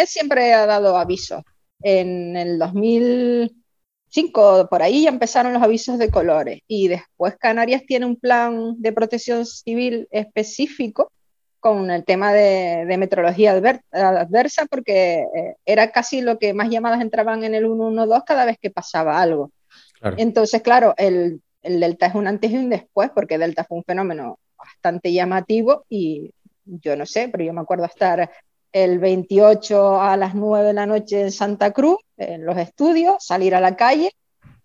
[0.07, 1.43] siempre ha dado avisos.
[1.83, 8.07] En el 2005, por ahí ya empezaron los avisos de colores y después Canarias tiene
[8.07, 11.13] un plan de protección civil específico
[11.61, 16.71] con el tema de, de meteorología adver- adversa porque eh, era casi lo que más
[16.71, 19.51] llamadas entraban en el 112 cada vez que pasaba algo.
[20.01, 20.17] Claro.
[20.19, 23.85] Entonces, claro, el, el Delta es un antes y un después, porque Delta fue un
[23.85, 26.31] fenómeno bastante llamativo y
[26.65, 28.31] yo no sé, pero yo me acuerdo estar
[28.73, 33.55] el 28 a las 9 de la noche en Santa Cruz, en los estudios, salir
[33.55, 34.13] a la calle,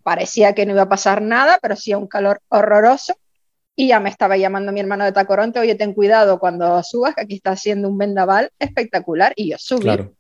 [0.04, 3.16] parecía que no iba a pasar nada, pero hacía un calor horroroso.
[3.74, 7.22] Y ya me estaba llamando mi hermano de Tacoronte, oye, ten cuidado cuando subas, que
[7.22, 9.84] aquí está haciendo un vendaval espectacular y yo subí.
[9.84, 10.14] Claro.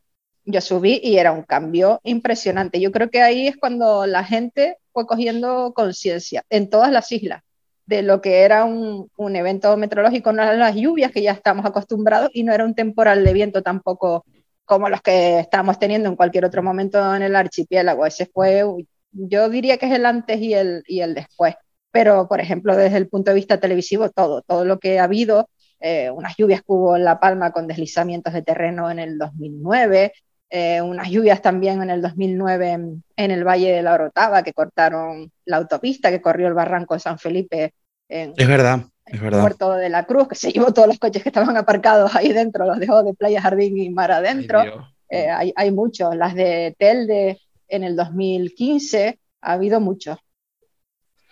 [0.46, 2.80] yo subí y era un cambio impresionante.
[2.80, 7.44] Yo creo que ahí es cuando la gente fue cogiendo conciencia en todas las islas
[7.86, 11.66] de lo que era un, un evento meteorológico, no eran las lluvias que ya estamos
[11.66, 14.26] acostumbrados y no era un temporal de viento tampoco
[14.66, 18.06] como los que estamos teniendo en cualquier otro momento en el archipiélago.
[18.06, 18.64] Ese fue,
[19.12, 21.56] yo diría que es el antes y el, y el después.
[21.92, 25.50] Pero, por ejemplo, desde el punto de vista televisivo, todo, todo lo que ha habido,
[25.82, 30.14] eh, unas lluvias que hubo en La Palma con deslizamientos de terreno en el 2009,
[30.54, 34.52] eh, unas lluvias también en el 2009 en, en, el Valle de la Orotava, que
[34.52, 37.74] cortaron la autopista, que corrió el barranco de San Felipe.
[38.10, 39.40] En, es verdad, es en verdad.
[39.40, 42.66] Puerto de la Cruz, que se llevó todos los coches que estaban aparcados ahí dentro,
[42.66, 44.60] los dejó de Playa Jardín y mar adentro.
[44.60, 44.72] Ay.
[45.10, 47.40] Eh, hay, hay muchos, las de Telde
[47.70, 50.18] en el 2015, ha habido muchos.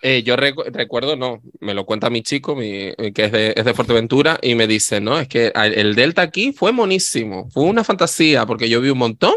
[0.02, 3.64] Eh, yo recu- recuerdo, no, me lo cuenta mi chico, mi- que es de, es
[3.64, 7.84] de Fuerteventura, y me dice, no, es que el Delta aquí fue monísimo, fue una
[7.84, 9.34] fantasía, porque yo vi un montón,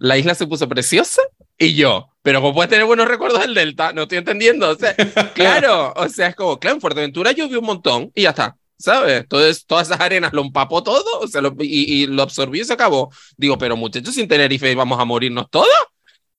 [0.00, 1.22] la isla se puso preciosa,
[1.56, 3.92] y yo, pero ¿cómo puedes tener buenos recuerdos del Delta?
[3.92, 4.94] No estoy entendiendo, o sea,
[5.34, 8.56] claro, o sea, es como, claro, en Fuerteventura yo vi un montón, y ya está,
[8.76, 9.20] ¿sabes?
[9.20, 12.64] Entonces, todas esas arenas lo empapó todo, o sea, lo- y, y lo absorbió y
[12.64, 13.12] se acabó.
[13.36, 15.68] Digo, pero muchachos, sin Tenerife íbamos a morirnos todos.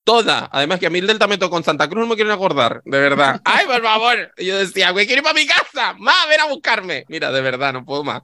[0.06, 0.48] Toda.
[0.52, 2.82] Además que a mí el Delta me tocó en Santa Cruz, no me quieren acordar,
[2.86, 3.42] de verdad.
[3.46, 4.34] ¡Ay, por favor!
[4.38, 5.96] Y yo decía, güey, quiero ir para mi casa.
[5.98, 7.06] ¡Ma, ven a buscarme!
[7.10, 8.22] Mira, de verdad, no puedo más.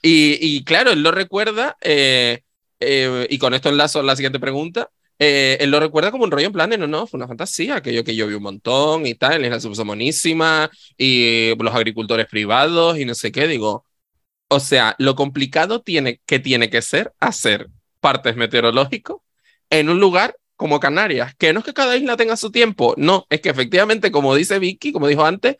[0.00, 2.42] Y, y claro, él lo recuerda, eh,
[2.78, 4.90] eh, y con esto enlazo a la siguiente pregunta.
[5.18, 7.76] eh, él lo recuerda como un rollo en plan de no, no, fue una fantasía,
[7.76, 13.04] aquello que yo vi un montón y tal, la isla y los agricultores privados y
[13.04, 13.84] no sé qué, digo.
[14.48, 17.68] O sea, lo complicado tiene, que tiene que ser hacer
[18.00, 19.18] partes meteorológicos
[19.70, 23.26] en un lugar como Canarias, que no es que cada isla tenga su tiempo, no,
[23.30, 25.56] es que efectivamente, como dice Vicky, como dijo antes,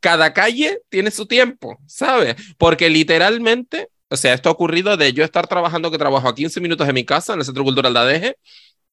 [0.00, 2.36] cada calle tiene su tiempo, ¿sabes?
[2.58, 6.60] Porque literalmente, o sea, esto ha ocurrido de yo estar trabajando, que trabajo a 15
[6.60, 8.36] minutos de mi casa en el Centro Cultural de Adeje,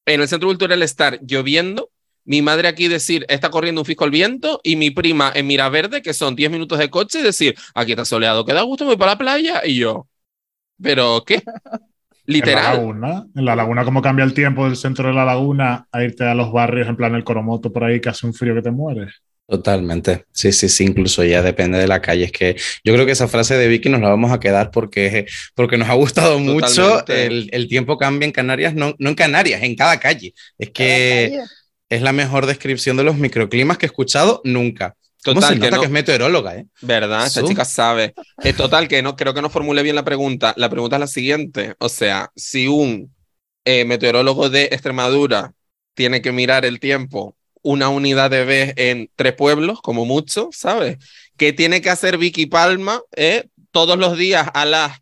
[0.05, 1.91] en el Centro Cultural estar lloviendo,
[2.25, 6.01] mi madre aquí decir, está corriendo un fisco al viento, y mi prima en Miraverde,
[6.01, 8.97] que son 10 minutos de coche, decir, aquí está soleado, que da gusto, me voy
[8.97, 10.07] para la playa, y yo,
[10.81, 11.43] ¿pero qué?
[12.25, 12.57] Literal.
[12.57, 15.87] En la laguna, en la laguna, cómo cambia el tiempo del centro de la laguna
[15.91, 18.55] a irte a los barrios, en plan el Coromoto por ahí, que hace un frío
[18.55, 19.21] que te mueres.
[19.45, 22.23] Totalmente, sí, sí, sí, incluso ya depende de la calle.
[22.23, 25.25] Es que yo creo que esa frase de Vicky nos la vamos a quedar porque,
[25.53, 27.05] porque nos ha gustado mucho.
[27.07, 30.33] El, el, tiempo cambia en Canarias, no, no en Canarias, en cada calle.
[30.57, 31.39] Es que
[31.89, 34.95] es la mejor descripción de los microclimas que he escuchado nunca.
[35.23, 35.79] Total, que, no?
[35.79, 36.67] que, es meteoróloga, ¿eh?
[36.81, 37.25] ¿Verdad?
[37.25, 38.13] Esta chica sabe.
[38.43, 40.53] Es total, que no, creo que no formule bien la pregunta.
[40.57, 41.75] La pregunta es la siguiente.
[41.79, 43.13] O sea, si un
[43.65, 45.53] eh, meteorólogo de Extremadura
[45.93, 50.97] tiene que mirar el tiempo una unidad de vez en tres pueblos, como mucho, ¿sabes?
[51.37, 54.99] ¿Qué tiene que hacer Vicky Palma eh, todos los días a las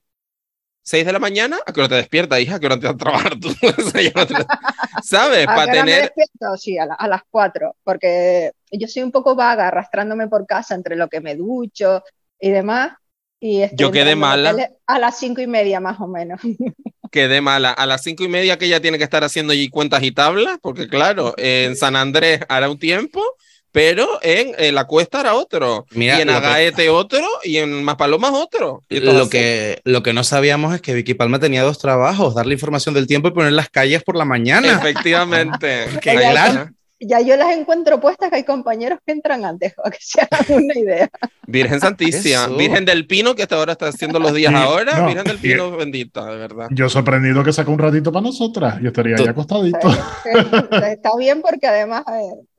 [0.84, 1.60] 6 de la mañana?
[1.66, 2.56] ¿A qué hora te despiertas, hija?
[2.56, 3.50] ¿A qué hora te vas a trabajar tú?
[5.04, 5.46] ¿Sabes?
[5.48, 5.86] Para tener...
[5.86, 6.58] me despierto?
[6.58, 10.96] Sí, a, a, las 4, porque yo soy un poco vaga, arrastrándome por casa entre
[10.96, 12.04] lo que me ducho
[12.40, 12.94] y demás.
[13.40, 14.56] Y yo quedé mala.
[14.86, 16.40] A las cinco y media más o menos.
[17.12, 17.72] Quedé mala.
[17.72, 20.60] A las cinco y media que ella tiene que estar haciendo allí cuentas y tablas,
[20.62, 23.22] porque claro, en San Andrés hará un tiempo,
[23.72, 25.86] pero en, la cuesta hará otro.
[25.92, 28.84] y en Agaete otro, y en Maspalomas otro.
[28.88, 32.54] Y lo, que, lo que no sabíamos es que Vicky Palma tenía dos trabajos, darle
[32.54, 34.78] información del tiempo y poner las calles por la mañana.
[34.80, 35.88] Efectivamente.
[36.02, 36.70] claro
[37.02, 40.64] ya yo las encuentro puestas que hay compañeros que entran antes, para que se hagan
[40.64, 41.10] una idea.
[41.48, 45.38] Virgen Santísima, Virgen del Pino, que hasta ahora está haciendo los días ahora, Virgen del
[45.38, 46.68] Pino bendita, de verdad.
[46.72, 49.90] Yo sorprendido que saca un ratito para nosotras, yo estaría ahí acostadito.
[50.86, 52.04] Está bien porque además,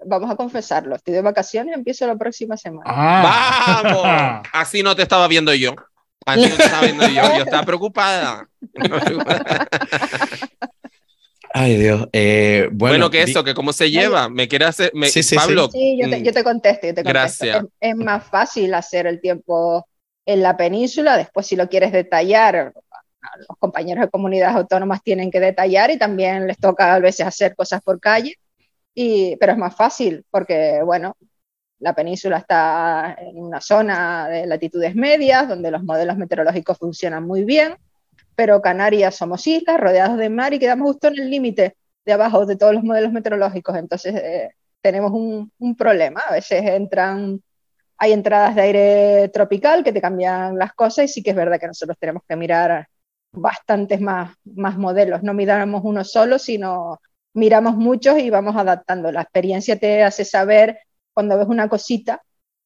[0.05, 2.85] vamos a confesarlo, estoy de vacaciones y empiezo la próxima semana.
[2.87, 3.83] Ah.
[3.83, 4.43] ¡Vamos!
[4.53, 5.75] Así no te estaba viendo yo.
[6.25, 8.49] Así no te estaba viendo yo, yo estaba preocupada.
[11.55, 12.09] Ay, Dios.
[12.13, 14.29] Eh, bueno, que eso, que cómo se lleva.
[14.29, 14.93] Me quiere hacer.
[15.05, 15.69] sí, sí, Pablo.
[15.71, 16.23] Sí, yo te, mm.
[16.25, 16.87] yo te contesto.
[16.87, 17.65] Yo te Gracias.
[17.81, 19.87] Es, más fácil hacer el tiempo
[20.25, 21.17] en la península.
[21.17, 22.73] Después, si lo quieres detallar,
[23.37, 27.55] los compañeros de comunidades autónomas tienen que detallar y también les toca a veces hacer
[27.55, 28.37] cosas por calle.
[28.95, 31.17] Y, pero es más fácil porque, bueno,
[31.81, 37.45] la península está en una zona de latitudes medias donde los modelos meteorológicos funcionan muy
[37.45, 37.77] bien
[38.35, 42.47] pero Canarias somos islas rodeados de mar y quedamos justo en el límite de abajo
[42.47, 47.41] de todos los modelos meteorológicos, entonces eh, tenemos un, un, problema, a veces entran,
[47.97, 51.61] hay entradas de aire tropical que te cambian las cosas y sí que es verdad
[51.61, 52.89] que nosotros tenemos que mirar
[53.33, 57.01] bastantes más, más modelos, no miramos uno solo, sino
[57.35, 59.11] miramos muchos y vamos adaptando.
[59.13, 60.79] La experiencia te hace saber
[61.15, 62.23] cuando ves una cosita,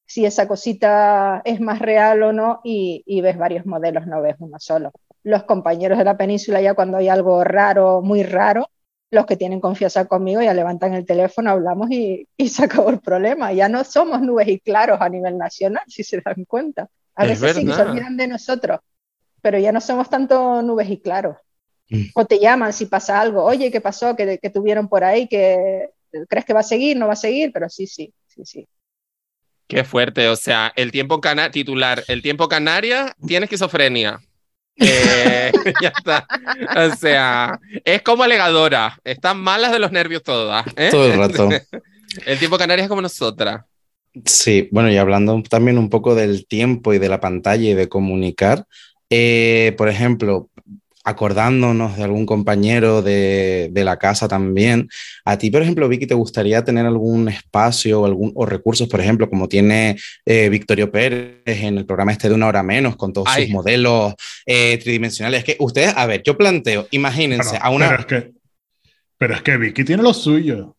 [0.06, 4.36] si esa cosita es más real o no y, y ves varios modelos, no ves
[4.38, 4.92] uno solo
[5.26, 8.70] los compañeros de la península ya cuando hay algo raro, muy raro,
[9.10, 13.00] los que tienen confianza conmigo ya levantan el teléfono, hablamos y, y se acabó el
[13.00, 13.52] problema.
[13.52, 16.88] Ya no somos nubes y claros a nivel nacional, si se dan cuenta.
[17.16, 18.78] A veces sí se olvidan de nosotros,
[19.42, 21.36] pero ya no somos tanto nubes y claros.
[21.88, 22.04] Mm.
[22.14, 24.14] O te llaman si pasa algo, oye, ¿qué pasó?
[24.14, 25.26] ¿Qué, que tuvieron por ahí?
[25.26, 25.90] que
[26.28, 26.96] ¿Crees que va a seguir?
[26.96, 27.50] ¿No va a seguir?
[27.52, 28.68] Pero sí, sí, sí, sí.
[29.66, 34.20] Qué fuerte, o sea, el tiempo cana titular, el tiempo canaria tiene esquizofrenia.
[34.76, 35.52] Eh,
[35.82, 36.26] ya está.
[36.76, 38.98] O sea, es como alegadora.
[39.04, 40.66] Están malas de los nervios todas.
[40.76, 40.88] ¿eh?
[40.90, 41.48] Todo el rato.
[42.26, 43.64] el tiempo canario es como nosotras.
[44.24, 47.88] Sí, bueno, y hablando también un poco del tiempo y de la pantalla y de
[47.88, 48.64] comunicar,
[49.10, 50.48] eh, por ejemplo,
[51.06, 54.88] acordándonos de algún compañero de, de, la casa también.
[55.24, 59.00] A ti, por ejemplo, Vicky, ¿te gustaría tener algún espacio o, algún, o recursos, por
[59.00, 63.12] ejemplo, como tiene eh, Victorio Pérez en el programa este de una hora menos, con
[63.12, 64.14] todos sus modelos
[64.46, 65.44] eh, tridimensionales?
[65.44, 67.88] que ustedes, a ver, yo planteo, imagínense a una...
[67.88, 68.32] Pero es, que,
[69.16, 70.74] pero es que Vicky tiene lo suyo.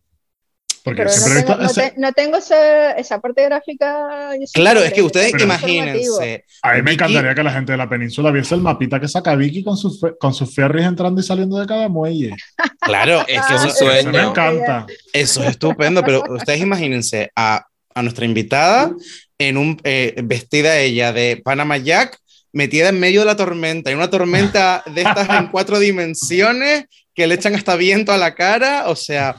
[0.88, 4.32] Porque Pero no tengo, no, te, no tengo esa, esa, parte gráfica.
[4.54, 6.46] Claro, es que ustedes imagínense.
[6.62, 9.36] A mí me encantaría que la gente de la península viese el mapita que saca
[9.36, 12.34] Vicky con sus con sus ferries entrando y saliendo de cada muelle.
[12.80, 14.00] Claro, es que eso, sueño.
[14.00, 14.86] eso me encanta.
[15.12, 18.94] Eso es estupendo, pero ustedes imagínense a, a nuestra invitada
[19.38, 22.18] en un eh, vestida ella de Panama Jack
[22.54, 27.28] metida en medio de la tormenta, en una tormenta de estas en cuatro dimensiones que
[27.28, 29.36] le echan hasta viento a la cara, o sea,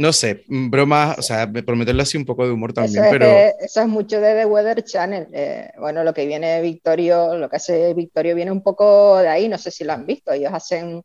[0.00, 3.26] no sé, bromas, o sea, prometerle así un poco de humor también, eso pero...
[3.60, 5.28] eso es mucho de The Weather Channel.
[5.30, 9.46] Eh, bueno, lo que viene Victorio, lo que hace Victorio viene un poco de ahí,
[9.46, 11.02] no sé si lo han visto, ellos hacen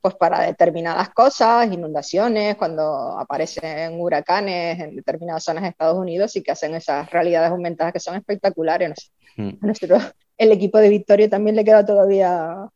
[0.00, 6.42] pues para determinadas cosas, inundaciones, cuando aparecen huracanes en determinadas zonas de Estados Unidos y
[6.42, 9.12] que hacen esas realidades aumentadas que son espectaculares.
[9.36, 9.50] Mm.
[9.62, 9.98] A nuestro,
[10.36, 12.68] el equipo de Victorio también le queda todavía,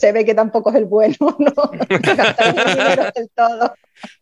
[0.00, 1.72] se ve que tampoco es el bueno, no, no
[2.16, 3.74] gastar el dinero del todo.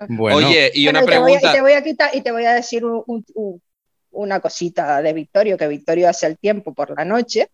[0.09, 1.51] Bueno, Oye, y Bueno, una y te voy a- pregunta.
[1.53, 3.63] y te voy a quitar y te voy a decir un- un- un-
[4.11, 7.49] una cosita de Victorio, que Victorio hace el tiempo por la noche,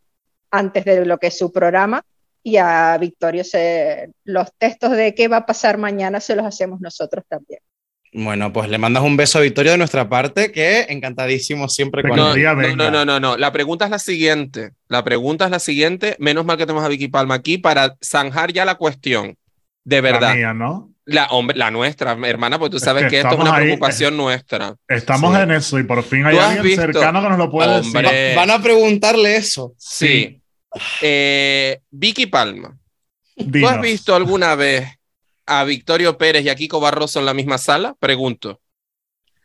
[0.50, 2.02] antes de lo que es su programa,
[2.42, 6.80] y a Victorio se, los textos de qué va a pasar mañana se los hacemos
[6.80, 7.60] nosotros también.
[8.16, 12.10] Bueno, pues le mandas un beso a Victoria de nuestra parte, que encantadísimo siempre con
[12.10, 13.36] Cuando No, el día no, no, no, no, no.
[13.36, 14.70] La pregunta es la siguiente.
[14.88, 16.14] La pregunta es la siguiente.
[16.20, 19.36] Menos mal que tenemos a Vicky Palma aquí para zanjar ya la cuestión.
[19.84, 20.30] De verdad.
[20.30, 20.90] La mía, ¿no?
[21.06, 23.64] La, hombre, la nuestra, hermana, pues tú Es sabes que que, esto es una ahí,
[23.64, 24.74] preocupación nuestra.
[24.88, 25.42] Estamos Sí.
[25.42, 26.80] en eso y por fin hay ¿Tú alguien visto?
[26.82, 28.02] cercano que nos lo puede Hombre.
[28.02, 28.38] decir.
[28.38, 29.74] Va- Van a preguntarle eso.
[29.76, 30.40] Sí.
[31.02, 32.76] Eh, Vicky Palma,
[33.36, 33.72] ¿tú Dinos.
[33.72, 34.88] has visto alguna vez
[35.46, 37.94] a Victorio Pérez y a Kiko Barroso en la misma sala?
[37.98, 38.60] Pregunto.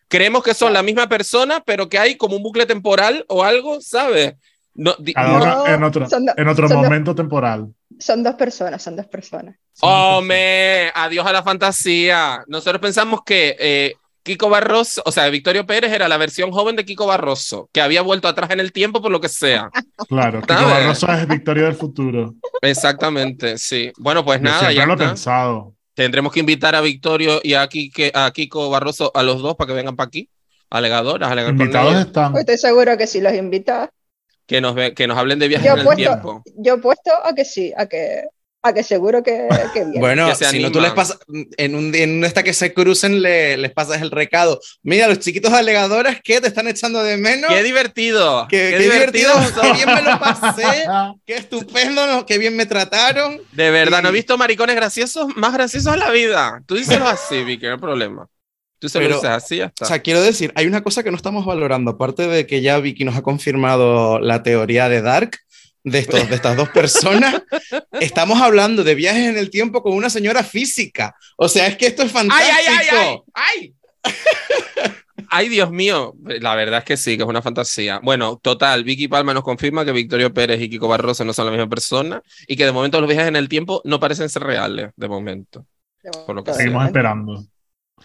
[0.08, 3.80] Creemos que son la misma persona, pero que hay como un bucle temporal o algo,
[3.82, 4.34] ¿sabes?
[4.74, 7.68] No, no- en otro, do- en otro momento temporal.
[8.00, 9.56] Son dos personas, son dos personas.
[9.82, 12.44] Hombre, adiós a la fantasía.
[12.48, 13.94] Nosotros pensamos que eh,
[14.24, 18.02] Kiko Barroso, o sea, Victorio Pérez era la versión joven de Kiko Barroso, que había
[18.02, 19.70] vuelto atrás en el tiempo por lo que sea.
[20.08, 20.54] Claro, Kiko.
[20.54, 22.34] Barroso es Victoria del futuro.
[22.62, 23.92] Exactamente, sí.
[23.98, 25.74] Bueno, pues Yo nada, ya lo he pensado.
[26.00, 29.68] Tendremos que invitar a Victorio y a, Kike- a Kiko Barroso, a los dos, para
[29.68, 30.30] que vengan para aquí.
[30.70, 32.32] Alegadoras, alegar Invitados están.
[32.32, 33.90] Pues estoy seguro que si los invitas,
[34.46, 36.44] que nos, ve- que nos hablen de viajes yo en el puesto, tiempo.
[36.56, 38.24] yo puesto a que sí, a que,
[38.62, 40.00] a que seguro que, que viene.
[40.00, 41.18] Bueno, Que si no tú les pasas,
[41.58, 44.60] en, un, en esta que se crucen, le- les pasas el recado.
[44.84, 47.50] Mira, los chiquitos alegadores que te están echando de menos.
[47.50, 48.48] ¡Qué divertido!
[48.50, 49.62] Qué, ¡Qué, qué divertido, divertido!
[49.62, 50.64] qué bien me lo pasé,
[51.26, 53.40] qué estupendo, qué bien me trataron.
[53.54, 56.62] De verdad, Y- no he visto maricones graciosos más graciosos en la vida.
[56.66, 58.28] Tú díselo así, Vicky, no hay problema.
[58.80, 59.84] Tú se lo Pero, dices así, ya está.
[59.86, 62.80] O sea, quiero decir, hay una cosa que no estamos valorando, aparte de que ya
[62.80, 65.38] Vicky nos ha confirmado la teoría de Dark
[65.84, 67.42] de, estos, de estas dos personas,
[68.00, 71.16] estamos hablando de viajes en el tiempo con una señora física.
[71.38, 72.56] O sea, es que esto es ¡Ay, fantástico.
[72.58, 73.74] ay, ay, ay!
[74.04, 74.14] ¡Ay!
[75.30, 76.16] Ay, Dios mío.
[76.24, 78.00] La verdad es que sí, que es una fantasía.
[78.02, 81.52] Bueno, total, Vicky Palma nos confirma que Victorio Pérez y Kiko Barroso no son la
[81.52, 84.92] misma persona y que de momento los viajes en el tiempo no parecen ser reales,
[84.96, 85.66] de momento.
[86.26, 87.44] por lo que Seguimos esperando.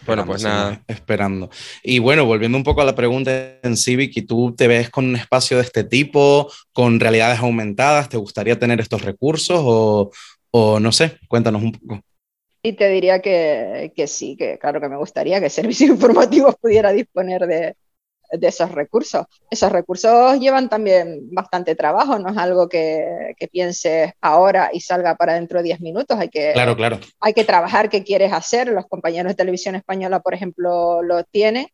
[0.06, 0.84] Bueno, pues Esperando, nada.
[0.88, 1.50] Esperando.
[1.82, 5.06] Y bueno, volviendo un poco a la pregunta en sí, Vicky, ¿tú te ves con
[5.06, 8.08] un espacio de este tipo, con realidades aumentadas?
[8.08, 10.10] ¿Te gustaría tener estos recursos o,
[10.50, 11.18] o no sé?
[11.28, 12.00] Cuéntanos un poco.
[12.62, 16.92] Y te diría que, que sí, que claro que me gustaría que Servicios Informativos pudiera
[16.92, 17.76] disponer de,
[18.30, 19.26] de esos recursos.
[19.50, 25.14] Esos recursos llevan también bastante trabajo, no es algo que, que pienses ahora y salga
[25.14, 26.98] para dentro de 10 minutos, hay que, Claro, claro.
[27.20, 28.68] hay que trabajar qué quieres hacer.
[28.68, 31.66] Los compañeros de televisión española, por ejemplo, lo tienen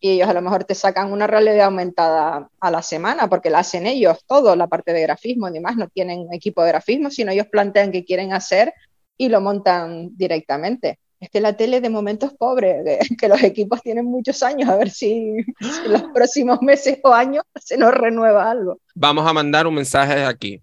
[0.00, 3.60] y ellos a lo mejor te sacan una realidad aumentada a la semana porque la
[3.60, 7.30] hacen ellos todo, la parte de grafismo y demás, no tienen equipo de grafismo, sino
[7.30, 8.74] ellos plantean qué quieren hacer
[9.16, 10.98] y lo montan directamente.
[11.22, 14.68] Es que la tele de momento es pobre, que, que los equipos tienen muchos años,
[14.68, 18.80] a ver si, si en los próximos meses o años se nos renueva algo.
[18.96, 20.60] Vamos a mandar un mensaje aquí.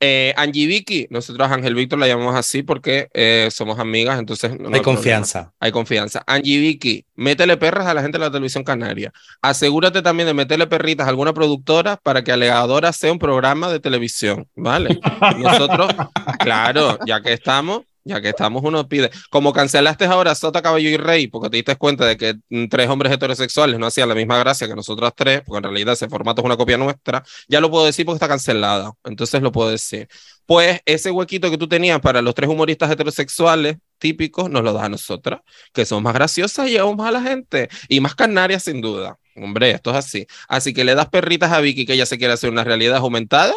[0.00, 4.52] Eh, Angie Vicky, nosotros a Ángel Víctor la llamamos así porque eh, somos amigas, entonces
[4.52, 4.82] no Hay hay problema.
[4.84, 5.52] confianza.
[5.58, 6.22] Hay confianza.
[6.26, 9.12] Angie Vicky, métele perras a la gente de la televisión canaria.
[9.42, 13.80] Asegúrate también de meterle perritas a alguna productora para que Alegadora sea un programa de
[13.80, 15.00] televisión, ¿vale?
[15.38, 15.92] Nosotros,
[16.38, 19.10] claro, ya que estamos, ya que estamos, uno pide.
[19.30, 22.88] Como cancelaste ahora Sota, Caballo y Rey, porque te diste cuenta de que mm, tres
[22.88, 26.40] hombres heterosexuales no hacían la misma gracia que nosotras tres, porque en realidad ese formato
[26.42, 28.92] es una copia nuestra, ya lo puedo decir porque está cancelada.
[29.04, 30.08] Entonces lo puedo decir.
[30.46, 34.84] Pues ese huequito que tú tenías para los tres humoristas heterosexuales típicos, nos lo das
[34.84, 35.40] a nosotras,
[35.72, 37.68] que son más graciosas y llevamos más a la gente.
[37.88, 39.18] Y más canarias, sin duda.
[39.36, 40.26] Hombre, esto es así.
[40.48, 43.54] Así que le das perritas a Vicky que ella se quiere hacer una realidad aumentada,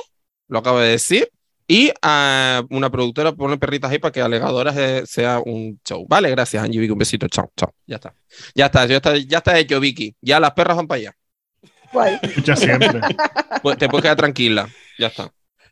[0.48, 1.32] lo acabo de decir.
[1.72, 6.06] Y a una productora pone perritas ahí para que Alegadoras eh, sea un show.
[6.10, 6.92] Vale, gracias, Angie Vicky.
[6.92, 7.28] Un besito.
[7.30, 7.74] Chao, chao.
[7.88, 8.14] Ya está.
[8.54, 10.14] Ya está, ya está, ya está hecho, Vicky.
[10.20, 11.16] Ya las perras van para allá.
[11.94, 12.20] Guay.
[12.22, 13.00] Escucha siempre.
[13.62, 14.68] Pues, te puedes quedar tranquila.
[15.00, 15.32] Ya está.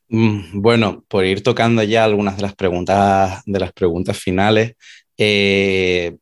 [0.10, 4.76] Mm, Bueno, por ir tocando ya algunas de las preguntas, de las preguntas finales,
[5.18, 6.16] eh,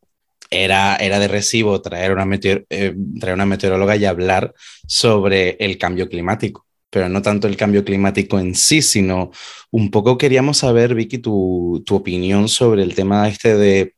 [0.50, 4.54] era, era de recibo traer una, meteor- eh, traer una meteoróloga y hablar
[4.88, 9.32] sobre el cambio climático, pero no tanto el cambio climático en sí, sino
[9.72, 13.96] un poco queríamos saber, Vicky, tu, tu opinión sobre el tema este de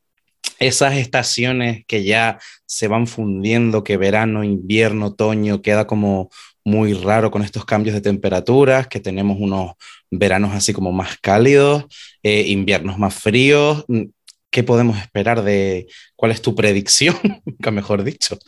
[0.58, 6.30] esas estaciones que ya se van fundiendo, que verano, invierno, otoño, queda como
[6.64, 9.72] muy raro con estos cambios de temperaturas, que tenemos unos
[10.10, 11.84] veranos así como más cálidos,
[12.22, 13.84] eh, inviernos más fríos.
[14.50, 15.86] ¿qué podemos esperar de
[16.16, 17.16] cuál es tu predicción?
[17.44, 18.38] Nunca mejor dicho.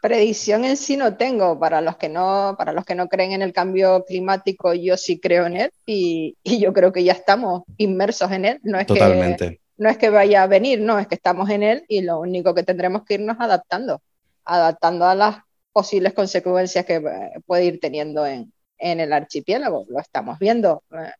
[0.00, 1.58] Predicción en sí no tengo.
[1.58, 5.18] Para los que no, para los que no creen en el cambio climático, yo sí
[5.18, 8.60] creo en él y, y yo creo que ya estamos inmersos en él.
[8.62, 9.50] No es Totalmente.
[9.50, 12.20] Que, no es que vaya a venir, no, es que estamos en él y lo
[12.20, 14.02] único que tendremos que irnos adaptando,
[14.44, 15.36] adaptando a las
[15.72, 19.86] posibles consecuencias que eh, puede ir teniendo en, en el archipiélago.
[19.88, 20.82] Lo estamos viendo.
[20.92, 21.12] Eh,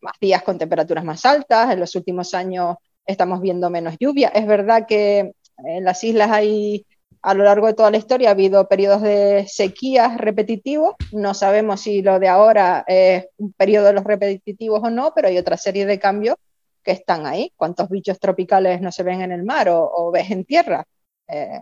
[0.00, 2.76] más días con temperaturas más altas, en los últimos años
[3.06, 4.28] estamos viendo menos lluvia.
[4.28, 6.86] Es verdad que en las islas hay
[7.22, 10.94] a lo largo de toda la historia ha habido periodos de sequías repetitivos.
[11.12, 15.28] No sabemos si lo de ahora es un periodo de los repetitivos o no, pero
[15.28, 16.36] hay otra serie de cambios
[16.82, 17.52] que están ahí.
[17.56, 20.84] ¿Cuántos bichos tropicales no se ven en el mar o, o ves en tierra?
[21.32, 21.60] Eh,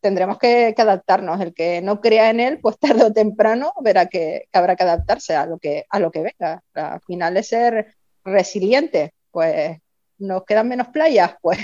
[0.00, 1.40] tendremos que, adaptarnos.
[1.40, 4.84] El que no crea en él, pues tarde o temprano verá que, que, habrá que
[4.84, 6.62] adaptarse a lo que, a lo que venga.
[6.74, 7.94] Al final es ser
[8.24, 9.12] resiliente.
[9.30, 9.78] Pues
[10.18, 11.58] nos quedan menos playas, pues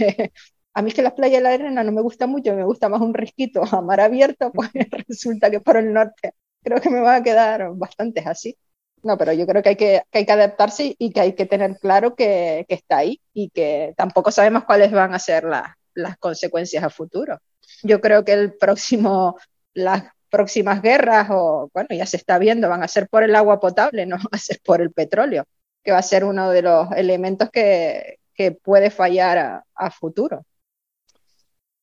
[0.77, 2.91] a mí es que las playas de la arena no me gusta mucho, me gusta
[2.91, 4.71] más un risquito a mar abierto, pues
[5.09, 8.59] resulta que por el norte creo que me van a quedar bastantes así.
[9.03, 9.77] No, pero yo creo que hay
[10.27, 14.65] que, adaptarse y que hay que tener claro que, está ahí y que tampoco sabemos
[14.65, 17.39] cuáles van a ser la, las consecuencias a futuro.
[17.83, 19.39] Yo creo que el próximo,
[19.73, 23.61] las próximas guerras, o bueno, ya se está viendo, van a ser por el agua
[23.61, 25.45] potable, no van a ser por el petróleo,
[25.83, 28.19] que va a ser uno de los elementos que,
[28.63, 30.45] puede fallar a futuro.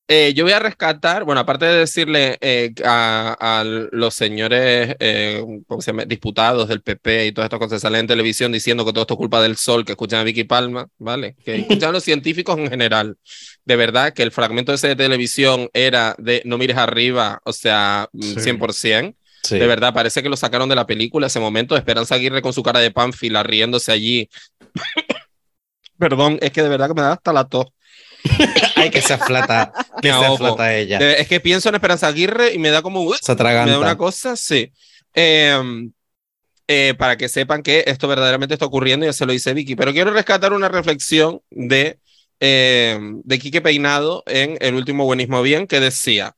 [0.06, 5.42] Eh, yo voy a rescatar, bueno, aparte de decirle eh, a, a, los señores eh,
[5.66, 6.04] ¿cómo se llama?
[6.04, 9.18] diputados del PP y todas estas cosas salen en televisión diciendo que todo esto es
[9.18, 11.36] culpa del sol, que escuchan a Vicky Palma, ¿vale?
[11.42, 13.16] Que escuchan a los científicos en general.
[13.64, 18.10] De verdad que el fragmento ese de televisión era de no mires arriba, o sea,
[18.20, 18.34] sí.
[18.34, 19.14] 100%.
[19.42, 19.58] Sí.
[19.58, 21.76] De verdad, parece que lo sacaron de la película ese momento.
[21.76, 24.28] Esperanza Aguirre con su cara de pánfila riéndose allí.
[25.98, 27.73] Perdón, es que de verdad que me da hasta la tos.
[28.76, 30.98] Ay, que se aflata, que se aflata ella.
[30.98, 33.02] Es que pienso en Esperanza Aguirre y me da como.
[33.02, 34.72] Uh, se me da una cosa, sí.
[35.14, 35.90] Eh,
[36.66, 39.76] eh, para que sepan que esto verdaderamente está ocurriendo, ya se lo dice Vicky.
[39.76, 41.98] Pero quiero rescatar una reflexión de,
[42.40, 46.34] eh, de Quique Peinado en El último Buenismo Bien, que decía: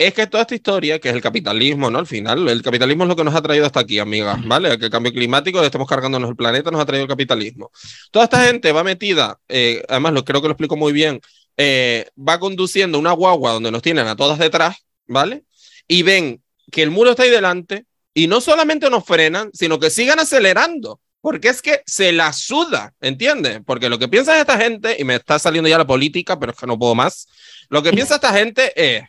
[0.00, 1.98] es que toda esta historia, que es el capitalismo, ¿no?
[1.98, 4.78] Al final, el capitalismo es lo que nos ha traído hasta aquí, amigas, ¿vale?
[4.78, 7.70] Que el cambio climático, estamos cargándonos el planeta, nos ha traído el capitalismo.
[8.10, 11.20] Toda esta gente va metida, eh, además lo creo que lo explico muy bien,
[11.58, 15.44] eh, va conduciendo una guagua donde nos tienen a todas detrás, ¿vale?
[15.86, 16.42] Y ven
[16.72, 17.84] que el muro está ahí delante
[18.14, 20.98] y no solamente nos frenan, sino que sigan acelerando.
[21.20, 23.60] Porque es que se la suda, ¿entiendes?
[23.66, 26.58] Porque lo que piensa esta gente, y me está saliendo ya la política, pero es
[26.58, 27.28] que no puedo más,
[27.68, 29.02] lo que piensa esta gente es,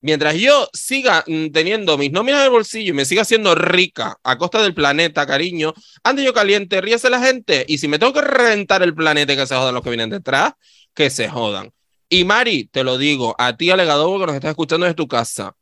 [0.00, 4.18] mientras yo siga mm, teniendo mis nóminas en el bolsillo y me siga siendo rica
[4.22, 7.64] a costa del planeta, cariño, ande yo caliente, ríese la gente.
[7.68, 10.52] Y si me tengo que reventar el planeta que se jodan los que vienen detrás,
[10.94, 11.72] que se jodan.
[12.08, 15.56] Y Mari, te lo digo, a ti, alegador, que nos estás escuchando desde tu casa.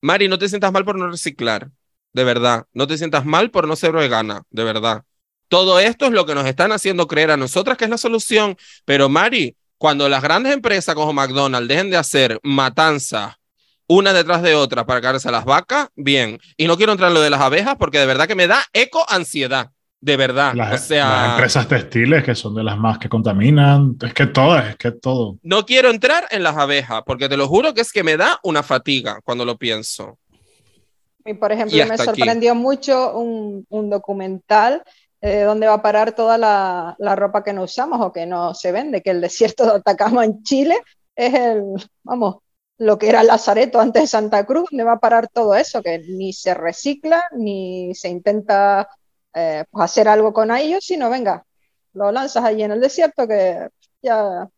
[0.00, 1.70] Mari, no te sientas mal por no reciclar,
[2.12, 2.66] de verdad.
[2.72, 5.04] No te sientas mal por no ser vegana, de verdad.
[5.48, 8.56] Todo esto es lo que nos están haciendo creer a nosotras que es la solución.
[8.84, 13.38] Pero Mari, cuando las grandes empresas como McDonald's dejen de hacer matanzas
[13.88, 16.38] una detrás de otra para cargarse a las vacas, bien.
[16.56, 18.62] Y no quiero entrar en lo de las abejas porque de verdad que me da
[18.72, 19.70] eco ansiedad.
[20.00, 20.54] De verdad.
[20.54, 23.96] Las, o sea, las empresas textiles que son de las más que contaminan.
[24.00, 25.38] Es que todo, es que todo.
[25.42, 28.38] No quiero entrar en las abejas porque te lo juro que es que me da
[28.44, 30.16] una fatiga cuando lo pienso.
[31.24, 32.60] Y por ejemplo, y me sorprendió aquí.
[32.60, 34.84] mucho un, un documental
[35.20, 38.54] eh, dónde va a parar toda la, la, ropa que no usamos o que no
[38.54, 40.76] se vende, que el desierto de Atacama en Chile
[41.16, 41.64] es el,
[42.04, 42.36] vamos,
[42.78, 45.98] lo que era Lazareto antes de Santa Cruz, donde va a parar todo eso, que
[45.98, 48.88] ni se recicla, ni se intenta
[49.34, 51.44] eh, pues hacer algo con ellos, sino venga,
[51.92, 53.68] lo lanzas allí en el desierto que
[54.00, 54.48] ya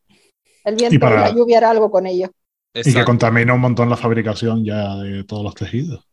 [0.65, 1.21] el viento y, para...
[1.21, 2.31] la lluvia hará algo con ellos.
[2.75, 2.91] Exacto.
[2.91, 6.07] Y que contamina un montón la fabricación ya de todos los tejidos.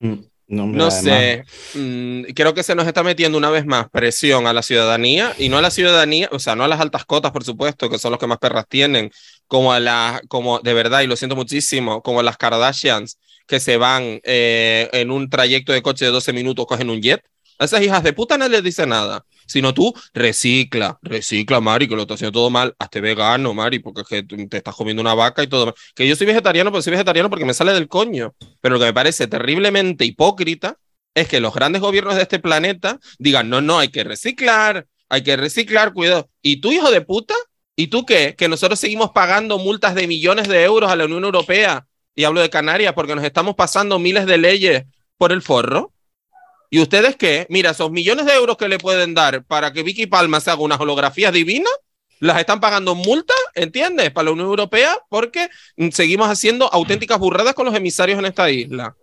[0.00, 0.20] Mm.
[0.52, 4.52] No, no sé, mm, creo que se nos está metiendo una vez más presión a
[4.52, 7.42] la ciudadanía y no a la ciudadanía, o sea, no a las altas cotas, por
[7.42, 9.10] supuesto, que son los que más perras tienen,
[9.46, 13.60] como a las, como de verdad, y lo siento muchísimo, como a las Kardashians que
[13.60, 17.22] se van eh, en un trayecto de coche de 12 minutos, cogen un jet.
[17.58, 21.96] A esas hijas de puta no les dice nada, sino tú recicla, recicla, Mari, que
[21.96, 25.14] lo estás haciendo todo mal, hazte vegano, Mari, porque es que te estás comiendo una
[25.14, 25.74] vaca y todo mal.
[25.94, 28.34] Que yo soy vegetariano, pero soy vegetariano porque me sale del coño.
[28.60, 30.76] Pero lo que me parece terriblemente hipócrita
[31.14, 35.22] es que los grandes gobiernos de este planeta digan, no, no, hay que reciclar, hay
[35.22, 36.28] que reciclar, cuidado.
[36.40, 37.34] ¿Y tú, hijo de puta?
[37.76, 38.34] ¿Y tú qué?
[38.36, 42.40] Que nosotros seguimos pagando multas de millones de euros a la Unión Europea, y hablo
[42.40, 44.84] de Canarias, porque nos estamos pasando miles de leyes
[45.16, 45.92] por el forro.
[46.72, 47.46] ¿Y ustedes qué?
[47.50, 50.62] Mira, esos millones de euros que le pueden dar para que Vicky Palma se haga
[50.62, 51.70] unas holografías divinas,
[52.18, 54.10] las están pagando multas, ¿entiendes?
[54.10, 55.50] Para la Unión Europea porque
[55.90, 58.96] seguimos haciendo auténticas burradas con los emisarios en esta isla.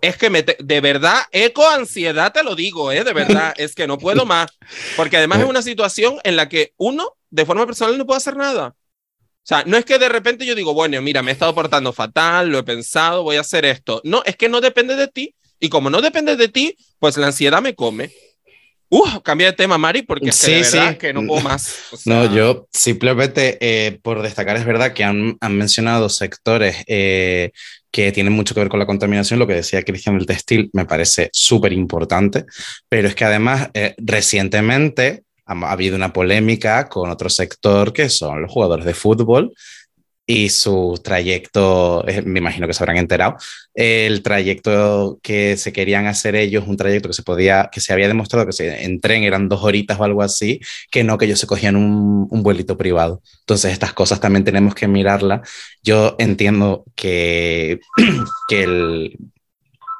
[0.00, 3.02] Es que me de verdad, eco ansiedad, te lo digo, ¿eh?
[3.02, 4.46] De verdad, es que no puedo más.
[4.94, 8.36] Porque además es una situación en la que uno, de forma personal, no puede hacer
[8.36, 8.76] nada.
[8.76, 11.92] O sea, no es que de repente yo digo, bueno, mira, me he estado portando
[11.92, 14.00] fatal, lo he pensado, voy a hacer esto.
[14.04, 15.34] No, es que no depende de ti.
[15.60, 18.10] Y como no depende de ti, pues la ansiedad me come.
[18.90, 21.76] Uh, cambia de tema, Mari, porque es que, de verdad que no puedo más.
[22.06, 27.50] No, yo simplemente eh, por destacar, es verdad que han, han mencionado sectores eh,
[27.90, 29.38] que tienen mucho que ver con la contaminación.
[29.38, 32.46] Lo que decía Cristian del textil me parece súper importante,
[32.88, 38.08] pero es que además eh, recientemente ha, ha habido una polémica con otro sector que
[38.08, 39.52] son los jugadores de fútbol
[40.30, 43.38] y su trayecto, eh, me imagino que se habrán enterado,
[43.72, 48.08] el trayecto que se querían hacer ellos, un trayecto que se podía, que se había
[48.08, 50.60] demostrado que se, en tren eran dos horitas o algo así,
[50.90, 53.22] que no, que ellos se cogían un, un vuelito privado.
[53.40, 55.48] Entonces estas cosas también tenemos que mirarlas.
[55.82, 57.80] Yo entiendo que,
[58.50, 59.16] que el,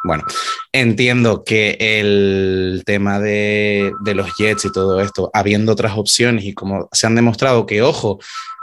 [0.04, 0.24] bueno,
[0.72, 6.52] entiendo que el tema de, de, los jets y todo esto, habiendo otras opciones y
[6.52, 8.18] como se han demostrado que, ojo,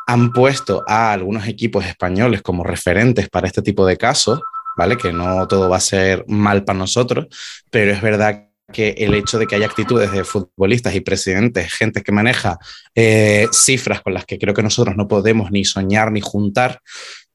[0.07, 4.41] han puesto a algunos equipos españoles como referentes para este tipo de casos,
[4.77, 4.97] ¿vale?
[4.97, 7.27] Que no todo va a ser mal para nosotros,
[7.69, 12.01] pero es verdad que el hecho de que haya actitudes de futbolistas y presidentes, gente
[12.01, 12.57] que maneja
[12.95, 16.81] eh, cifras con las que creo que nosotros no podemos ni soñar ni juntar,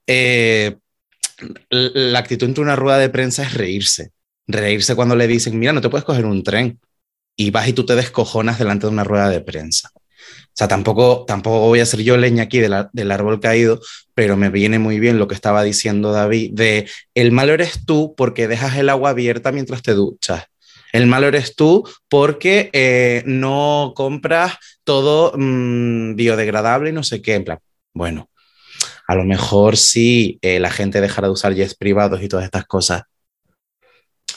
[0.06, 0.76] eh,
[1.70, 4.10] la actitud entre una rueda de prensa es reírse.
[4.46, 6.80] Reírse cuando le dicen, mira, no te puedes coger un tren.
[7.36, 9.90] Y vas y tú te descojonas delante de una rueda de prensa.
[10.60, 13.80] Sea, tampoco, tampoco voy a ser yo leña aquí de la, del árbol caído,
[14.12, 18.12] pero me viene muy bien lo que estaba diciendo David, de el malo eres tú
[18.14, 20.44] porque dejas el agua abierta mientras te duchas.
[20.92, 27.36] El malo eres tú porque eh, no compras todo mmm, biodegradable y no sé qué.
[27.36, 27.58] En plan,
[27.94, 28.28] bueno,
[29.08, 32.66] a lo mejor si eh, la gente dejara de usar jets privados y todas estas
[32.66, 33.04] cosas,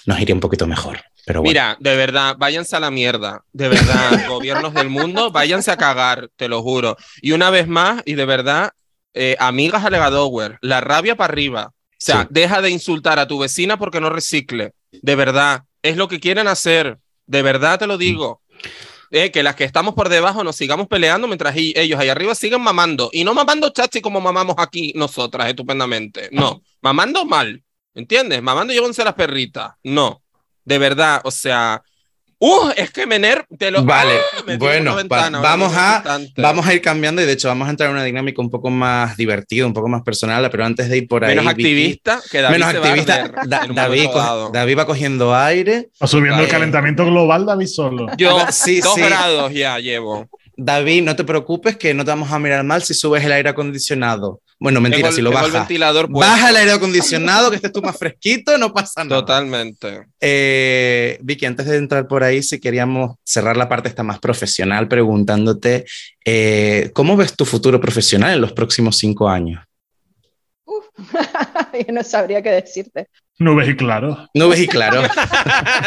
[0.05, 1.01] nos iría un poquito mejor.
[1.26, 1.49] Pero bueno.
[1.49, 3.43] Mira, de verdad, váyanse a la mierda.
[3.53, 6.97] De verdad, gobiernos del mundo, váyanse a cagar, te lo juro.
[7.21, 8.71] Y una vez más, y de verdad,
[9.13, 11.67] eh, amigas Alegadower, la rabia para arriba.
[11.67, 12.28] O sea, sí.
[12.32, 14.74] deja de insultar a tu vecina porque no recicle.
[14.91, 16.97] De verdad, es lo que quieren hacer.
[17.26, 18.41] De verdad te lo digo.
[19.11, 22.61] Eh, que las que estamos por debajo nos sigamos peleando mientras ellos ahí arriba sigan
[22.61, 23.11] mamando.
[23.13, 26.30] Y no mamando chachi como mamamos aquí nosotras estupendamente.
[26.32, 27.63] No, mamando mal.
[27.93, 28.41] ¿Entiendes?
[28.41, 29.74] Mamando llévense las perritas.
[29.84, 30.22] No.
[30.66, 31.82] De verdad, o sea.
[32.45, 33.86] Uh, es que Mener te lo.
[33.86, 36.03] Vale, ah, bueno, ventana, vamos, a,
[36.36, 38.70] vamos a ir cambiando y de hecho vamos a entrar en una dinámica un poco
[38.70, 41.38] más divertida, un poco más personal, pero antes de ir por ahí.
[41.38, 43.32] Menos activista, Vicky, que David menos activista.
[43.45, 45.89] Da, David, co David, va cogiendo aire.
[45.99, 48.07] O subiendo el calentamiento global, David solo.
[48.18, 49.01] Yo, sí, dos sí.
[49.01, 50.28] grados ya llevo.
[50.57, 53.49] David, no te preocupes que no te vamos a mirar mal si subes el aire
[53.49, 54.41] acondicionado.
[54.64, 55.47] Bueno, mentira, tengo, si lo bajas.
[55.47, 59.20] El ventilador baja el aire acondicionado, que estés tú más fresquito, no pasa nada.
[59.20, 60.05] Totalmente.
[60.22, 64.88] Eh, Vicky, antes de entrar por ahí, si queríamos cerrar la parte esta más profesional,
[64.88, 65.84] preguntándote,
[66.24, 69.61] eh, ¿cómo ves tu futuro profesional en los próximos cinco años?
[70.64, 70.86] Uf,
[71.86, 73.09] yo no sabría qué decirte.
[73.39, 74.30] Nubes y claros.
[74.34, 75.09] Nubes y claros.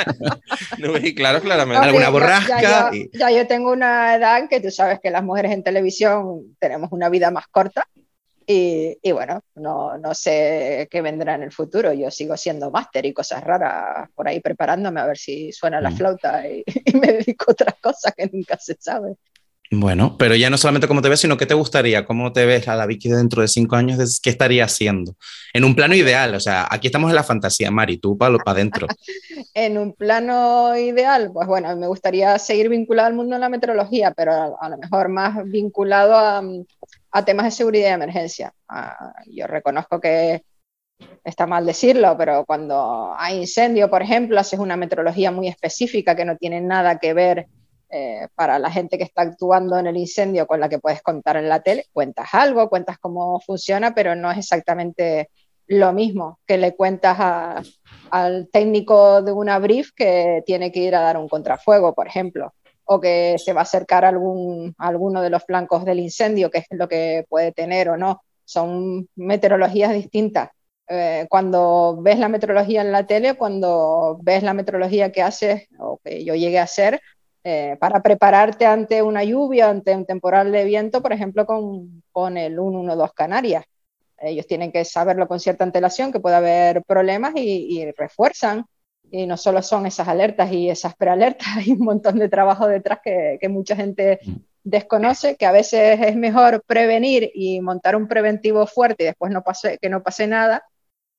[0.78, 1.78] Nubes y claros, claramente.
[1.78, 2.60] Okay, Alguna borrasca.
[2.60, 3.10] Ya, ya, y...
[3.16, 7.08] ya, yo tengo una edad que tú sabes que las mujeres en televisión tenemos una
[7.08, 7.86] vida más corta.
[8.46, 11.92] Y, y, bueno, no, no, sé qué vendrá en el futuro.
[11.92, 15.90] Yo sigo siendo máster y cosas raras por ahí preparándome a ver si suena la
[15.90, 19.16] flauta y, y, me dedico a otras cosas que nunca se sabe.
[19.70, 22.68] Bueno, pero ya no solamente cómo te ves, sino qué te gustaría, cómo te ves
[22.68, 25.16] a la Vicky dentro de cinco años, qué estaría haciendo.
[25.52, 28.52] En un plano ideal, o sea, aquí estamos en la fantasía, Mari, tú para pa
[28.52, 28.86] adentro.
[29.54, 34.12] en un plano ideal, pues bueno, me gustaría seguir vinculado al mundo de la meteorología,
[34.12, 36.42] pero a, a lo mejor más vinculado a,
[37.10, 38.52] a, temas de seguridad y emergencia.
[38.70, 40.42] Uh, yo reconozco que
[41.24, 46.24] está mal decirlo, pero cuando hay incendio, por ejemplo, haces una meteorología muy específica que
[46.24, 47.46] no tiene nada que ver
[47.88, 51.36] eh, para la gente que está actuando en el incendio con la que puedes contar
[51.36, 55.30] en la tele, cuentas algo, cuentas cómo funciona, pero no es exactamente
[55.68, 57.64] lo mismo que le cuentas
[58.10, 62.54] al técnico de una brief que tiene que ir a dar un contrafuego, por ejemplo,
[62.86, 66.66] o que se va a acercar algún, alguno de los flancos del incendio, que es
[66.70, 68.22] lo que puede tener o no.
[68.44, 70.50] Son meteorologías distintas.
[70.88, 75.98] Eh, cuando ves la meteorología en la tele, cuando ves la meteorología que haces o
[76.02, 77.00] que yo llegué a hacer,
[77.44, 82.36] eh, para prepararte ante una lluvia, ante un temporal de viento, por ejemplo, con, con
[82.36, 83.64] el 112 Canarias.
[84.18, 88.64] Ellos tienen que saberlo con cierta antelación, que puede haber problemas y, refuerzan.
[89.10, 93.00] Y no solo son esas alertas y esas prealertas, hay un montón de trabajo detrás
[93.04, 94.20] que, que mucha gente
[94.64, 99.42] desconoce que a veces es mejor prevenir y montar un preventivo fuerte y después no
[99.42, 100.64] pase, que no pase nada,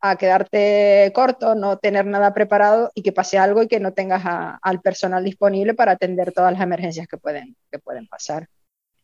[0.02, 4.24] a quedarte corto, no tener nada preparado y que pase algo y que no tengas
[4.26, 8.48] a- al personal disponible para atender todas las emergencias que pueden, que pueden pasar.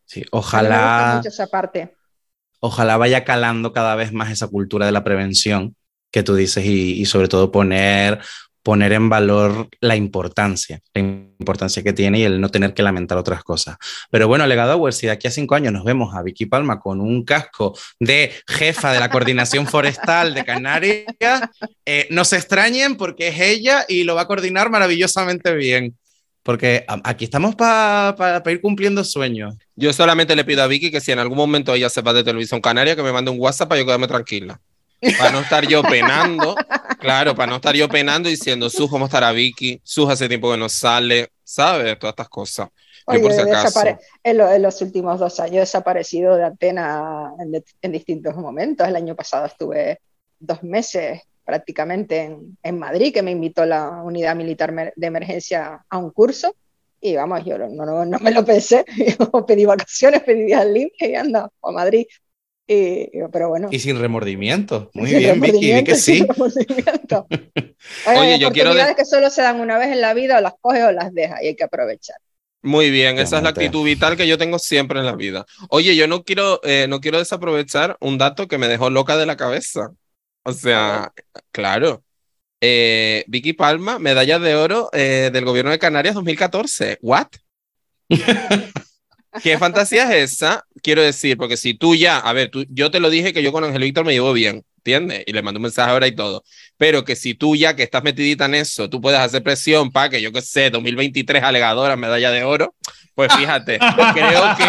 [0.05, 1.95] Sí, ojalá, mucho esa parte.
[2.59, 5.75] ojalá vaya calando cada vez más esa cultura de la prevención
[6.11, 8.19] que tú dices y, y sobre todo poner,
[8.63, 13.17] poner en valor la importancia, la importancia que tiene y el no tener que lamentar
[13.17, 13.75] otras cosas.
[14.09, 16.79] Pero bueno, Legado Award, si de aquí a cinco años nos vemos a Vicky Palma
[16.79, 21.05] con un casco de jefa de la coordinación forestal de Canarias,
[21.85, 25.97] eh, no se extrañen porque es ella y lo va a coordinar maravillosamente bien.
[26.41, 29.55] Porque aquí estamos para ir cumpliendo sueños.
[29.75, 32.23] Yo solamente le pido a Vicky que si en algún momento ella se va de
[32.23, 34.59] televisión canaria, que me mande un WhatsApp para yo quedarme tranquila.
[35.17, 36.55] Para no estar yo penando,
[37.03, 39.79] claro, para no estar yo penando diciendo, Sus, ¿cómo estará Vicky?
[39.83, 41.97] Sus, hace tiempo que no sale, ¿sabes?
[41.99, 42.69] Todas estas cosas.
[42.69, 43.79] Yo Oye, por si acaso.
[44.23, 48.35] en, lo- en los últimos dos años he desaparecido de antena en, de- en distintos
[48.35, 48.87] momentos.
[48.87, 49.99] El año pasado estuve
[50.39, 55.97] dos meses prácticamente en, en Madrid, que me invitó la unidad militar de emergencia a
[55.97, 56.55] un curso.
[57.01, 58.85] Y vamos, yo no, no, no me lo pensé.
[59.19, 62.05] Yo pedí vacaciones, pedí días libres y anda a Madrid.
[62.65, 63.67] Y, pero bueno.
[63.71, 64.89] Y sin remordimiento.
[64.93, 66.25] Muy sin bien, Vicky, vi remordimiento, que sí.
[66.27, 67.27] remordimiento.
[68.07, 70.13] Oye, Oye, hay yo quiero de- oportunidades que solo se dan una vez en la
[70.13, 72.17] vida, o las coges o las dejas y hay que aprovechar.
[72.65, 75.45] Muy bien, esa es la actitud vital que yo tengo siempre en la vida.
[75.69, 79.25] Oye, yo no quiero, eh, no quiero desaprovechar un dato que me dejó loca de
[79.25, 79.91] la cabeza.
[80.43, 81.11] O sea,
[81.51, 82.03] claro.
[82.61, 86.99] Eh, Vicky Palma, medalla de oro eh, del gobierno de Canarias 2014.
[87.01, 87.27] ¿What?
[89.41, 90.65] ¿Qué fantasía es esa?
[90.81, 93.51] Quiero decir, porque si tú ya, a ver, tú, yo te lo dije que yo
[93.51, 95.23] con Ángel Víctor me llevo bien, ¿entiendes?
[95.25, 96.43] Y le mandé un mensaje ahora y todo.
[96.77, 100.09] Pero que si tú ya que estás metidita en eso, tú puedes hacer presión para
[100.09, 102.75] que yo qué sé, 2023 alegadora, medalla de oro,
[103.15, 103.79] pues fíjate,
[104.13, 104.63] creo que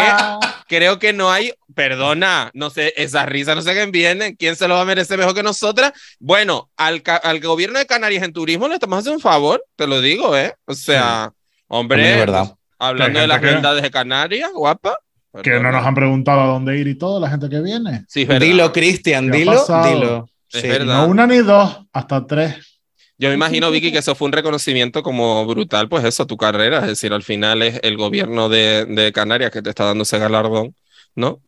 [0.67, 4.67] creo que no hay, perdona, no sé, esa risa no sé quién viene, quién se
[4.67, 5.93] lo va a merecer mejor que nosotras.
[6.19, 10.01] Bueno, al, al gobierno de Canarias en turismo le estamos haciendo un favor, te lo
[10.01, 10.55] digo, ¿eh?
[10.65, 11.31] O sea,
[11.67, 12.54] hombre, es verdad.
[12.77, 14.97] Pues, hablando de las que- bondades de Canarias, guapa.
[15.43, 18.05] Que no nos han preguntado a dónde ir y todo, la gente que viene.
[18.07, 18.25] Sí.
[18.25, 20.29] Dilo, Cristian, ¿Qué ha dilo, dilo.
[20.53, 20.67] Es Sí.
[20.69, 20.95] verdad.
[21.05, 22.79] No una ni dos, hasta tres.
[23.17, 26.79] Yo me imagino, Vicky, que eso fue un reconocimiento como brutal, pues eso, tu carrera,
[26.79, 30.19] es decir, al final es el gobierno de, de Canarias que te está dando ese
[30.19, 30.73] galardón,
[31.15, 31.39] ¿no?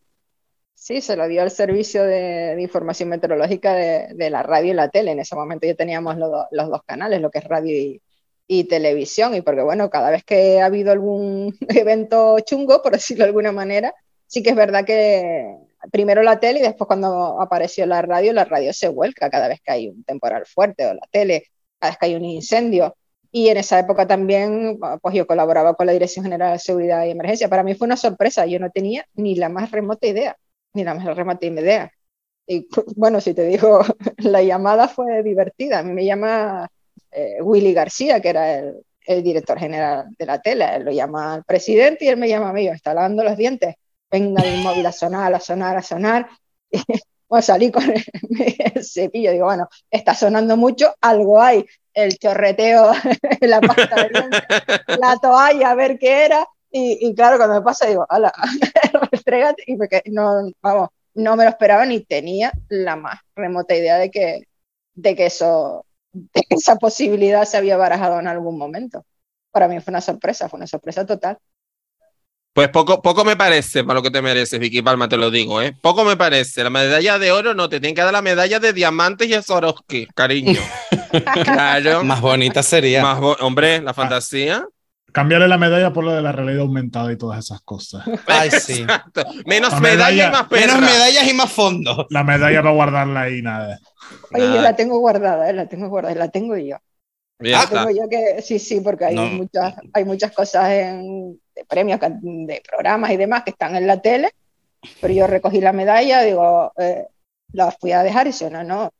[0.74, 4.74] Sí, se lo dio al servicio de, de información meteorológica de, de la radio y
[4.74, 5.12] la tele.
[5.12, 8.00] En ese momento ya teníamos los dos canales, lo que es radio y,
[8.48, 9.34] y televisión.
[9.34, 13.52] Y porque, bueno, cada vez que ha habido algún evento chungo, por decirlo de alguna
[13.52, 13.94] manera,
[14.26, 15.56] sí que es verdad que
[15.92, 19.60] primero la tele y después cuando apareció la radio, la radio se vuelca cada vez
[19.60, 21.44] que hay un temporal fuerte o la tele,
[21.78, 22.96] cada vez que hay un incendio.
[23.30, 27.10] Y en esa época también, pues yo colaboraba con la Dirección General de Seguridad y
[27.10, 27.48] Emergencia.
[27.48, 30.36] Para mí fue una sorpresa, yo no tenía ni la más remota idea
[30.74, 31.92] ni la más remota idea.
[32.46, 33.80] Y bueno, si te digo,
[34.18, 35.80] la llamada fue divertida.
[35.80, 36.68] A mí me llama
[37.10, 40.76] eh, Willy García, que era el, el director general de la tele.
[40.76, 43.74] Él lo llama al presidente y él me llama a mí, está lavando los dientes.
[44.10, 46.28] Venga el móvil a sonar, a sonar, a sonar.
[47.28, 48.02] Bueno, salí con el,
[48.74, 51.66] el cepillo, digo, bueno, está sonando mucho, algo hay.
[51.92, 52.92] El chorreteo,
[53.42, 54.40] la pasta de dientes,
[54.98, 56.46] la toalla, a ver qué era.
[56.70, 58.32] Y, y claro, cuando me pasa, digo, ala,
[59.12, 63.98] restrégate, y porque no, vamos, no me lo esperaba ni tenía la más remota idea
[63.98, 64.44] de que,
[64.94, 69.04] de que eso, de que esa posibilidad se había barajado en algún momento.
[69.50, 71.38] Para mí fue una sorpresa, fue una sorpresa total.
[72.52, 75.62] Pues poco, poco me parece para lo que te mereces, Vicky Palma, te lo digo,
[75.62, 75.74] ¿eh?
[75.80, 76.64] Poco me parece.
[76.64, 79.42] La medalla de oro no, te tienen que dar la medalla de diamantes y a
[79.42, 80.60] Swarovski, cariño.
[81.44, 82.04] Claro.
[82.04, 83.02] Más bonita sería.
[83.02, 84.66] Más bo- hombre, la fantasía.
[85.12, 88.04] Cambiarle la medalla por lo de la realidad aumentada y todas esas cosas.
[88.26, 88.82] Ay, sí.
[88.82, 89.24] Exacto.
[89.46, 90.60] Menos La medalla, medalla- y más perra.
[90.66, 92.06] Menos medallas y más fondos.
[92.10, 93.78] La medalla para guardarla ahí, nada.
[94.32, 94.62] Oye, yo Nada.
[94.62, 96.76] la tengo guardada, la tengo guardada, la tengo yo.
[97.40, 97.84] Ya está.
[97.86, 99.26] Tengo yo que, sí, sí, porque hay, No.
[99.26, 104.00] muchas, hay muchas cosas en, de premios, de programas y demás que están en la
[104.02, 104.30] tele,
[105.00, 107.06] pero yo recogí la medalla, digo, eh,
[107.52, 108.90] la fui a dejar y dice, no, no,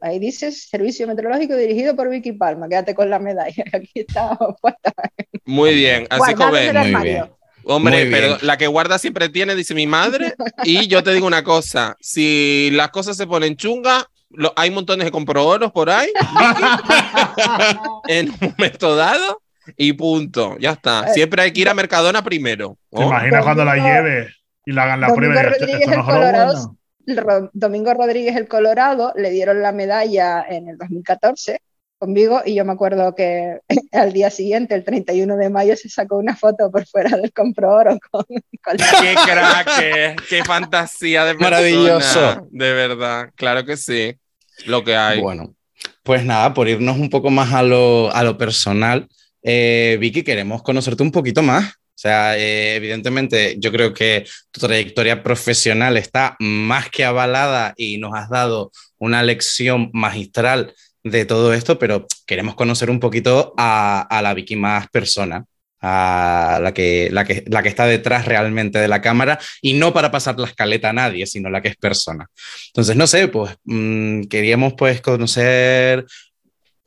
[0.00, 4.92] ahí dice Servicio Meteorológico dirigido por Vicky Palma, quédate con la medalla, aquí está puesta,
[5.44, 6.06] Muy bien.
[6.10, 6.76] Así guardada en joven.
[6.86, 7.24] el Muy bien.
[7.70, 10.32] Hombre, Muy pero la que guarda siempre tiene, dice mi madre.
[10.64, 15.04] Y yo te digo una cosa: si las cosas se ponen chungas, lo- hay montones
[15.04, 16.08] de comproboros por ahí
[18.08, 19.42] en un momento dado
[19.76, 20.56] y punto.
[20.58, 21.04] Ya está.
[21.08, 22.78] Eh, Siempre hay que ir a Mercadona primero.
[22.90, 24.28] ¿Te Oh, imaginas cuando la lleve
[24.64, 25.42] y la hagan la Domingo prueba?
[25.50, 26.77] y esto- Rodríguez esto no el Colorado bueno?
[27.52, 31.60] Domingo Rodríguez el Colorado le dieron la medalla en el 2014
[31.98, 33.58] conmigo y yo me acuerdo que
[33.92, 37.74] al día siguiente, el 31 de mayo, se sacó una foto por fuera del compro
[37.74, 38.24] oro con,
[38.62, 42.48] con la- Qué crack, qué fantasía de persona, Maravilloso.
[42.50, 44.14] De verdad, claro que sí.
[44.66, 45.20] Lo que hay.
[45.20, 45.54] Bueno,
[46.02, 49.08] pues nada, por irnos un poco más a lo, a lo personal,
[49.42, 51.74] eh, Vicky, queremos conocerte un poquito más.
[51.98, 57.98] O sea, eh, evidentemente yo creo que tu trayectoria profesional está más que avalada y
[57.98, 60.72] nos has dado una lección magistral
[61.02, 65.44] de todo esto, pero queremos conocer un poquito a, a la Vicky más persona,
[65.80, 69.92] a la que, la, que, la que está detrás realmente de la cámara y no
[69.92, 72.28] para pasar la escaleta a nadie, sino la que es persona.
[72.68, 76.06] Entonces, no sé, pues mm, queríamos pues conocer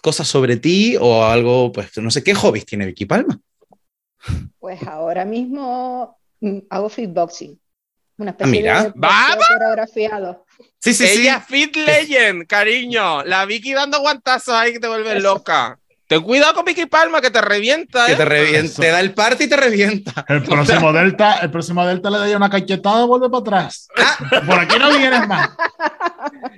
[0.01, 3.37] cosas sobre ti o algo, pues no sé, ¿qué hobbies tiene Vicky Palma?
[4.59, 7.59] Pues ahora mismo mm, hago fitboxing.
[8.17, 8.83] Una Ah, especie mira.
[8.83, 10.45] de coreografiado.
[10.79, 11.21] Sí, sí, sí.
[11.21, 13.23] Ella Fit Legend, cariño.
[13.23, 15.77] La Vicky dando guantazos ahí que te vuelves loca.
[16.07, 18.15] Ten cuidado con Vicky Palma que te revienta, Que ¿eh?
[18.17, 18.81] te revienta, Eso.
[18.81, 20.25] te da el party y te revienta.
[20.27, 23.87] El próximo Delta, el próximo Delta le da una cachetada y vuelve para atrás.
[24.45, 25.51] Por aquí no vienes más.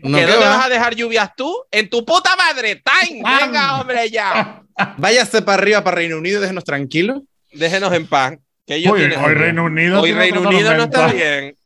[0.01, 0.57] No, ¿Que ¿qué dónde va?
[0.57, 1.55] vas a dejar lluvias tú?
[1.71, 2.81] ¡En tu puta madre!
[2.83, 3.21] ¡Time!
[3.21, 3.39] ¡Pam!
[3.51, 4.63] ¡Venga, hombre, ya!
[4.97, 7.21] Váyase para arriba, para Reino Unido y déjenos tranquilos.
[7.53, 8.37] Déjenos en paz.
[8.65, 10.01] Que ellos Hoy, tienen- hoy Reino Unido.
[10.01, 11.55] Hoy Reino Unido no está bien.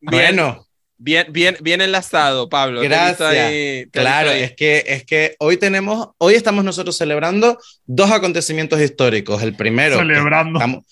[0.00, 0.66] Bien, Bueno,
[0.98, 2.80] bien, bien, bien enlazado, Pablo.
[2.82, 3.20] Gracias.
[3.22, 4.42] ahí- claro, ahí.
[4.42, 9.42] es que, es que hoy tenemos, hoy estamos nosotros celebrando dos acontecimientos históricos.
[9.42, 10.58] El primero, Celebrando.
[10.58, 10.84] estamos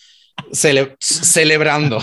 [0.53, 2.03] cele- celebrando.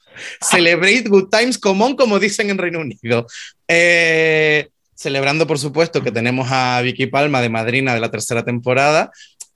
[0.40, 3.26] Celebrate good times common, como dicen en Reino Unido.
[3.68, 9.10] Eh, celebrando, por supuesto, que tenemos a Vicky Palma de madrina de la tercera temporada.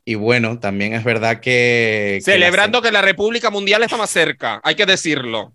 [0.05, 2.17] Y bueno, también es verdad que.
[2.19, 5.55] que Celebrando la- que la República Mundial está más cerca, hay que decirlo.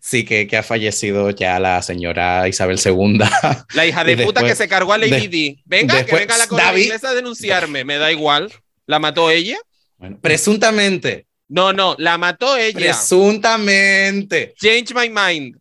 [0.00, 3.18] sí, que, que ha fallecido ya la señora Isabel II.
[3.74, 5.62] La hija de puta que se cargó a Lady de- Di.
[5.64, 6.36] Venga, después- que venga
[6.72, 7.84] la inglesa a denunciarme.
[7.84, 8.52] Me da igual.
[8.86, 9.58] ¿La mató ella?
[9.98, 11.26] Bueno, presuntamente.
[11.48, 12.78] No, no, la mató ella.
[12.78, 14.54] Presuntamente.
[14.60, 15.56] Change my mind.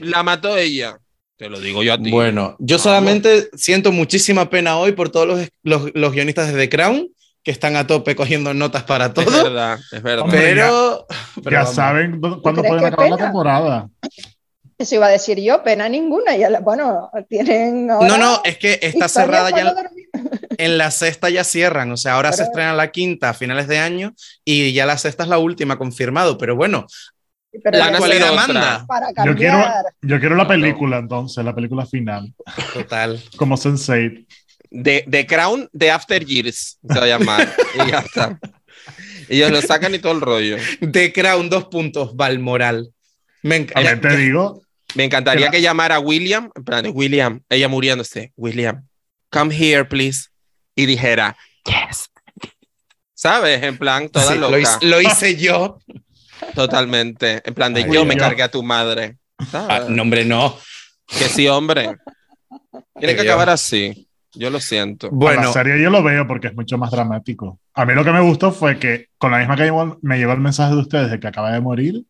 [0.00, 0.98] La mató ella.
[1.36, 2.10] Te lo digo yo a ti.
[2.10, 6.68] Bueno, yo solamente siento muchísima pena hoy por todos los, los, los guionistas de The
[6.68, 7.08] Crown
[7.42, 9.44] que están a tope cogiendo notas para es todo.
[9.44, 10.24] verdad, es verdad.
[10.24, 11.06] Hombre, Pero,
[11.42, 13.88] pero Ya saben cuándo pueden acabar la temporada.
[14.78, 16.36] Eso iba a decir yo, pena ninguna.
[16.36, 19.74] Ya la- bueno, tienen ahora No, no, es que está cerrada ya.
[20.58, 23.78] En la sexta ya cierran, o sea, ahora se estrena la quinta a finales de
[23.78, 24.14] año
[24.44, 26.36] y ya la sexta es la última confirmado.
[26.38, 26.86] Pero bueno,
[27.64, 28.32] Pero La otra.
[28.32, 28.84] manda.
[28.86, 29.64] para Yo quiero,
[30.02, 32.32] yo quiero la película entonces, la película final,
[32.74, 33.20] Total.
[33.36, 34.26] como Sense8.
[34.72, 37.54] The, The Crown de After Years se va a llamar.
[37.74, 38.38] y ya está.
[39.28, 40.56] Ellos lo sacan y todo el rollo.
[40.80, 42.92] The Crown, dos puntos, Valmoral.
[43.42, 44.62] Me enc- También ya- te digo,
[44.94, 48.86] Me encantaría Que que llamara a William, en plan, William, ella muriéndose, William,
[49.30, 50.28] come here, please,
[50.74, 52.10] y dijera, yes.
[53.14, 53.62] ¿Sabes?
[53.62, 54.50] En plan, toda Sí, loca.
[54.50, 55.78] lo, hice, lo hice yo.
[56.54, 57.40] Totalmente.
[57.44, 58.26] En plan de Ay, yo me Dios.
[58.26, 59.16] cargué a tu madre.
[59.50, 59.68] ¿Sabes?
[59.70, 60.58] Ah, no, hombre, no.
[61.06, 61.96] Que sí, hombre.
[62.98, 64.08] Tiene que acabar así.
[64.34, 65.06] Yo lo siento.
[65.06, 67.58] a la Bueno, serie yo lo veo porque es mucho más dramático.
[67.74, 69.70] A mí lo que me gustó fue que con la misma que
[70.02, 72.04] me llegó el mensaje de ustedes de que acaba de morir,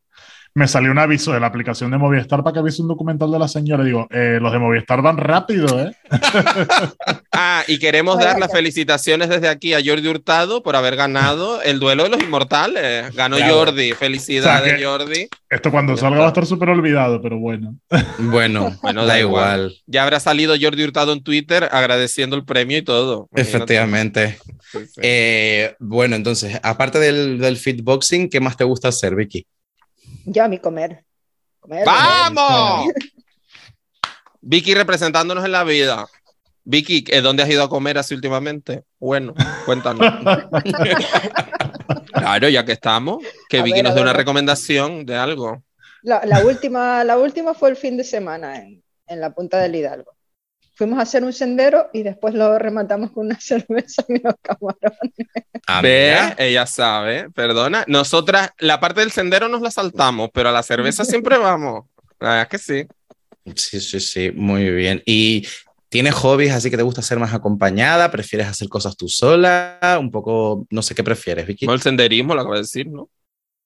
[0.54, 3.38] me salió un aviso de la aplicación de Movistar para que viese un documental de
[3.38, 3.84] la señora.
[3.84, 5.92] Digo, eh, los de Movistar van rápido, ¿eh?
[7.34, 11.80] Ah, y queremos dar las felicitaciones desde aquí a Jordi Hurtado por haber ganado el
[11.80, 13.14] duelo de los inmortales.
[13.14, 13.36] Ganó.
[13.38, 13.92] Jordi.
[13.92, 15.28] Felicidades, O sea que- Jordi.
[15.48, 17.76] Esto cuando salga va a estar súper olvidado, pero bueno.
[18.18, 19.60] bueno, Bueno, da da igual.
[19.60, 19.74] igual.
[19.86, 23.28] Ya habrá salido Jordi Hurtado en Twitter agradeciendo el premio y todo.
[23.32, 23.40] Imagínate.
[23.56, 24.38] Efectivamente.
[24.70, 25.00] Sí, sí.
[25.02, 29.46] Eh, bueno, entonces, aparte del, del fitboxing, ¿qué más te gusta hacer, Vicky?
[30.24, 31.04] Yo a mi comer.
[31.60, 32.92] Comer, ¡Vamos!
[34.40, 36.06] Vicky representándonos en la vida.
[36.64, 38.84] Vicky, ¿eh, ¿dónde has ido a comer así últimamente?
[38.98, 39.34] Bueno,
[39.64, 40.00] cuéntanos.
[42.12, 45.62] claro, ya que estamos, que A Vicky ver, nos dé una recomendación de algo.
[46.02, 49.74] La, la última, la última fue el fin de semana en, en la punta del
[49.74, 50.12] Hidalgo.
[50.74, 55.12] Fuimos a hacer un sendero y después lo rematamos con una cerveza y unos camarones.
[55.66, 56.34] Ah, Ve, mira.
[56.38, 57.84] ella sabe, perdona.
[57.86, 61.84] Nosotras, la parte del sendero nos la saltamos, pero a la cerveza siempre vamos.
[62.18, 62.86] La verdad es que sí.
[63.56, 65.02] Sí, sí, sí, muy bien.
[65.04, 65.46] ¿Y
[65.88, 68.10] tienes hobbies así que te gusta hacer más acompañada?
[68.10, 69.78] ¿Prefieres hacer cosas tú sola?
[70.00, 71.66] Un poco, no sé qué prefieres, Vicky.
[71.66, 73.10] Como el senderismo, lo acabo de decir, ¿no?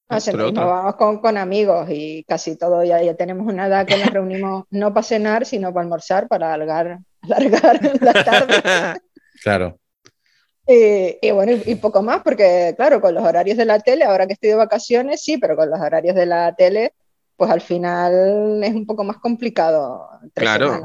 [0.08, 0.76] No sé, Entre mismo, otras.
[0.76, 4.64] vamos con, con amigos y casi todo, ya, ya tenemos una edad que nos reunimos
[4.70, 8.54] no para cenar, sino para almorzar, para alargar, alargar la tarde.
[9.42, 9.78] Claro.
[10.66, 14.26] Y, y bueno, y poco más, porque claro, con los horarios de la tele, ahora
[14.26, 16.94] que estoy de vacaciones, sí, pero con los horarios de la tele
[17.36, 20.08] pues al final es un poco más complicado.
[20.34, 20.80] Claro.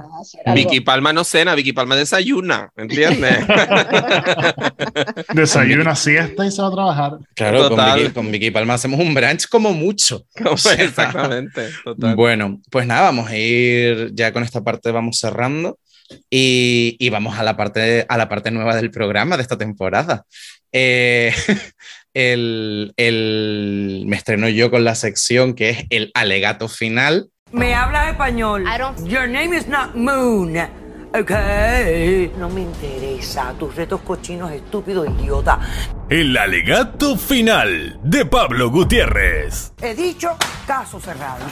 [0.53, 3.37] Vicky Palma no cena, Vicky Palma desayuna, ¿entiendes?
[5.33, 7.11] Desayuna, siesta y se va a trabajar.
[7.35, 7.79] Claro, con.
[7.95, 10.25] Vicky, con Vicky Palma hacemos un brunch como mucho.
[10.37, 12.15] Como- O sea, Exactamente, total.
[12.15, 15.79] Bueno, pues nada, vamos a ir ya con esta parte, vamos cerrando
[16.29, 20.25] y, y vamos a la, parte, a la parte nueva del programa de esta temporada.
[20.71, 21.33] Eh,
[22.13, 27.29] el, el- me estreno yo con la sección que es el alegato final.
[27.51, 28.63] Me hablas español.
[28.63, 30.57] I don't- Your name is not Moon.
[31.13, 32.31] Okay.
[32.37, 33.53] No me interesa.
[33.59, 35.59] Tus retos cochinos, estúpido idiota.
[36.09, 39.73] El alegato final de Pablo Gutiérrez.
[39.81, 40.29] He dicho
[40.65, 41.43] caso cerrado.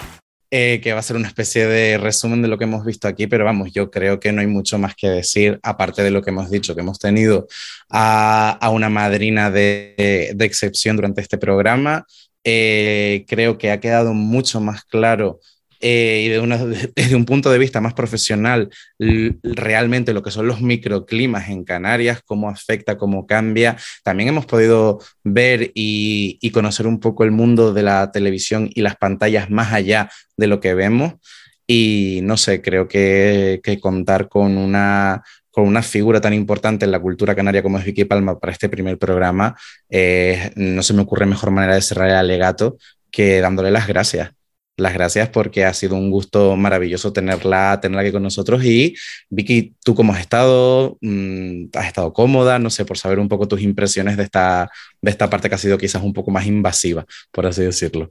[0.51, 3.27] Eh, que va a ser una especie de resumen de lo que hemos visto aquí,
[3.27, 6.31] pero vamos, yo creo que no hay mucho más que decir, aparte de lo que
[6.31, 7.47] hemos dicho, que hemos tenido
[7.89, 12.05] a, una madrina de, de excepción durante este programa.
[12.43, 15.39] Eh, creo que ha quedado mucho más claro
[15.79, 16.57] eh, y de una-
[16.95, 18.69] desde un punto de vista más profesional
[19.43, 23.77] realmente lo que son los microclimas en Canarias, cómo afecta, cómo cambia.
[24.03, 28.81] También hemos podido ver y, y conocer un poco el mundo de la televisión y
[28.81, 31.13] las pantallas más allá de lo que vemos.
[31.67, 36.91] Y no sé, creo que, que contar con una, con una figura tan importante en
[36.91, 39.55] la cultura canaria como es Vicky Palma para este primer programa,
[39.89, 42.77] eh, no se me ocurre mejor manera de cerrar el alegato
[43.11, 44.31] que dándole las gracias.
[44.79, 48.63] Las gracias porque ha sido un gusto maravilloso tenerla, tenerla aquí con nosotros.
[48.63, 48.95] Y
[49.29, 50.97] Vicky, ¿tú cómo has estado?
[51.01, 52.59] Mm, ¿Has estado cómoda?
[52.59, 54.69] No sé, por saber un poco tus impresiones de esta,
[55.01, 58.09] de esta parte que ha sido quizás un poco más invasiva, por así decirlo.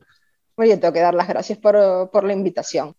[0.57, 2.95] Oye, tengo que dar las gracias por, por la invitación.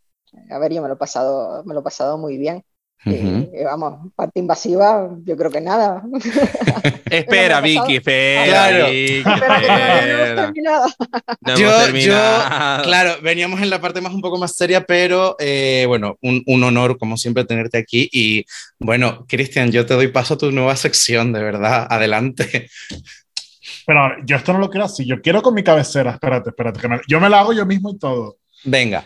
[0.50, 2.64] A ver, yo me lo he pasado, me lo he pasado muy bien.
[3.06, 3.52] Y, Ujú.
[3.58, 6.04] y vamos, parte invasiva, yo creo que nada.
[7.10, 7.62] Espera.
[7.62, 8.86] Vicky, espera, Claro.
[8.90, 10.36] Vicky, Espera que no hemos espera.
[10.46, 10.88] terminado.
[11.42, 15.86] No Yo- yo, claro, veníamos en la parte más un poco más seria, pero eh,
[15.88, 18.10] bueno, un, un honor como siempre tenerte aquí.
[18.12, 18.46] Y
[18.80, 22.70] bueno, Cristian, yo te doy paso a tu nueva sección, de verdad, adelante.
[23.86, 25.06] Pero yo esto no lo quiero así.
[25.06, 26.12] Yo quiero con mi cabecera.
[26.12, 26.80] Espérate, espérate.
[26.80, 28.38] que me- yo me la hago yo mismo y todo.
[28.66, 29.06] Venga,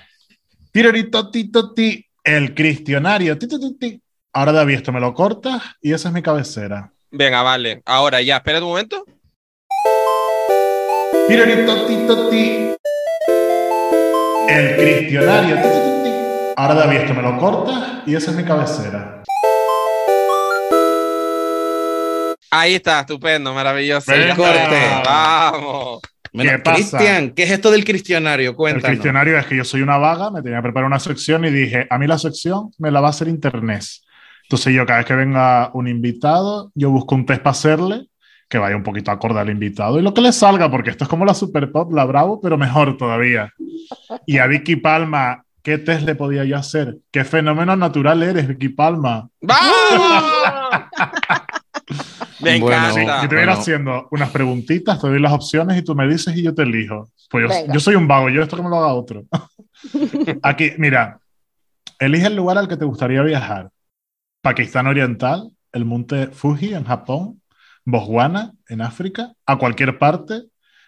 [0.72, 2.03] Tirorito, tito, ti.
[2.24, 3.38] El cristianario.
[3.38, 4.02] Ti, ti, ti, ti.
[4.32, 6.94] Ahora David, esto me lo cortas y esa es mi cabecera.
[7.12, 7.82] Venga, vale.
[7.86, 9.06] Ahora ya, espera un momento.
[14.48, 15.56] El cristianario.
[15.56, 16.12] Ti, ti, ti, ti.
[16.56, 19.22] Ahora David, esto me lo cortas y esa es mi cabecera.
[22.52, 24.12] Ahí está, estupendo, maravilloso.
[24.12, 24.36] Venga.
[24.38, 25.52] Ya está.
[25.52, 26.00] Vamos.
[26.34, 26.98] Bueno, ¿Qué pasa?
[26.98, 28.50] Cristian, ¿qué es esto del cristianario?
[28.52, 28.90] El Cuéntanos.
[28.90, 31.86] cristianario es que yo soy una vaga, me tenía que preparar una sección y dije,
[31.90, 33.84] a mí la sección me la va a hacer internet.
[34.44, 38.08] Entonces yo cada vez que venga un invitado, yo busco un test para hacerle
[38.50, 41.10] que vaya un poquito acorde al invitado y lo que le salga, porque esto es
[41.10, 43.52] como la Super Pop, la Bravo, pero mejor todavía.
[44.26, 46.98] Y a Vicky Palma, ¿qué test le podía yo hacer?
[47.12, 49.28] ¿Qué fenómeno natural eres, Vicky Palma?
[49.42, 50.24] ¡Vamos!
[52.44, 53.22] Me Bueno, encanta.
[53.24, 53.52] yo te voy a ir bueno.
[53.62, 57.10] haciendo unas preguntitas, te doy las opciones y tú me dices y yo te elijo.
[57.30, 59.24] Pues yo, yo soy un vago, yo esto que me lo haga otro.
[60.44, 61.20] Aquí, mira,
[62.00, 63.70] elige el lugar al que te gustaría viajar.
[64.42, 67.42] Pakistán Oriental, el monte Fuji en Japón,
[67.86, 70.44] Botswana en África, a cualquier parte,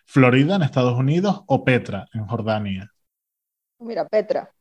[0.05, 2.91] Florida en Estados Unidos o Petra en Jordania.
[3.79, 4.53] Mira, Petra.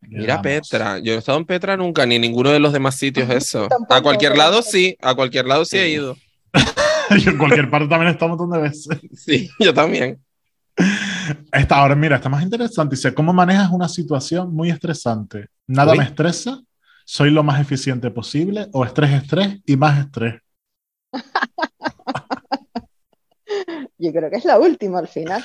[0.00, 0.40] Mira.
[0.40, 3.28] Petra, yo no he estado en Petra nunca, ni en ninguno de los demás sitios
[3.30, 3.68] eso.
[3.68, 6.16] Tampoco, A cualquier lado sí, a cualquier lado sí he ido.
[7.24, 8.98] Yo en cualquier parte también he estado un montón de veces.
[9.14, 10.20] Sí, yo también.
[11.52, 12.96] Esta, ahora mira, está más interesante.
[12.96, 15.48] Dice, ¿cómo manejas una situación muy estresante?
[15.66, 15.98] Nada Uy.
[15.98, 16.60] me estresa,
[17.06, 20.34] soy lo más eficiente posible, o estrés, estrés y más estrés.
[23.96, 25.42] Yo creo que es la última al final.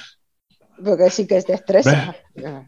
[0.83, 2.15] Porque sí que te estresa.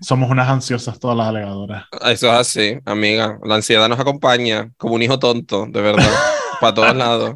[0.01, 1.85] Somos unas ansiosas todas las alegadoras.
[2.05, 3.39] Eso es así, amiga.
[3.43, 6.09] La ansiedad nos acompaña como un hijo tonto, de verdad.
[6.61, 7.35] Para todos lados.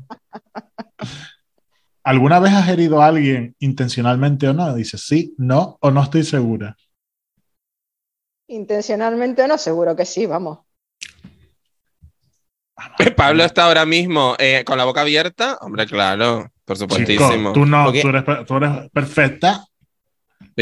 [2.04, 4.74] ¿Alguna vez has herido a alguien intencionalmente o no?
[4.74, 6.78] Dice sí, no o no estoy segura.
[8.48, 10.60] Intencionalmente no, seguro que sí, vamos.
[13.16, 15.58] Pablo está ahora mismo eh, con la boca abierta.
[15.62, 17.54] Hombre, claro, por Chico, supuestísimo.
[17.54, 19.66] tú no, Porque- tú eres, tú eres perfecta.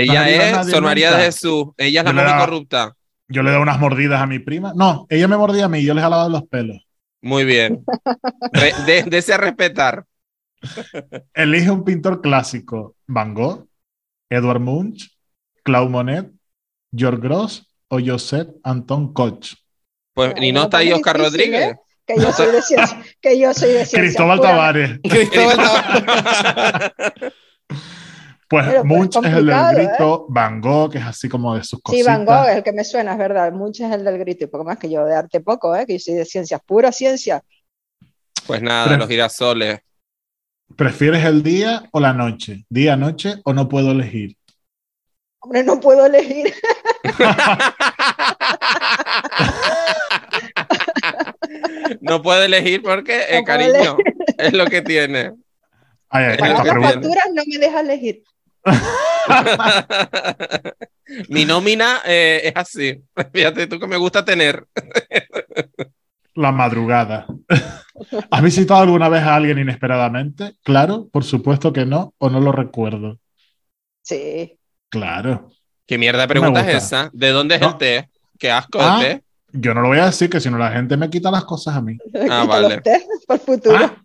[0.03, 0.29] Ella
[0.61, 1.25] es Sor María de.
[1.25, 1.67] Jesús.
[1.77, 2.93] Ella es la Yo le momia daba- corrupta.
[3.29, 4.71] Yo le doy unas mordidas a mi prima.
[4.75, 6.77] No, ella me mordía a mí, yo les jalaba los pelos.
[7.21, 7.83] Muy bien.
[8.53, 10.05] Re- de- Dese a respetar.
[11.33, 12.95] Elige un pintor clásico.
[13.05, 13.65] Van Gogh,
[14.29, 15.09] Edward Munch,
[15.63, 16.31] Claude Monet,
[16.95, 19.53] George Gross o Joseph Anton Koch.
[20.13, 21.71] Pues, ¿y no está ahí Oscar difícil, Rodríguez?
[21.73, 21.75] ¿eh?
[22.07, 24.49] Que yo soy de ciencia, que yo soy de ciencia Cristóbal pura.
[24.51, 24.99] Tavares.
[25.03, 27.33] Cristóbal Tavares.
[28.49, 31.63] Pues Pero, pues, Munch es el del complicado, grito, Van Gogh es así como de
[31.63, 32.05] sus Sí, cositas.
[32.05, 33.51] Van Gogh es el que me suena, es verdad.
[33.51, 35.85] Mucho es el del grito y poco más que yo de arte poco, ¿eh?
[35.85, 37.43] que yo soy de ciencias, pura ciencia.
[38.45, 39.79] Pues nada, Pero- los girasoles.
[40.75, 42.65] ¿Prefieres el día o la noche?
[42.69, 44.35] ¿Día, noche o no puedo elegir?
[45.39, 46.53] Hombre, no puedo elegir.
[52.01, 53.97] No puede elegir porque, eh, No puedo cariño,
[54.37, 55.33] es lo que tiene.
[56.09, 58.23] Ay, ay, las facturas no me deja elegir.
[61.30, 63.02] Mi nómina eh, es así.
[63.34, 64.65] Fíjate tú que me gusta tener.
[66.35, 67.26] La madrugada.
[68.30, 70.56] ¿Has visitado alguna vez a alguien inesperadamente?
[70.64, 73.18] Claro, por supuesto que no, o no lo recuerdo.
[74.03, 74.57] Sí.
[74.89, 75.49] Claro.
[75.85, 77.10] ¿Qué mierda de pregunta es esa?
[77.14, 77.69] ¿De dónde es No.
[77.69, 78.10] el té?
[78.38, 79.23] ¿Qué asco de Ah, té?
[79.53, 81.76] Yo no lo voy a decir, que si no la gente me quita las cosas
[81.76, 81.98] a mí.
[82.30, 82.81] Ah, vale.
[83.26, 83.77] por futuro.
[83.77, 83.95] Ah,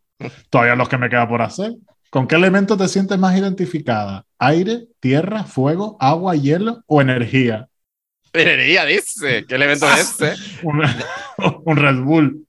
[0.48, 1.72] todavía los que me queda por hacer.
[2.12, 4.26] ¿Con qué elemento te sientes más identificada?
[4.38, 7.68] ¿Aire, tierra, fuego, agua, hielo o energía?
[8.34, 9.46] Minería, dice.
[9.48, 9.72] ¿Qué Ah.
[9.72, 9.82] es
[10.20, 10.34] ese?
[10.62, 10.82] Un,
[11.64, 12.44] un Red Bull.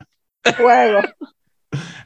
[0.58, 1.00] Fuego.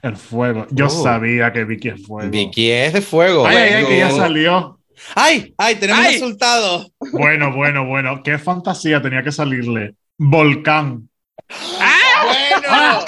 [0.04, 0.68] El fuego.
[0.70, 0.90] Yo Oh.
[0.90, 2.30] sabía que Vicky es fuego.
[2.30, 3.48] Vicky es de fuego.
[3.48, 4.80] Ay, ay, ay, que ya salió.
[5.16, 5.56] ¡Ay!
[5.58, 5.76] ¡Ay!
[5.78, 6.14] Tenemos ¡Ay!
[6.14, 6.92] resultados.
[7.12, 8.22] Bueno, bueno, bueno.
[8.24, 9.96] Qué fantasía tenía que salirle.
[10.20, 11.10] Volcán.
[11.50, 13.00] ¡Bueno!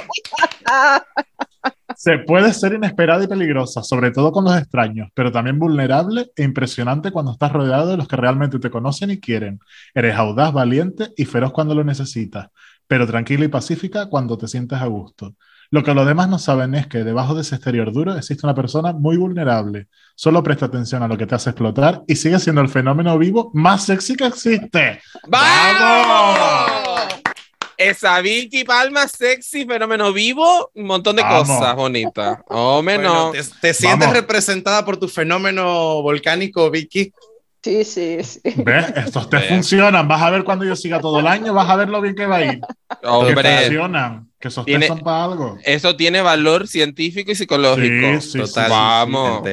[1.99, 6.43] Se puede ser inesperada y peligrosa, sobre todo con los extraños, pero también vulnerable e
[6.43, 9.59] impresionante cuando estás rodeado de los que realmente te conocen y quieren.
[9.93, 12.47] Eres audaz, valiente y feroz cuando lo necesitas,
[12.87, 15.35] pero tranquila y pacífica cuando te sientes a gusto.
[15.71, 18.55] Lo que los demás no saben es que debajo de ese exterior duro existe una
[18.55, 19.89] persona muy vulnerable.
[20.15, 23.51] Solo presta atención a lo que te hace explotar y sigue siendo el fenómeno vivo
[23.53, 25.01] más sexy que existe.
[25.27, 27.19] ¡Vamos!
[27.79, 31.47] Esa Vicky Palma sexy, fenómeno vivo, un montón de Vamos.
[31.47, 32.39] cosas bonitas.
[32.49, 33.31] Hombre, Bueno, no.
[33.31, 34.13] ¿te, te sientes Vamos.
[34.15, 37.13] representada por tu fenómeno volcánico, Vicky?
[37.63, 38.41] sí, sí, sí.
[38.57, 38.85] ¿Ves?
[38.97, 39.43] Estos te Ve.
[39.43, 40.07] funcionan.
[40.09, 42.25] Vas a ver cuando yo siga todo el año, vas a ver lo bien que
[42.25, 42.59] va a ir.
[43.01, 44.29] Que Hombre, funcionan.
[44.39, 45.57] Que esos Tiene- test son para algo.
[45.63, 48.19] eso tiene valor científico y psicológico.
[48.21, 48.65] Sí, sí, Total.
[48.65, 48.71] sí.
[48.71, 49.43] Vamos.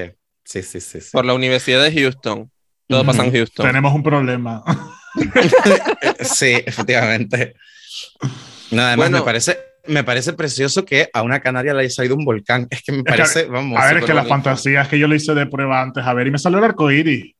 [0.44, 1.00] Sí, sí, sí.
[1.00, 1.08] sí.
[1.12, 2.50] Por la Universidad de Houston.
[2.88, 3.06] Todo Ujú.
[3.06, 3.66] pasa en Houston.
[3.66, 4.64] Tenemos un problema.
[6.20, 7.54] Sí, efectivamente.
[8.70, 9.18] Nada, más Bueno.
[9.18, 12.66] me parece, me parece precioso que a una canaria le haya salido un volcán.
[12.70, 13.80] Es que me que, parece, vamos.
[13.80, 14.34] a ver, es que la bonito.
[14.34, 16.64] fantasía es que yo lo hice de prueba antes, a ver, y me salió el
[16.64, 17.34] arco iris.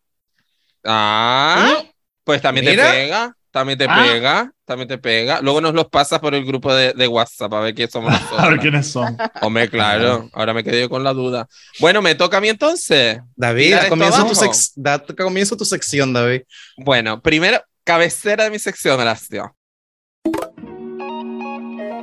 [0.84, 1.82] Ah,
[2.24, 2.84] pues también Mira.
[2.86, 3.32] te pega.
[3.50, 4.04] También te Ah.
[4.12, 4.52] pega.
[4.66, 5.40] También te pega.
[5.40, 8.18] Luego nos los pasas por el grupo de, de WhatsApp a ver quién somos A
[8.18, 8.58] ver nosotros.
[8.60, 9.16] quiénes son.
[9.40, 10.28] Hombre, claro.
[10.34, 11.48] Ahora me quedé yo con la duda.
[11.80, 13.18] Bueno, me toca a mí entonces.
[13.34, 16.42] David, da comienzo, tu da comienzo tu sección, David.
[16.76, 19.55] Bueno, primero, cabecera de mi sección, Horacio.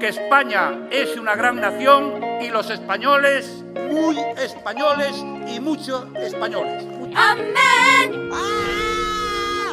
[0.04, 5.16] Que España es una gran nación y los españoles muy españoles
[5.48, 6.84] y muchos españoles.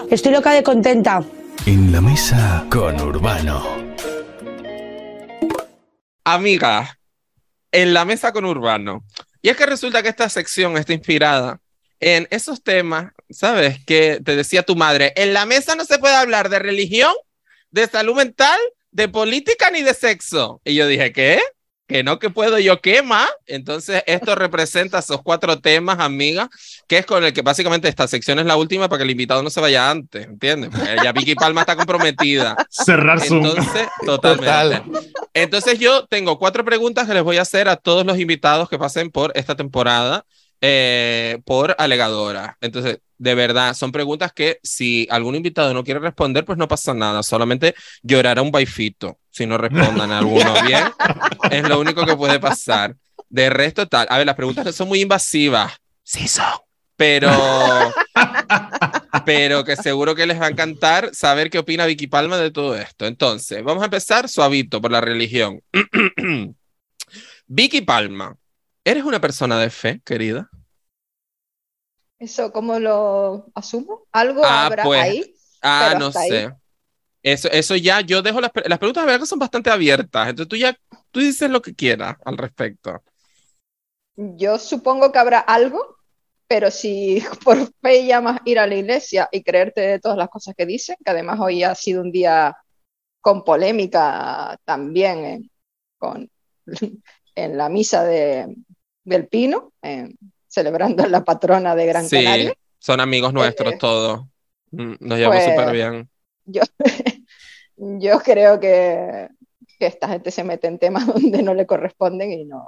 [0.09, 1.25] Estoy loca de contenta.
[1.67, 3.61] En la mesa con Urbano.
[6.23, 7.01] Amiga,
[7.73, 9.03] en la mesa con Urbano.
[9.43, 11.59] Y es que resulta que esta sección está inspirada
[11.99, 13.85] en esos temas, ¿sabes?
[13.85, 17.15] Que te decía tu madre, en la mesa no se puede hablar de religión,
[17.73, 18.61] de salud mental,
[18.93, 20.61] de política ni de sexo.
[20.65, 21.41] Y yo dije, ¿qué?
[21.87, 23.29] Que no, que puedo yo, ¿qué más?
[23.47, 26.49] Entonces, esto representa esos cuatro temas, amiga,
[26.87, 29.43] que es con el que básicamente esta sección es la última para que el invitado
[29.43, 30.71] no se vaya antes, ¿entiendes?
[30.71, 32.55] Porque ya Vicky Palma está comprometida.
[32.71, 33.45] Cerrar Zoom.
[33.45, 35.01] Entonces, totalmente.
[35.35, 38.79] Entonces yo tengo cuatro preguntas que les voy a hacer a todos los invitados que
[38.79, 40.25] pasen por esta temporada
[40.61, 42.57] eh, por alegadora.
[42.61, 46.95] Entonces, de verdad, son preguntas que si algún invitado no quiere responder, pues no pasa
[46.95, 47.23] nada.
[47.23, 50.85] Solamente llorará un baifito si no respondan algunos bien.
[51.51, 52.97] Es lo único que puede pasar.
[53.29, 54.07] De resto, tal.
[54.11, 55.73] A ver, las preguntas no son muy invasivas.
[56.03, 56.47] Sí son.
[56.97, 57.31] Pero,
[59.25, 62.77] pero que seguro que les va a encantar saber qué opina Vicky Palma de todo
[62.77, 63.07] esto.
[63.07, 65.63] Entonces, vamos a empezar suavito por la religión.
[67.47, 68.37] Vicky Palma,
[68.85, 70.51] ¿eres una persona de fe, querida?
[72.19, 74.07] ¿Eso cómo lo asumo?
[74.13, 75.35] ¿Algo Ah, habrá pues, ahí?
[75.63, 76.47] Ah, no ahí.
[76.47, 76.51] sé.
[77.23, 80.29] Eso, eso ya, yo dejo las, las preguntas, de verdad que son bastante abiertas.
[80.31, 80.77] Entonces tú ya,
[81.13, 83.03] tú dices lo que quieras al respecto.
[84.17, 85.97] Yo supongo que habrá algo,
[86.47, 90.55] pero si por fe llamas ir a la iglesia y creerte de todas las cosas
[90.57, 92.57] que dicen, que además hoy ha sido un día
[93.21, 95.51] con polémica también en,
[95.99, 96.31] con,
[97.37, 98.57] en la misa de,
[99.05, 100.17] del Pino, en-
[100.49, 102.55] celebrando a la patrona de Gran Sí, Canaria.
[102.79, 104.27] son amigos nuestros Eh, todos.
[104.73, 106.09] Mm, Nos llevamos pues, súper bien.
[106.45, 106.63] Yo,
[107.77, 109.29] yo creo que,
[109.79, 112.67] que esta gente se mete en temas donde no le corresponden y no,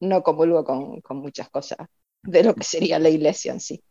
[0.00, 1.78] no comulgo con, con muchas cosas
[2.22, 3.82] de lo que sería la iglesia en sí.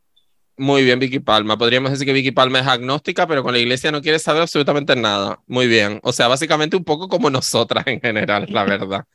[0.60, 1.56] Muy bien, Vicky Palma.
[1.58, 4.96] Podríamos decir que Vicky Palma es agnóstica, pero con la iglesia no quiere saber absolutamente
[4.96, 5.40] nada.
[5.46, 6.00] Muy bien.
[6.02, 9.06] O sea, básicamente un poco como nosotras en general, la verdad.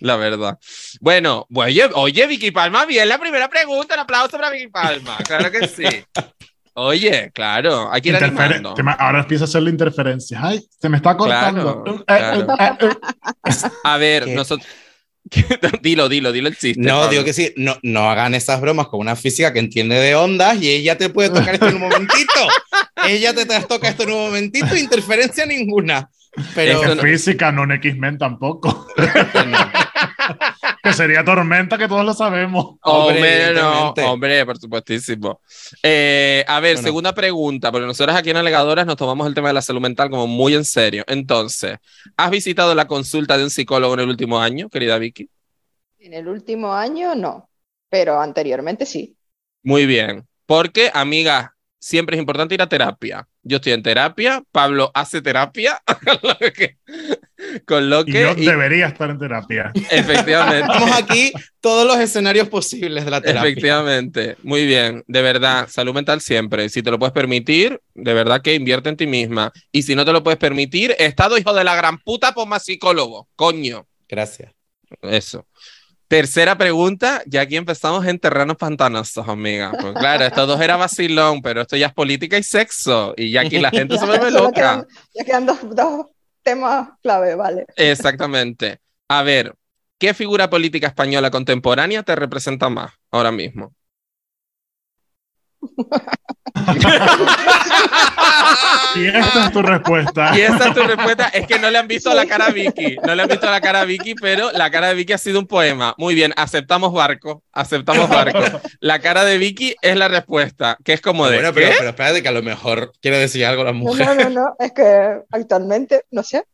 [0.00, 0.58] La verdad.
[1.00, 3.94] Bueno, oye, oye, Vicky Palma, bien la primera pregunta.
[3.94, 5.16] Un aplauso para Vicky Palma.
[5.26, 5.84] Claro que sí.
[6.78, 10.38] Oye, claro, hay que Ahora empieza a hacer la interferencia.
[10.42, 11.82] Ay, se me está cortando.
[11.82, 12.90] Claro, Eh, claro.
[12.90, 12.94] eh, eh,
[13.48, 13.68] eh.
[13.84, 14.34] A ver, ¿Qué?
[14.34, 14.68] nosotros.
[15.82, 16.80] dilo, dilo, dilo el chiste.
[16.80, 17.10] No, Pablo.
[17.10, 20.60] digo que sí, no, no hagan esas bromas con una física que entiende de ondas
[20.60, 22.40] y ella te puede tocar esto en un momentito.
[23.08, 26.08] ella te, te toca esto en un momentito, interferencia ninguna.
[26.54, 28.86] Pero física, no en X-Men tampoco.
[28.96, 29.58] No.
[30.82, 32.76] que sería tormenta, que todos lo sabemos.
[32.82, 35.40] Hombre, Hombre, no, hombre, por supuestísimo.
[35.82, 36.86] Eh, a ver, Bueno.
[36.86, 40.10] segunda pregunta, porque nosotros aquí en Alegadoras nos tomamos el tema de la salud mental
[40.10, 41.04] como muy en serio.
[41.06, 41.78] Entonces,
[42.16, 45.28] ¿has visitado la consulta de un psicólogo en el último año, querida Vicky?
[45.98, 47.48] En el último año no,
[47.88, 49.16] pero anteriormente sí.
[49.62, 53.26] Muy bien, porque, amiga, siempre es importante ir a terapia.
[53.48, 56.78] Yo estoy en terapia, Pablo hace terapia, con lo que,
[57.64, 59.70] con lo Y que yo y- debería estar en terapia.
[59.90, 60.60] efectivamente.
[60.72, 63.48] estamos aquí todos los escenarios posibles de la terapia.
[63.48, 66.68] Efectivamente, muy bien, de verdad, salud mental siempre.
[66.68, 69.52] Si te lo puedes permitir, de verdad que invierte en ti misma.
[69.70, 73.28] Y si no te lo puedes permitir, estado hijo de la gran puta, más psicólogo,
[73.36, 73.86] coño.
[74.08, 74.52] Gracias.
[75.02, 75.46] Eso.
[76.08, 79.72] Tercera pregunta, ya aquí empezamos en terrenos pantanosos, amiga.
[79.80, 83.12] Pues claro, estos dos era vacilón, pero esto ya es política y sexo.
[83.16, 84.52] Y ya aquí la gente se vuelve loca.
[84.52, 86.06] quedan- ya quedan dos, dos
[86.42, 87.66] temas clave, vale.
[87.74, 88.78] Exactamente.
[89.08, 89.54] A ver,
[89.98, 93.72] ¿qué figura política española contemporánea te representa más ahora mismo?
[98.96, 100.32] Y esta es tu respuesta.
[100.36, 101.28] Y esa es tu respuesta.
[101.28, 102.96] Es que no le han visto la cara a Vicky.
[103.06, 105.38] No le han visto la cara a Vicky, pero la cara de Vicky ha sido
[105.38, 105.94] un poema.
[105.98, 107.42] Muy bien, aceptamos barco.
[107.52, 108.38] Aceptamos barco.
[108.80, 111.36] La cara de Vicky es la respuesta, que es como de.
[111.36, 111.74] Bueno, pero, ¿qué?
[111.78, 114.06] pero espérate que a lo mejor quiere decir algo la No, mujer.
[114.06, 116.44] no, no, no, es que actualmente, no sé,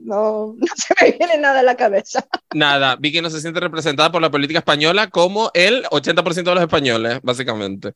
[0.00, 2.26] no, no se me viene nada a la cabeza.
[2.54, 6.62] Nada, Vicky no se siente representada por la política española como el 80% de los
[6.62, 7.94] españoles, básicamente.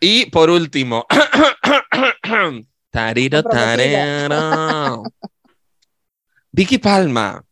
[0.00, 1.06] Y por último.
[2.90, 5.02] Tariro, tarero.
[6.50, 7.42] Vicky Palma,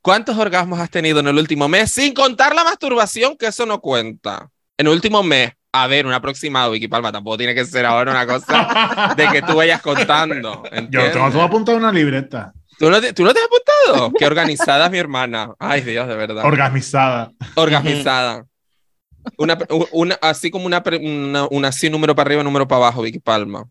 [0.00, 1.90] ¿cuántos orgasmos has tenido en el último mes?
[1.90, 4.48] Sin contar la masturbación, que eso no cuenta.
[4.78, 5.52] En el último mes.
[5.72, 7.10] A ver, un aproximado, Vicky Palma.
[7.10, 10.62] Tampoco tiene que ser ahora una cosa de que tú vayas contando.
[10.62, 11.12] Yo ¿entiendes?
[11.12, 12.54] tengo todo apuntado en una libreta.
[12.78, 14.12] ¿Tú no, te, ¿Tú no te has apuntado?
[14.18, 15.54] Qué organizada es mi hermana.
[15.58, 16.44] Ay, Dios, de verdad.
[16.44, 17.32] Orgasmizada.
[17.54, 18.46] organizada.
[19.38, 19.56] Una,
[19.92, 23.64] una, así como una, una, una así, número para arriba, número para abajo, Vicky Palma.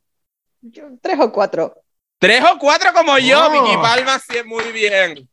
[0.61, 1.75] Yo, tres o cuatro.
[2.17, 3.51] Tres o cuatro como yo, Oh.
[3.51, 5.30] Vicky Palma, sí, muy bien.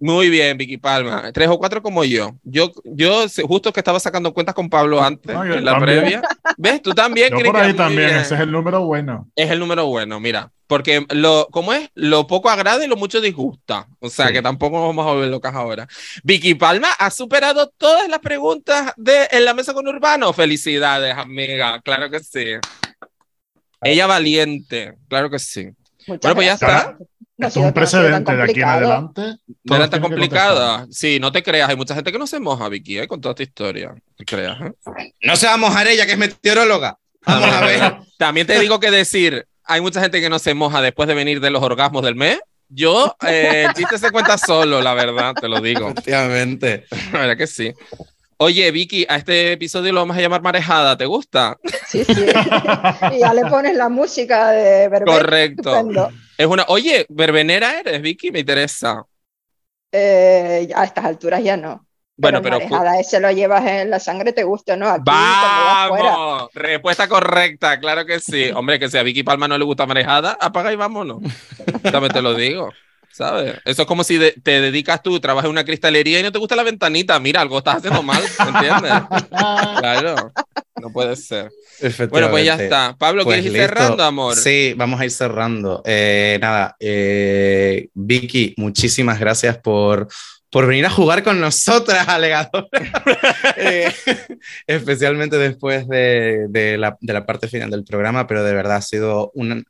[0.00, 1.32] Muy bien, Vicky Palma.
[1.32, 2.36] Tres o cuatro como yo.
[2.44, 6.00] Yo, yo justo que estaba sacando cuentas con Pablo antes, No, en la también.
[6.00, 6.22] previa.
[6.56, 6.80] ¿Ves?
[6.82, 8.20] Tú también, Yo por ahí también, bien.
[8.20, 9.28] ese es el número bueno.
[9.34, 10.52] Es el número bueno, mira.
[10.68, 11.90] Porque lo, ¿cómo es?
[11.94, 13.88] Lo poco agrada y lo mucho disgusta.
[13.98, 14.34] O sea, Sí.
[14.34, 15.88] que tampoco nos vamos a volver locas ahora.
[16.22, 20.32] Vicky Palma ha superado todas las preguntas de En la mesa con Urbano.
[20.32, 21.80] Felicidades, amiga.
[21.80, 22.44] Claro que sí.
[23.80, 24.94] Ella valiente.
[25.08, 25.68] Claro que sí.
[26.06, 26.90] Muchas Bueno, pues ya gracias.
[26.92, 27.04] está.
[27.38, 29.22] No Esto es un precedente de aquí en adelante.
[29.62, 30.86] No era tan complicada.
[30.90, 31.68] Sí, no te creas.
[31.70, 33.06] Hay mucha gente que no se moja, Vicky, ¿eh?
[33.08, 33.90] con toda esta historia.
[33.94, 34.58] No te creas.
[34.60, 35.12] ¿eh?
[35.22, 36.98] No se va a mojar ella, que es meteoróloga.
[37.24, 37.96] Vamos a ver.
[38.18, 41.40] También te digo que decir, hay mucha gente que no se moja después de venir
[41.40, 42.40] de los orgasmos del mes.
[42.70, 45.90] Yo, eh, el chiste se cuenta solo, la verdad, te lo digo.
[45.90, 46.86] Efectivamente.
[47.12, 47.72] La verdad que sí.
[48.36, 51.58] Oye, Vicky, a este episodio lo vamos a llamar Marejada, ¿te gusta?
[51.86, 52.26] Sí, sí.
[53.12, 55.04] y ya le pones la música de Berber.
[55.08, 55.74] Correcto.
[55.74, 56.10] estupendo.
[56.36, 56.64] Es una.
[56.68, 59.02] Oye, verbenera eres, Vicky, me interesa.
[59.90, 61.87] Eh, a estas alturas ya no.
[62.20, 62.82] Bueno, pero pero.
[62.98, 64.88] ese lo llevas en la sangre, te guste o no.
[64.88, 65.02] Aquí.
[65.06, 66.50] ¡Vamos!
[66.52, 68.50] Respuesta correcta, claro que sí.
[68.54, 71.22] Hombre, que si a Vicky Palma no le gusta marejada, apaga y vámonos.
[71.82, 72.70] También te lo digo.
[73.10, 73.54] ¿Sabes?
[73.64, 76.38] Eso es como si de- te dedicas tú, trabajas en una cristalería y no te
[76.38, 77.18] gusta la ventanita.
[77.18, 78.92] Mira, algo estás haciendo mal, ¿me entiendes?
[79.80, 80.32] Claro,
[80.80, 81.50] no puede ser.
[82.10, 82.94] Bueno, pues ya está.
[82.98, 83.68] Pablo, Pues ¿quieres ir listo.
[83.76, 84.36] cerrando, amor?
[84.36, 85.82] Sí, vamos a ir cerrando.
[85.84, 90.06] Eh, nada, eh, Vicky, muchísimas gracias por,
[90.50, 92.68] por venir a jugar con nosotras, alegadora.
[93.56, 93.92] Eh,
[94.66, 98.82] especialmente después de, de la, de la parte final del programa, pero de verdad ha
[98.82, 99.62] sido, una,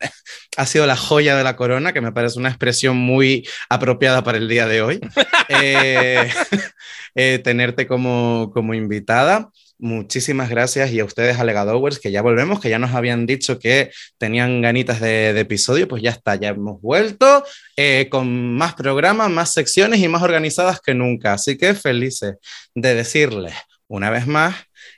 [0.57, 4.39] ha sido la joya de la corona, que me parece una expresión muy apropiada para
[4.39, 5.01] el día de hoy.
[5.51, 6.31] Eh,
[7.15, 9.51] eh, tenerte como, como invitada.
[9.81, 13.93] Muchísimas gracias y a ustedes, Alegadowers, que ya volvemos, que ya nos habían dicho que
[14.19, 17.45] tenían ganitas de, episodio, pues ya está, ya hemos vuelto
[17.77, 21.35] eh, con más programas, más secciones y más organizadas que nunca.
[21.35, 22.37] Así que felices
[22.75, 23.55] de decirles
[23.87, 24.57] una vez más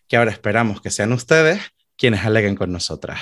[0.08, 1.60] que ahora esperamos que sean ustedes
[1.96, 3.20] quienes aleguen con nosotras.